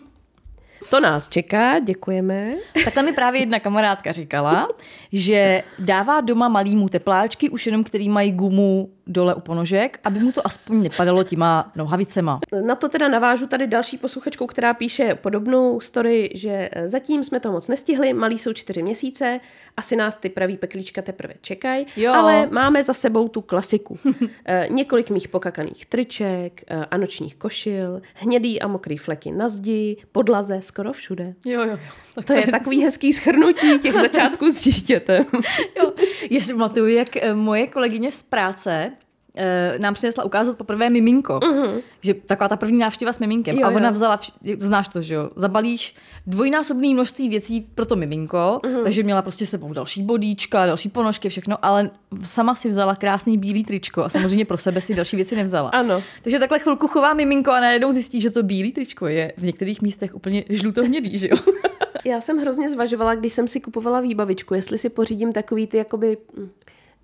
To 0.90 1.00
nás 1.00 1.28
čeká, 1.28 1.80
děkujeme. 1.80 2.54
Takhle 2.84 3.04
mi 3.04 3.14
právě 3.14 3.42
jedna 3.42 3.60
kamarádka 3.60 4.12
říkala, 4.12 4.68
že 5.14 5.64
dává 5.80 6.22
doma 6.22 6.48
malýmu 6.48 6.90
tepláčky, 6.90 7.50
už 7.50 7.66
jenom 7.66 7.84
který 7.84 8.10
mají 8.10 8.32
gumu 8.32 8.90
dole 9.10 9.36
u 9.36 9.40
ponožek, 9.40 10.00
aby 10.04 10.20
mu 10.20 10.32
to 10.32 10.48
aspoň 10.48 10.84
nepadalo 10.84 11.24
těma 11.24 11.72
nohavicema. 11.76 12.40
Na 12.66 12.76
to 12.76 12.90
teda 12.90 13.08
navážu 13.08 13.48
tady 13.48 13.68
další 13.68 13.98
posluchačkou, 13.98 14.48
která 14.48 14.74
píše 14.74 15.16
podobnou 15.16 15.80
story, 15.80 16.30
že 16.36 16.70
eh, 16.72 16.88
zatím 16.88 17.24
jsme 17.24 17.40
to 17.40 17.52
moc 17.52 17.68
nestihli, 17.68 18.14
malí 18.14 18.40
jsou 18.40 18.54
čtyři 18.54 18.84
měsíce, 18.84 19.40
asi 19.78 19.96
nás 19.96 20.16
ty 20.16 20.30
pravý 20.30 20.58
peklíčka 20.58 21.02
teprve 21.02 21.34
čekají, 21.42 21.86
ale 22.12 22.48
máme 22.52 22.84
za 22.84 22.94
sebou 22.94 23.28
tu 23.28 23.42
klasiku. 23.42 24.00
Eh, 24.46 24.68
Několik 24.70 25.10
mých 25.10 25.28
pokakaných 25.28 25.86
triček 25.86 26.64
eh, 26.68 26.86
a 26.92 26.98
nočních 26.98 27.36
košil, 27.36 28.02
hnědý 28.14 28.62
a 28.62 28.68
mokrý 28.68 28.98
fleky 28.98 29.32
na 29.32 29.48
zdi, 29.48 29.98
podlaze, 30.12 30.62
skoro 30.62 30.94
všude. 30.94 31.34
Jo, 31.46 31.62
jo. 31.64 31.78
Tak 32.16 32.26
To 32.26 32.34
je 32.34 32.48
takový 32.48 32.84
hezký 32.84 33.14
schrnutí 33.14 33.80
těch 33.80 33.94
začátků 33.96 34.52
s 34.52 34.64
dítětem. 34.64 35.26
Jo. 35.80 35.94
Já 36.30 36.42
si 36.42 36.54
pamatuju, 36.54 36.88
jak 36.88 37.08
moje 37.34 37.68
kolegyně 37.68 38.12
z 38.12 38.24
práce 38.24 38.92
eh, 39.40 39.80
nám 39.80 39.94
přinesla 39.94 40.24
ukázat 40.24 40.58
poprvé 40.58 40.90
miminko. 40.90 41.34
Uh-huh. 41.34 41.82
Že 42.02 42.14
taková 42.14 42.48
ta 42.48 42.58
první 42.58 42.78
návštěva 42.78 43.14
s 43.14 43.20
miminkem. 43.20 43.58
Jo, 43.58 43.68
a 43.68 43.70
ona 43.70 43.88
jo. 43.88 43.94
vzala, 43.94 44.18
vš- 44.18 44.60
znáš 44.60 44.88
to, 44.88 45.02
že 45.02 45.16
jo, 45.16 45.30
zabalíš 45.36 45.96
dvojnásobné 46.28 46.94
množství 46.94 47.30
věcí 47.30 47.62
pro 47.76 47.86
to 47.86 47.96
miminko, 47.96 48.38
uh-huh. 48.38 48.84
takže 48.84 49.04
měla 49.04 49.22
prostě 49.22 49.46
sebou 49.46 49.74
další 49.74 50.04
bodíčka, 50.04 50.66
další 50.66 50.90
ponožky, 50.90 51.30
všechno, 51.30 51.58
ale 51.62 51.90
sama 52.24 52.56
si 52.56 52.70
vzala 52.70 52.96
krásný 52.96 53.38
bílý 53.38 53.64
tričko 53.64 54.04
a 54.04 54.10
samozřejmě 54.10 54.46
pro 54.46 54.58
sebe 54.58 54.82
si 54.82 54.96
další 54.96 55.16
věci 55.16 55.36
nevzala. 55.36 55.70
Ano. 55.70 56.04
Takže 56.22 56.40
takhle 56.40 56.60
chvilku 56.60 56.88
chová 56.88 57.14
miminko 57.14 57.52
a 57.52 57.60
najednou 57.60 57.92
zjistí, 57.92 58.22
že 58.22 58.30
to 58.30 58.44
bílý 58.44 58.72
tričko 58.72 59.08
je 59.08 59.34
v 59.38 59.44
některých 59.44 59.82
místech 59.82 60.16
úplně 60.16 60.44
žlutohnědý, 60.50 61.18
že 61.18 61.28
jo? 61.28 61.38
Já 62.06 62.22
jsem 62.22 62.38
hrozně 62.38 62.70
zvažovala, 62.70 63.16
když 63.16 63.34
jsem 63.34 63.48
si 63.48 63.60
kupovala 63.60 64.02
výbavičku, 64.02 64.54
jestli 64.54 64.78
si 64.78 64.90
pořídím 64.90 65.34
takový 65.34 65.68
ty 65.68 65.78
jakoby... 65.78 66.18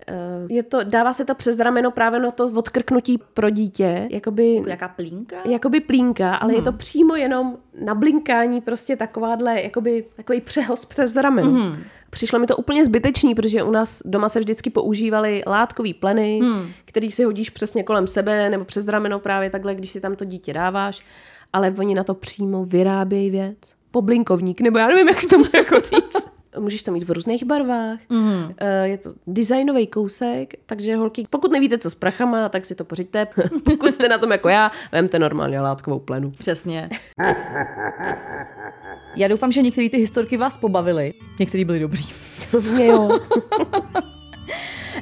eh, 0.08 0.14
Je 0.48 0.62
to, 0.62 0.84
dává 0.84 1.12
se 1.12 1.24
to 1.24 1.34
přes 1.34 1.58
rameno 1.58 1.90
právě 1.90 2.20
na 2.20 2.30
to 2.30 2.46
odkrknutí 2.46 3.18
pro 3.34 3.50
dítě, 3.50 4.08
jakoby, 4.10 4.62
Jaká 4.66 4.88
plínka? 4.88 5.36
jakoby 5.44 5.80
plínka, 5.80 6.34
ale 6.34 6.54
je 6.54 6.62
to 6.62 6.72
přímo 6.72 7.16
jenom 7.16 7.56
na 7.80 7.94
blinkání 7.94 8.60
prostě 8.60 8.96
takováhle, 8.96 9.62
jakoby 9.62 10.04
takový 10.16 10.40
přehoz 10.40 10.84
přes 10.84 11.16
rameno. 11.16 11.50
Mm. 11.50 11.76
Přišlo 12.10 12.38
mi 12.38 12.46
to 12.46 12.56
úplně 12.56 12.84
zbytečný, 12.84 13.34
protože 13.34 13.62
u 13.62 13.70
nás 13.70 14.02
doma 14.04 14.28
se 14.28 14.38
vždycky 14.38 14.70
používaly 14.70 15.42
látkový 15.46 15.94
pleny, 15.94 16.40
mm. 16.42 16.66
který 16.84 17.10
si 17.12 17.24
hodíš 17.24 17.50
přesně 17.50 17.82
kolem 17.82 18.06
sebe 18.06 18.50
nebo 18.50 18.64
přes 18.64 18.88
rameno 18.88 19.18
právě 19.18 19.50
takhle, 19.50 19.74
když 19.74 19.90
si 19.90 20.00
tam 20.00 20.16
to 20.16 20.24
dítě 20.24 20.52
dáváš, 20.52 21.00
ale 21.52 21.74
oni 21.78 21.94
na 21.94 22.04
to 22.04 22.14
přímo 22.14 22.64
vyrábějí 22.64 23.30
věc. 23.30 23.56
Poblinkovník, 23.90 24.60
nebo 24.60 24.78
já 24.78 24.88
nevím, 24.88 25.08
jak 25.08 25.24
to 25.30 25.38
má 25.38 25.48
jako 25.54 25.80
říct. 25.80 26.35
Můžeš 26.58 26.82
to 26.82 26.92
mít 26.92 27.04
v 27.04 27.10
různých 27.10 27.44
barvách, 27.44 27.98
mm. 28.08 28.54
je 28.82 28.98
to 28.98 29.14
designový 29.26 29.86
kousek, 29.86 30.54
takže 30.66 30.96
holky, 30.96 31.26
pokud 31.30 31.52
nevíte, 31.52 31.78
co 31.78 31.90
s 31.90 31.94
prachama, 31.94 32.48
tak 32.48 32.64
si 32.64 32.74
to 32.74 32.84
pořiďte. 32.84 33.26
pokud 33.64 33.94
jste 33.94 34.08
na 34.08 34.18
tom 34.18 34.32
jako 34.32 34.48
já, 34.48 34.70
vemte 34.92 35.18
normálně 35.18 35.60
látkovou 35.60 35.98
plenu. 35.98 36.30
Přesně. 36.30 36.88
Já 39.16 39.28
doufám, 39.28 39.52
že 39.52 39.62
některé 39.62 39.88
ty 39.88 39.96
historky 39.96 40.36
vás 40.36 40.56
pobavily. 40.56 41.14
Některé 41.38 41.64
byly 41.64 41.80
dobrý. 41.80 42.02
Mě 42.72 42.86
jo. 42.86 43.20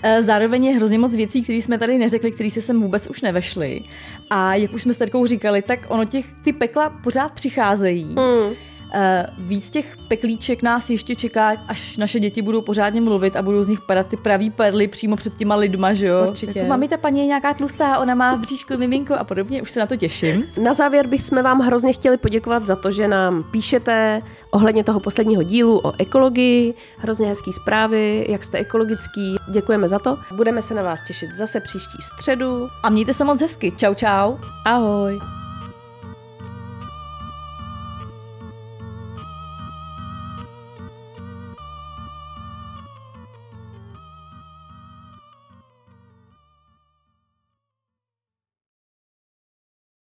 Eh, 0.03 0.23
Zároveň 0.23 0.65
je 0.65 0.75
hrozně 0.75 0.99
moc 0.99 1.17
věcí, 1.17 1.43
které 1.43 1.59
jsme 1.59 1.79
tady 1.79 1.99
neřekli, 1.99 2.33
které 2.33 2.51
se 2.51 2.61
sem 2.61 2.83
vůbec 2.83 3.07
už 3.07 3.21
nevešly. 3.21 3.83
A 4.31 4.55
jak 4.55 4.73
už 4.73 4.83
jsme 4.83 4.93
s 4.93 4.97
Terkou 4.97 5.27
říkali, 5.27 5.63
tak 5.63 5.87
ono 5.89 6.05
těch, 6.05 6.27
ty 6.45 6.53
pekla 6.53 6.91
pořád 6.91 7.33
přicházejí. 7.33 8.05
Mm. 8.05 8.55
Eh, 8.97 9.27
víc 9.39 9.71
těch 9.71 9.97
peklíček 10.09 10.63
nás 10.63 10.91
ještě 10.91 11.15
čeká, 11.15 11.53
až 11.69 11.97
naše 11.97 12.21
děti 12.21 12.43
budou 12.43 12.61
pořádně 12.61 13.01
mluvit 13.01 13.37
a 13.37 13.43
budou 13.43 13.63
z 13.63 13.69
nich 13.69 13.81
padat 13.81 14.07
ty 14.07 14.17
pravý 14.17 14.51
perly 14.51 14.89
přímo 14.89 15.17
před 15.17 15.37
těma 15.37 15.55
lidma, 15.55 15.95
že 15.95 16.07
jo? 16.07 16.27
Určitě. 16.29 16.59
Jako, 16.59 16.69
mami, 16.69 16.89
ta 16.89 16.97
paní 16.97 17.21
je 17.21 17.27
nějaká 17.27 17.55
tlustá, 17.55 17.99
ona 17.99 18.15
má 18.15 18.35
v 18.35 18.41
bříšku 18.41 18.79
miminko 18.79 19.15
a 19.15 19.25
podobně, 19.25 19.63
už 19.63 19.71
se 19.71 19.81
na 19.81 19.87
to 19.87 19.97
těším. 19.97 20.45
Na 20.63 20.75
závěr 20.75 21.07
bychom 21.07 21.43
vám 21.43 21.61
hrozně 21.61 21.93
chtěli 21.93 22.17
poděkovat 22.17 22.67
za 22.67 22.77
to, 22.77 22.91
že 22.91 23.09
nám 23.09 23.45
píšete 23.51 24.23
ohledně 24.51 24.85
toho 24.85 25.01
posledního 25.01 25.43
dílu 25.43 25.81
o 25.85 25.93
ekologii, 25.99 26.75
hrozně 26.99 27.27
hezký 27.27 27.53
zprávy, 27.53 28.27
jak 28.29 28.45
jste 28.45 28.59
ekologický. 28.59 29.37
Děkujeme 29.51 29.89
za 29.89 29.99
to. 29.99 30.19
Budeme 30.35 30.63
se 30.63 30.75
na 30.75 30.83
vás 30.83 31.03
těšit 31.07 31.35
zase 31.35 31.61
příští 31.61 31.99
středu. 32.01 32.69
A 32.83 32.91
mějte 32.91 33.15
se 33.15 33.25
moc 33.25 33.41
hezky. 33.41 33.73
Čau, 33.77 33.95
čau. 33.95 34.37
Ahoj. 34.65 35.34